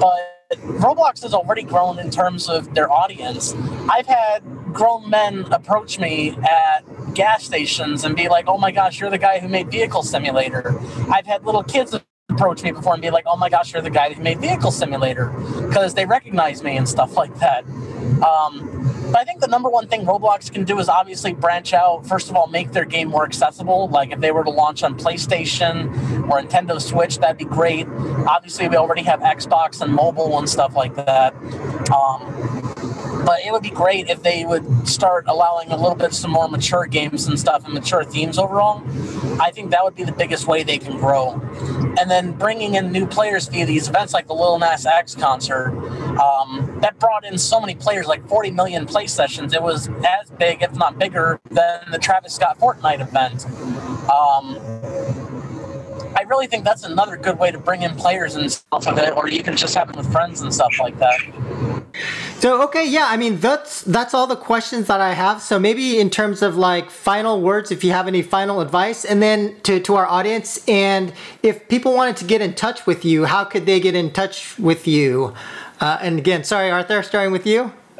But 0.00 0.32
Roblox 0.58 1.22
has 1.22 1.34
already 1.34 1.62
grown 1.62 1.98
in 1.98 2.10
terms 2.10 2.48
of 2.48 2.74
their 2.74 2.90
audience. 2.90 3.54
I've 3.90 4.06
had 4.06 4.42
grown 4.72 5.08
men 5.08 5.46
approach 5.52 5.98
me 5.98 6.36
at 6.42 6.84
gas 7.14 7.44
stations 7.44 8.04
and 8.04 8.16
be 8.16 8.28
like, 8.28 8.46
"Oh 8.48 8.58
my 8.58 8.70
gosh, 8.70 9.00
you're 9.00 9.10
the 9.10 9.18
guy 9.18 9.38
who 9.38 9.48
made 9.48 9.70
Vehicle 9.70 10.02
Simulator." 10.02 10.78
I've 11.10 11.26
had 11.26 11.44
little 11.44 11.62
kids 11.62 11.94
approach 12.30 12.62
me 12.62 12.72
before 12.72 12.94
and 12.94 13.02
be 13.02 13.10
like, 13.10 13.24
"Oh 13.26 13.36
my 13.36 13.48
gosh, 13.48 13.72
you're 13.72 13.82
the 13.82 13.90
guy 13.90 14.12
who 14.12 14.22
made 14.22 14.40
Vehicle 14.40 14.70
Simulator," 14.70 15.26
because 15.68 15.94
they 15.94 16.06
recognize 16.06 16.62
me 16.62 16.76
and 16.76 16.88
stuff 16.88 17.16
like 17.16 17.34
that. 17.38 17.64
Um, 18.22 18.82
but 19.12 19.20
I 19.20 19.24
think 19.24 19.40
the 19.40 19.48
number 19.48 19.68
one 19.68 19.88
thing 19.88 20.06
Roblox 20.06 20.50
can 20.50 20.64
do 20.64 20.78
is 20.78 20.88
obviously 20.88 21.34
branch 21.34 21.74
out. 21.74 22.06
First 22.06 22.30
of 22.30 22.36
all, 22.36 22.46
make 22.46 22.72
their 22.72 22.84
game 22.84 23.08
more 23.08 23.24
accessible. 23.24 23.88
Like 23.88 24.12
if 24.12 24.20
they 24.20 24.32
were 24.32 24.44
to 24.44 24.50
launch 24.50 24.82
on 24.82 24.96
PlayStation 24.96 25.88
or 26.30 26.40
Nintendo 26.40 26.80
Switch, 26.80 27.18
that'd 27.18 27.36
be 27.36 27.44
great. 27.44 27.86
Obviously, 28.26 28.68
we 28.68 28.76
already 28.76 29.02
have 29.02 29.20
Xbox 29.20 29.82
and 29.82 29.92
mobile 29.92 30.38
and 30.38 30.48
stuff 30.48 30.74
like 30.74 30.94
that. 30.94 31.34
Um, 31.90 32.61
but 33.24 33.40
it 33.44 33.52
would 33.52 33.62
be 33.62 33.70
great 33.70 34.08
if 34.08 34.22
they 34.22 34.44
would 34.44 34.86
start 34.86 35.24
allowing 35.28 35.70
a 35.70 35.76
little 35.76 35.94
bit 35.94 36.12
some 36.12 36.30
more 36.30 36.48
mature 36.48 36.86
games 36.86 37.26
and 37.26 37.38
stuff 37.38 37.64
and 37.64 37.74
mature 37.74 38.04
themes 38.04 38.38
overall. 38.38 38.82
I 39.40 39.50
think 39.50 39.70
that 39.70 39.84
would 39.84 39.94
be 39.94 40.04
the 40.04 40.12
biggest 40.12 40.46
way 40.46 40.62
they 40.62 40.78
can 40.78 40.98
grow. 40.98 41.40
And 41.98 42.10
then 42.10 42.32
bringing 42.32 42.74
in 42.74 42.90
new 42.90 43.06
players 43.06 43.48
via 43.48 43.66
these 43.66 43.88
events 43.88 44.12
like 44.12 44.26
the 44.26 44.34
Lil 44.34 44.58
Nas 44.58 44.86
X 44.86 45.14
concert, 45.14 45.70
um, 46.18 46.78
that 46.80 46.98
brought 46.98 47.24
in 47.24 47.38
so 47.38 47.60
many 47.60 47.74
players, 47.74 48.06
like 48.06 48.26
40 48.28 48.50
million 48.50 48.86
play 48.86 49.06
sessions. 49.06 49.52
It 49.52 49.62
was 49.62 49.88
as 50.06 50.30
big, 50.38 50.62
if 50.62 50.74
not 50.76 50.98
bigger, 50.98 51.40
than 51.50 51.90
the 51.90 51.98
Travis 51.98 52.34
Scott 52.34 52.58
Fortnite 52.58 53.00
event. 53.00 53.46
Um, 54.10 54.58
I 56.14 56.22
really 56.22 56.46
think 56.46 56.64
that's 56.64 56.84
another 56.84 57.16
good 57.16 57.38
way 57.38 57.50
to 57.50 57.58
bring 57.58 57.82
in 57.82 57.94
players 57.94 58.34
and 58.34 58.50
stuff 58.50 58.86
of 58.86 58.98
it, 58.98 59.16
or 59.16 59.28
you 59.28 59.42
can 59.42 59.56
just 59.56 59.74
have 59.74 59.88
them 59.88 59.96
with 59.96 60.10
friends 60.12 60.40
and 60.42 60.52
stuff 60.52 60.78
like 60.78 60.98
that. 60.98 61.20
So 62.38 62.62
okay, 62.62 62.88
yeah, 62.88 63.06
I 63.08 63.16
mean 63.16 63.38
that's 63.38 63.82
that's 63.82 64.14
all 64.14 64.26
the 64.26 64.36
questions 64.36 64.86
that 64.86 65.00
I 65.00 65.12
have. 65.12 65.42
So 65.42 65.58
maybe 65.58 66.00
in 66.00 66.10
terms 66.10 66.42
of 66.42 66.56
like 66.56 66.90
final 66.90 67.40
words, 67.40 67.70
if 67.70 67.84
you 67.84 67.92
have 67.92 68.08
any 68.08 68.22
final 68.22 68.60
advice, 68.60 69.04
and 69.04 69.22
then 69.22 69.60
to 69.62 69.78
to 69.80 69.94
our 69.94 70.06
audience, 70.06 70.66
and 70.68 71.12
if 71.42 71.68
people 71.68 71.94
wanted 71.94 72.16
to 72.18 72.24
get 72.24 72.40
in 72.40 72.54
touch 72.54 72.86
with 72.86 73.04
you, 73.04 73.26
how 73.26 73.44
could 73.44 73.66
they 73.66 73.78
get 73.78 73.94
in 73.94 74.10
touch 74.10 74.58
with 74.58 74.86
you? 74.86 75.34
Uh, 75.80 75.98
and 76.00 76.18
again, 76.18 76.44
sorry, 76.44 76.70
Arthur, 76.70 77.02
starting 77.02 77.32
with 77.32 77.46
you. 77.46 77.72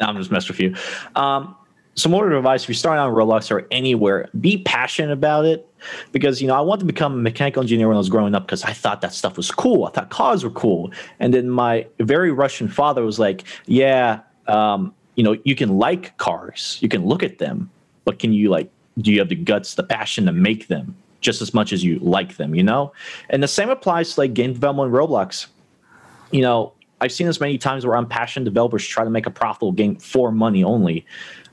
I'm 0.00 0.16
just 0.16 0.30
messing 0.30 0.48
with 0.48 0.60
you. 0.60 0.74
Um, 1.14 1.56
some 1.94 2.12
more 2.12 2.30
advice 2.30 2.62
if 2.62 2.68
you're 2.68 2.74
starting 2.74 3.00
on 3.00 3.14
Roblox 3.14 3.50
or 3.50 3.66
anywhere, 3.70 4.28
be 4.38 4.58
passionate 4.58 5.12
about 5.12 5.46
it 5.46 5.66
because 6.12 6.40
you 6.40 6.48
know 6.48 6.54
I 6.54 6.60
wanted 6.60 6.80
to 6.80 6.86
become 6.86 7.14
a 7.14 7.22
mechanical 7.22 7.62
engineer 7.62 7.88
when 7.88 7.96
I 7.96 7.98
was 7.98 8.08
growing 8.08 8.34
up 8.34 8.46
because 8.46 8.64
I 8.64 8.72
thought 8.72 9.00
that 9.00 9.12
stuff 9.12 9.36
was 9.36 9.50
cool. 9.50 9.84
I 9.84 9.90
thought 9.90 10.10
cars 10.10 10.44
were 10.44 10.50
cool, 10.50 10.92
and 11.20 11.32
then 11.32 11.50
my 11.50 11.86
very 12.00 12.30
Russian 12.30 12.68
father 12.68 13.04
was 13.04 13.18
like, 13.18 13.44
"Yeah, 13.66 14.20
um, 14.46 14.94
you 15.14 15.24
know, 15.24 15.36
you 15.44 15.54
can 15.54 15.78
like 15.78 16.16
cars, 16.18 16.78
you 16.80 16.88
can 16.88 17.04
look 17.06 17.22
at 17.22 17.38
them, 17.38 17.70
but 18.04 18.18
can 18.18 18.32
you 18.32 18.50
like, 18.50 18.70
do 18.98 19.12
you 19.12 19.18
have 19.18 19.28
the 19.28 19.34
guts, 19.34 19.74
the 19.74 19.82
passion 19.82 20.26
to 20.26 20.32
make 20.32 20.68
them 20.68 20.94
just 21.20 21.40
as 21.40 21.54
much 21.54 21.72
as 21.72 21.82
you 21.82 21.98
like 22.00 22.36
them? 22.36 22.54
You 22.54 22.62
know?" 22.62 22.92
And 23.30 23.42
the 23.42 23.48
same 23.48 23.70
applies 23.70 24.14
to 24.14 24.20
like 24.20 24.34
game 24.34 24.52
development 24.52 24.92
Roblox. 24.92 25.46
You 26.32 26.42
know, 26.42 26.72
I've 27.00 27.12
seen 27.12 27.26
this 27.26 27.40
many 27.40 27.58
times 27.58 27.84
where 27.84 27.96
unpassionate 27.96 28.44
developers 28.44 28.86
try 28.86 29.04
to 29.04 29.10
make 29.10 29.26
a 29.26 29.30
profitable 29.30 29.72
game 29.72 29.96
for 29.96 30.32
money 30.32 30.64
only. 30.64 31.04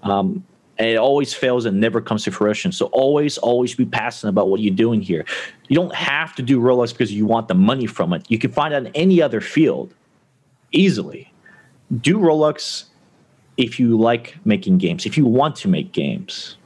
Um, 0.04 0.44
and 0.84 0.92
it 0.92 0.98
always 0.98 1.34
fails 1.34 1.64
and 1.64 1.80
never 1.80 2.02
comes 2.02 2.26
to 2.26 2.32
fruition. 2.32 2.74
So 2.74 2.88
always, 2.88 3.38
always 3.38 3.74
be 3.74 3.86
passionate 3.86 4.32
about 4.32 4.50
what 4.50 4.60
you're 4.60 4.76
doing 4.76 5.00
here. 5.00 5.24
You 5.70 5.78
don't 5.78 5.96
have 5.96 6.36
to 6.36 6.42
do 6.42 6.60
Roblox 6.60 6.92
because 6.92 7.14
you 7.14 7.26
want 7.26 7.48
the 7.48 7.54
money 7.54 7.86
from 7.86 8.12
it. 8.12 8.30
You 8.30 8.38
can 8.38 8.52
find 8.52 8.74
it 8.74 8.86
in 8.86 8.88
any 8.88 9.22
other 9.22 9.40
field 9.40 9.94
easily. 10.74 11.32
Do 12.02 12.18
Roblox 12.18 12.84
if 13.56 13.80
you 13.80 13.98
like 13.98 14.36
making 14.44 14.78
games, 14.78 15.06
if 15.06 15.18
you 15.18 15.26
want 15.26 15.56
to 15.58 15.70
make 15.70 15.94
games. 15.94 16.58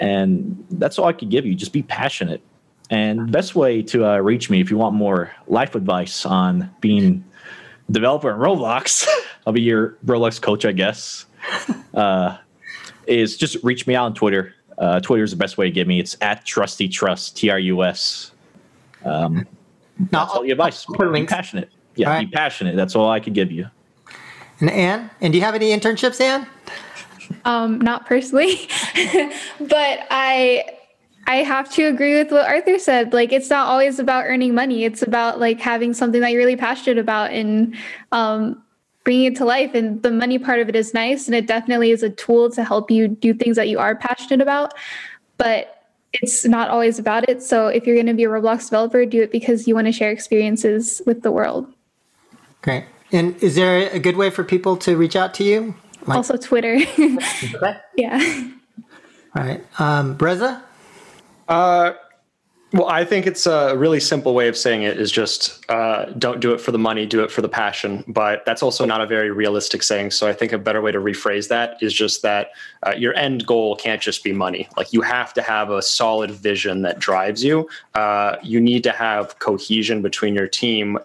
And 0.00 0.64
that's 0.70 0.98
all 0.98 1.04
I 1.04 1.12
could 1.12 1.28
give 1.28 1.44
you. 1.44 1.54
Just 1.54 1.74
be 1.74 1.82
passionate. 1.82 2.40
And 2.88 3.30
best 3.30 3.54
way 3.54 3.82
to 3.82 4.06
uh, 4.06 4.16
reach 4.16 4.48
me 4.48 4.62
if 4.62 4.70
you 4.70 4.78
want 4.78 4.94
more 4.94 5.30
life 5.46 5.74
advice 5.74 6.24
on 6.24 6.74
being 6.80 7.22
developer 7.90 8.30
in 8.30 8.38
Roblox, 8.38 9.06
I'll 9.46 9.52
be 9.52 9.60
your 9.60 9.98
Roblox 10.06 10.40
coach, 10.40 10.64
I 10.64 10.72
guess. 10.72 11.26
Uh, 11.94 12.36
is 13.08 13.36
just 13.36 13.62
reach 13.64 13.86
me 13.86 13.94
out 13.94 14.04
on 14.06 14.14
Twitter. 14.14 14.54
Uh, 14.78 15.00
Twitter 15.00 15.24
is 15.24 15.30
the 15.30 15.36
best 15.36 15.58
way 15.58 15.66
to 15.66 15.72
get 15.72 15.88
me. 15.88 15.98
It's 15.98 16.16
at 16.20 16.44
Trusty 16.44 16.88
Trust 16.88 17.36
T 17.36 17.50
R 17.50 17.58
U 17.58 17.82
S. 17.82 18.32
Um, 19.04 19.46
that's 20.10 20.32
all 20.32 20.42
the 20.42 20.50
advice. 20.50 20.86
Be 20.86 21.26
passionate. 21.26 21.70
Yeah, 21.96 22.10
right. 22.10 22.30
be 22.30 22.32
passionate. 22.32 22.76
That's 22.76 22.94
all 22.94 23.10
I 23.10 23.18
could 23.18 23.34
give 23.34 23.50
you. 23.50 23.66
And 24.60 24.70
Anne, 24.70 25.10
and 25.20 25.32
do 25.32 25.38
you 25.38 25.44
have 25.44 25.54
any 25.54 25.76
internships, 25.76 26.20
Anne? 26.20 26.46
Um, 27.44 27.80
not 27.80 28.06
personally, 28.06 28.68
but 29.60 30.06
I 30.10 30.64
I 31.26 31.36
have 31.36 31.70
to 31.74 31.84
agree 31.84 32.16
with 32.16 32.32
what 32.32 32.46
Arthur 32.46 32.78
said. 32.78 33.12
Like, 33.12 33.32
it's 33.32 33.50
not 33.50 33.66
always 33.68 33.98
about 33.98 34.24
earning 34.26 34.54
money. 34.54 34.84
It's 34.84 35.02
about 35.02 35.38
like 35.38 35.60
having 35.60 35.92
something 35.92 36.20
that 36.20 36.30
you're 36.30 36.40
really 36.40 36.56
passionate 36.56 36.98
about 36.98 37.30
and 37.32 37.76
um, 38.12 38.62
bringing 39.08 39.32
it 39.32 39.36
to 39.36 39.44
life. 39.46 39.74
And 39.74 40.02
the 40.02 40.10
money 40.10 40.38
part 40.38 40.60
of 40.60 40.68
it 40.68 40.76
is 40.76 40.92
nice, 40.92 41.28
and 41.28 41.34
it 41.34 41.46
definitely 41.46 41.92
is 41.92 42.02
a 42.02 42.10
tool 42.10 42.50
to 42.50 42.62
help 42.62 42.90
you 42.90 43.08
do 43.08 43.32
things 43.32 43.56
that 43.56 43.66
you 43.66 43.78
are 43.78 43.96
passionate 43.96 44.42
about. 44.42 44.74
But 45.38 45.86
it's 46.12 46.44
not 46.44 46.68
always 46.68 46.98
about 46.98 47.26
it. 47.26 47.42
So 47.42 47.68
if 47.68 47.86
you're 47.86 47.96
going 47.96 48.04
to 48.08 48.12
be 48.12 48.24
a 48.24 48.28
Roblox 48.28 48.66
developer, 48.66 49.06
do 49.06 49.22
it 49.22 49.32
because 49.32 49.66
you 49.66 49.74
want 49.74 49.86
to 49.86 49.92
share 49.92 50.10
experiences 50.10 51.00
with 51.06 51.22
the 51.22 51.32
world. 51.32 51.72
Great. 52.60 52.84
And 53.10 53.34
is 53.42 53.54
there 53.54 53.88
a 53.88 53.98
good 53.98 54.18
way 54.18 54.28
for 54.28 54.44
people 54.44 54.76
to 54.76 54.94
reach 54.94 55.16
out 55.16 55.32
to 55.34 55.42
you? 55.42 55.74
Like- 56.06 56.16
also 56.16 56.36
Twitter. 56.36 56.74
okay. 56.98 57.76
Yeah. 57.96 58.50
All 59.34 59.42
right. 59.42 59.64
Um, 59.80 60.18
Bereza? 60.18 60.60
Uh, 61.48 61.92
well, 62.72 62.86
I 62.86 63.02
think 63.02 63.26
it's 63.26 63.46
a 63.46 63.74
really 63.78 63.98
simple 63.98 64.34
way 64.34 64.46
of 64.46 64.56
saying 64.56 64.82
it 64.82 65.00
is 65.00 65.10
just 65.10 65.64
uh, 65.70 66.06
don't 66.18 66.38
do 66.40 66.52
it 66.52 66.60
for 66.60 66.70
the 66.70 66.78
money, 66.78 67.06
do 67.06 67.22
it 67.22 67.30
for 67.30 67.40
the 67.40 67.48
passion. 67.48 68.04
But 68.06 68.44
that's 68.44 68.62
also 68.62 68.84
not 68.84 69.00
a 69.00 69.06
very 69.06 69.30
realistic 69.30 69.82
saying. 69.82 70.10
So 70.10 70.28
I 70.28 70.34
think 70.34 70.52
a 70.52 70.58
better 70.58 70.82
way 70.82 70.92
to 70.92 70.98
rephrase 70.98 71.48
that 71.48 71.82
is 71.82 71.94
just 71.94 72.20
that 72.22 72.50
uh, 72.86 72.90
your 72.90 73.14
end 73.14 73.46
goal 73.46 73.74
can't 73.76 74.02
just 74.02 74.22
be 74.22 74.34
money. 74.34 74.68
Like 74.76 74.92
you 74.92 75.00
have 75.00 75.32
to 75.34 75.42
have 75.42 75.70
a 75.70 75.80
solid 75.80 76.30
vision 76.30 76.82
that 76.82 76.98
drives 76.98 77.42
you. 77.42 77.70
Uh, 77.94 78.36
you 78.42 78.60
need 78.60 78.84
to 78.84 78.92
have 78.92 79.38
cohesion 79.38 80.02
between 80.02 80.34
your 80.34 80.46
team, 80.46 80.98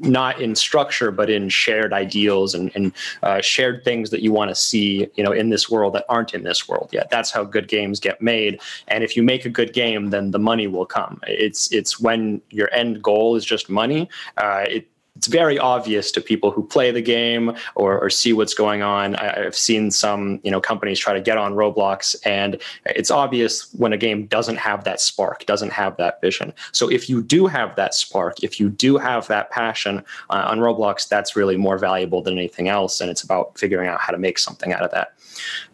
not 0.00 0.40
in 0.40 0.56
structure, 0.56 1.12
but 1.12 1.30
in 1.30 1.48
shared 1.48 1.92
ideals 1.92 2.54
and, 2.54 2.72
and 2.74 2.92
uh, 3.22 3.40
shared 3.40 3.84
things 3.84 4.10
that 4.10 4.20
you 4.20 4.32
want 4.32 4.50
to 4.50 4.54
see, 4.56 5.08
you 5.14 5.22
know, 5.22 5.32
in 5.32 5.50
this 5.50 5.70
world 5.70 5.94
that 5.94 6.04
aren't 6.08 6.34
in 6.34 6.42
this 6.42 6.68
world 6.68 6.88
yet. 6.92 7.08
That's 7.08 7.30
how 7.30 7.44
good 7.44 7.68
games 7.68 8.00
get 8.00 8.20
made. 8.20 8.60
And 8.88 9.04
if 9.04 9.16
you 9.16 9.22
make 9.22 9.44
a 9.44 9.50
good 9.50 9.72
game, 9.72 10.10
then 10.10 10.32
the 10.32 10.40
money 10.40 10.66
will 10.66 10.87
come. 10.88 11.20
It's 11.26 11.72
it's 11.72 12.00
when 12.00 12.42
your 12.50 12.72
end 12.72 13.02
goal 13.02 13.36
is 13.36 13.44
just 13.44 13.68
money. 13.68 14.08
Uh, 14.36 14.64
it 14.68 14.88
it's 15.18 15.26
very 15.26 15.58
obvious 15.58 16.12
to 16.12 16.20
people 16.20 16.52
who 16.52 16.64
play 16.64 16.92
the 16.92 17.02
game 17.02 17.52
or, 17.74 17.98
or 17.98 18.08
see 18.08 18.32
what's 18.32 18.54
going 18.54 18.82
on. 18.82 19.16
I, 19.16 19.42
have 19.42 19.56
seen 19.56 19.90
some 19.90 20.38
you 20.44 20.50
know 20.50 20.60
companies 20.60 21.00
try 21.00 21.12
to 21.12 21.20
get 21.20 21.36
on 21.36 21.54
Roblox, 21.54 22.14
and 22.24 22.62
it's 22.86 23.10
obvious 23.10 23.68
when 23.74 23.92
a 23.92 23.96
game 23.96 24.26
doesn't 24.26 24.58
have 24.58 24.84
that 24.84 25.00
spark, 25.00 25.44
doesn't 25.44 25.72
have 25.72 25.96
that 25.96 26.20
vision. 26.20 26.54
So 26.70 26.88
if 26.88 27.10
you 27.10 27.20
do 27.20 27.48
have 27.48 27.74
that 27.74 27.94
spark, 27.94 28.44
if 28.44 28.60
you 28.60 28.68
do 28.68 28.96
have 28.96 29.26
that 29.26 29.50
passion 29.50 30.04
uh, 30.30 30.46
on 30.46 30.60
Roblox, 30.60 31.08
that's 31.08 31.34
really 31.34 31.56
more 31.56 31.78
valuable 31.78 32.22
than 32.22 32.38
anything 32.38 32.68
else, 32.68 33.00
and 33.00 33.10
it's 33.10 33.24
about 33.24 33.58
figuring 33.58 33.88
out 33.88 34.00
how 34.00 34.12
to 34.12 34.18
make 34.18 34.38
something 34.38 34.72
out 34.72 34.82
of 34.82 34.92
that. 34.92 35.14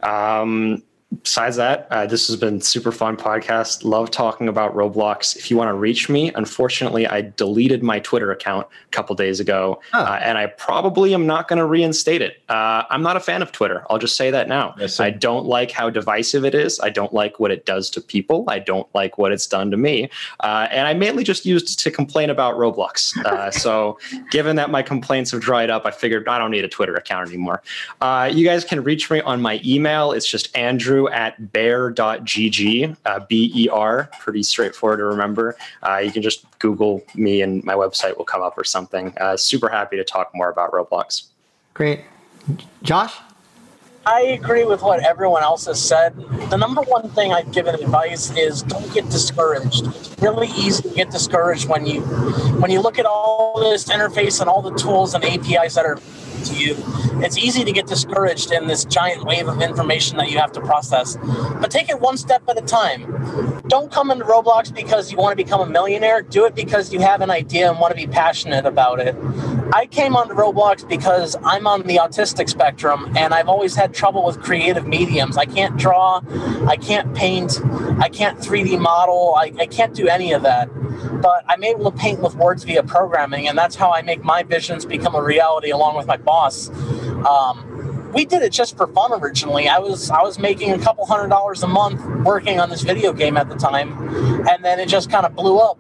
Um, 0.09 0.83
besides 1.23 1.57
that, 1.57 1.87
uh, 1.91 2.07
this 2.07 2.27
has 2.29 2.37
been 2.37 2.61
super 2.61 2.93
fun 2.93 3.17
podcast. 3.17 3.85
Love 3.85 4.11
talking 4.11 4.49
about 4.49 4.75
Roblox. 4.75 5.37
If 5.37 5.51
you 5.51 5.57
want 5.57 5.69
to 5.69 5.75
reach 5.75 6.09
me, 6.09 6.33
unfortunately, 6.35 7.07
I 7.07 7.33
deleted 7.37 7.83
my 7.83 8.01
Twitter 8.01 8.31
account 8.31 8.67
a 8.67 8.91
couple 8.91 9.15
days 9.17 9.41
ago, 9.41 9.81
huh. 9.93 9.99
uh, 9.99 10.21
and 10.23 10.39
I 10.39 10.47
probably 10.47 11.15
am 11.15 11.27
not 11.27 11.49
going 11.49 11.59
to 11.59 11.67
reinstate 11.67 12.23
it. 12.23 12.43
Uh, 12.49 12.85
I'm 12.91 13.03
not 13.03 13.17
a 13.17 13.21
fan 13.21 13.43
of 13.43 13.53
Twitter. 13.53 13.85
I'll 13.91 13.99
just 13.99 14.17
say 14.17 14.31
that 14.31 14.49
now. 14.49 14.75
Yes, 14.79 15.01
I 15.01 15.11
don't 15.11 15.47
like 15.47 15.71
how 15.71 15.91
divisive 15.91 16.45
it 16.45 16.55
is. 16.55 16.81
I 16.81 16.91
don't 16.91 17.13
like 17.13 17.39
what 17.39 17.51
it 17.51 17.67
does 17.67 17.91
to 17.91 18.01
people. 18.01 18.45
I 18.49 18.59
don't 18.59 18.93
like 18.95 19.19
what 19.19 19.33
it's 19.33 19.47
done 19.47 19.71
to 19.71 19.77
me. 19.77 20.11
Uh, 20.41 20.69
and 20.71 20.87
I 20.87 20.95
mainly 20.95 21.25
just 21.25 21.47
used 21.47 21.79
to 21.81 21.91
complain 21.91 22.31
about 22.31 22.57
Roblox. 22.57 23.17
Uh, 23.25 23.51
so, 23.65 23.99
given 24.31 24.57
that 24.57 24.71
my 24.71 24.83
complaints 24.83 25.31
have 25.31 25.41
dried 25.41 25.71
up, 25.71 25.87
I 25.87 25.91
figured 25.91 26.29
I 26.29 26.39
don't 26.39 26.51
need 26.51 26.65
a 26.65 26.69
Twitter 26.69 26.95
account 26.95 27.29
anymore. 27.29 27.63
Uh, 28.01 28.31
you 28.33 28.45
guys 28.45 28.65
can 28.65 28.83
reach 28.83 29.11
me 29.11 29.21
on 29.21 29.41
my 29.41 29.61
email. 29.65 30.13
It's 30.13 30.29
just 30.29 30.55
Andrew 30.57 31.04
at 31.09 31.53
bear.gg, 31.53 32.97
uh, 33.05 33.21
B 33.29 33.53
E 33.55 33.69
R, 33.69 34.11
pretty 34.21 34.43
straightforward 34.43 34.99
to 34.99 35.05
remember. 35.05 35.57
Uh, 35.83 35.99
you 35.99 36.13
can 36.13 36.23
just 36.23 36.47
Google 36.59 37.03
me 37.15 37.43
and 37.43 37.63
my 37.65 37.75
website 37.75 38.17
will 38.17 38.25
come 38.25 38.43
up 38.43 38.57
or 38.57 38.65
something. 38.65 39.13
Uh, 39.19 39.37
super 39.37 39.69
happy 39.69 39.97
to 39.97 40.05
talk 40.05 40.31
more 40.35 40.49
about 40.49 40.73
Roblox. 40.73 41.29
Great. 41.75 42.01
Josh? 42.83 43.15
I 44.07 44.21
agree 44.21 44.65
with 44.65 44.83
what 44.83 45.03
everyone 45.03 45.43
else 45.43 45.65
has 45.65 45.81
said. 45.81 46.15
The 46.51 46.57
number 46.57 46.83
one 46.83 47.09
thing 47.11 47.33
I've 47.33 47.51
given 47.53 47.75
advice 47.75 48.31
is 48.37 48.63
don't 48.63 48.93
get 48.93 49.09
discouraged. 49.09 49.87
It's 49.87 50.15
really 50.21 50.49
easy 50.49 50.83
to 50.83 50.95
get 50.95 51.11
discouraged 51.11 51.69
when 51.71 51.87
you 51.87 52.03
when 52.61 52.71
you 52.71 52.83
look 52.83 52.99
at 52.99 53.07
all 53.07 53.59
this 53.59 53.85
interface 53.85 54.43
and 54.43 54.51
all 54.51 54.61
the 54.61 54.75
tools 54.75 55.15
and 55.15 55.25
APIs 55.25 55.75
that 55.77 55.87
are 55.87 55.99
to 56.45 56.55
you, 56.55 56.77
it's 57.23 57.39
easy 57.39 57.65
to 57.65 57.73
get 57.73 57.87
discouraged 57.87 58.53
in 58.53 58.67
this 58.67 58.85
giant 58.85 59.25
wave 59.25 59.49
of 59.49 59.61
information 59.61 60.17
that 60.19 60.31
you 60.31 60.39
have 60.39 60.53
to 60.53 60.61
process. 60.61 61.17
But 61.17 61.71
take 61.71 61.89
it 61.89 62.01
one 62.01 62.17
step 62.17 62.43
at 62.49 62.59
a 62.59 62.63
time. 62.65 63.63
Don't 63.69 63.91
come 63.91 64.11
into 64.11 64.25
Roblox 64.25 64.75
because 64.75 65.11
you 65.11 65.19
want 65.19 65.37
to 65.37 65.43
become 65.43 65.61
a 65.61 65.67
millionaire. 65.67 66.23
Do 66.23 66.45
it 66.45 66.55
because 66.55 66.93
you 66.93 67.01
have 67.01 67.21
an 67.21 67.31
idea 67.31 67.71
and 67.71 67.81
want 67.81 67.93
to 67.93 67.97
be 67.97 68.07
passionate 68.07 68.67
about 68.67 69.01
it. 69.01 69.17
I 69.73 69.87
came 69.87 70.17
onto 70.17 70.35
Roblox 70.35 70.87
because 70.89 71.37
I'm 71.45 71.67
on 71.67 71.83
the 71.83 71.97
autistic 71.97 72.49
spectrum 72.49 73.13
and 73.17 73.33
I've 73.33 73.49
always 73.49 73.75
had 73.75 73.95
trouble 73.95 74.25
with 74.25 74.41
creative 74.41 74.87
mediums. 74.87 75.37
I 75.37 75.47
can't 75.47 75.77
draw, 75.77 76.21
I 76.67 76.77
can't 76.77 77.15
paint, 77.15 77.61
I 77.99 78.09
can't 78.09 78.39
3D 78.39 78.79
model, 78.79 79.35
I, 79.37 79.53
I 79.59 79.67
can't 79.67 79.95
do 79.95 80.09
any 80.09 80.33
of 80.33 80.43
that 80.43 80.69
but 81.25 81.43
I'm 81.49 81.65
able 81.65 81.91
to 81.91 81.97
paint 81.97 82.21
with 82.21 82.35
words 82.35 82.65
via 82.65 82.83
programming, 82.83 83.49
and 83.49 83.57
that's 83.57 83.77
how 83.77 83.91
I 83.91 84.03
make 84.03 84.23
my 84.23 84.43
visions 84.43 84.85
become 84.85 85.15
a 85.15 85.23
reality 85.23 85.71
along 85.71 85.97
with 85.97 86.07
my 86.07 86.19
boss. 86.19 86.34
Um, 87.27 88.11
we 88.13 88.25
did 88.25 88.43
it 88.43 88.53
just 88.53 88.77
for 88.77 88.87
fun 88.87 89.13
originally. 89.13 89.69
I 89.69 89.79
was 89.79 90.11
I 90.11 90.23
was 90.23 90.39
making 90.39 90.71
a 90.71 90.79
couple 90.79 91.05
hundred 91.05 91.29
dollars 91.29 91.63
a 91.63 91.67
month 91.67 92.05
working 92.25 92.61
on 92.61 92.71
this 92.71 92.83
video 92.83 93.13
game 93.13 93.37
at 93.37 93.49
the 93.49 93.57
time, 93.57 93.93
and 94.49 94.65
then 94.65 94.79
it 94.79 94.89
just 94.89 95.11
kind 95.11 95.27
of 95.27 95.35
blew 95.35 95.59
up. 95.59 95.79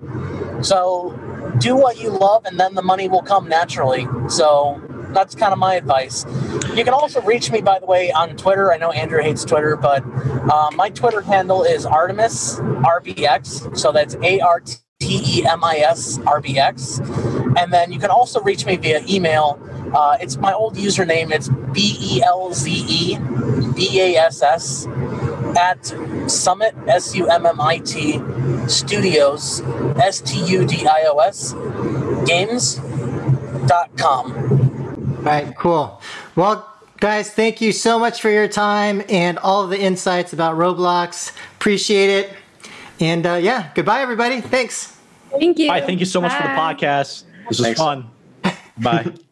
So 0.65 1.19
do 1.59 1.77
what 1.77 2.01
you 2.01 2.11
love, 2.11 2.45
and 2.45 2.59
then 2.59 2.75
the 2.75 2.83
money 2.83 3.09
will 3.09 3.23
come 3.23 3.49
naturally. 3.49 4.07
So 4.29 4.83
that's 5.15 5.35
kind 5.35 5.53
of 5.53 5.59
my 5.59 5.77
advice. 5.77 6.27
You 6.75 6.83
can 6.85 6.93
also 6.93 7.23
reach 7.23 7.53
me, 7.53 7.61
by 7.61 7.79
the 7.79 7.87
way, 7.87 8.11
on 8.11 8.37
Twitter. 8.37 8.73
I 8.73 8.79
know 8.79 8.91
Andrew 8.91 9.23
hates 9.23 9.45
Twitter, 9.45 9.77
but 9.77 10.03
uh, 10.51 10.71
my 10.75 10.91
Twitter 10.91 11.21
handle 11.21 11.63
is 11.63 11.87
Artemis 11.87 12.59
RBX. 12.59 13.79
So 13.79 13.93
that's 13.93 14.17
A 14.23 14.41
R 14.41 14.61
T 14.61 14.75
T 15.05 15.41
E 15.41 15.47
M 15.47 15.63
I 15.63 15.77
S 15.77 16.19
R 16.27 16.41
B 16.41 16.59
X. 16.59 16.99
And 17.57 17.73
then 17.73 17.93
you 17.93 17.99
can 17.99 18.11
also 18.11 18.41
reach 18.41 18.65
me 18.65 18.77
via 18.77 19.05
email. 19.07 19.61
Uh, 19.95 20.17
it's 20.21 20.39
my 20.39 20.53
old 20.53 20.77
username. 20.77 21.31
It's 21.31 21.49
B 21.73 21.97
E 22.01 22.23
L 22.23 22.55
Z 22.55 22.71
E 22.89 23.19
B 23.77 24.01
A 24.01 24.17
S 24.17 24.43
S 24.43 24.87
at 25.57 25.85
Summit, 26.27 26.75
S 26.89 27.15
U 27.15 27.29
M 27.29 27.45
M 27.45 27.61
I 27.61 27.79
T, 27.79 28.19
Studios, 28.67 29.61
S 29.97 30.23
T 30.23 30.43
U 30.47 30.65
D 30.65 30.87
I 30.87 31.05
O 31.09 31.19
S, 31.19 31.53
games.com. 32.27 34.01
All 35.19 35.23
right, 35.23 35.55
cool. 35.57 36.01
Well, 36.35 36.67
guys, 36.99 37.31
thank 37.31 37.61
you 37.61 37.73
so 37.73 37.99
much 37.99 38.23
for 38.23 38.31
your 38.31 38.49
time 38.49 39.03
and 39.09 39.39
all 39.39 39.63
of 39.65 39.71
the 39.71 39.81
insights 39.81 40.33
about 40.33 40.57
Roblox. 40.57 41.33
Appreciate 41.57 42.11
it. 42.11 42.33
And 43.01 43.27
uh, 43.27 43.35
yeah, 43.35 43.71
goodbye, 43.75 44.01
everybody. 44.01 44.41
Thanks. 44.41 44.94
Thank 45.39 45.59
you. 45.59 45.69
Bye. 45.69 45.81
Thank 45.81 46.01
you 46.01 46.07
so 46.07 46.21
much 46.21 46.33
Bye. 46.33 46.37
for 46.39 46.43
the 46.43 46.49
podcast. 46.87 47.25
This 47.49 47.59
was 47.59 47.61
Thanks. 47.61 47.81
fun. 47.81 48.11
Bye. 48.79 49.13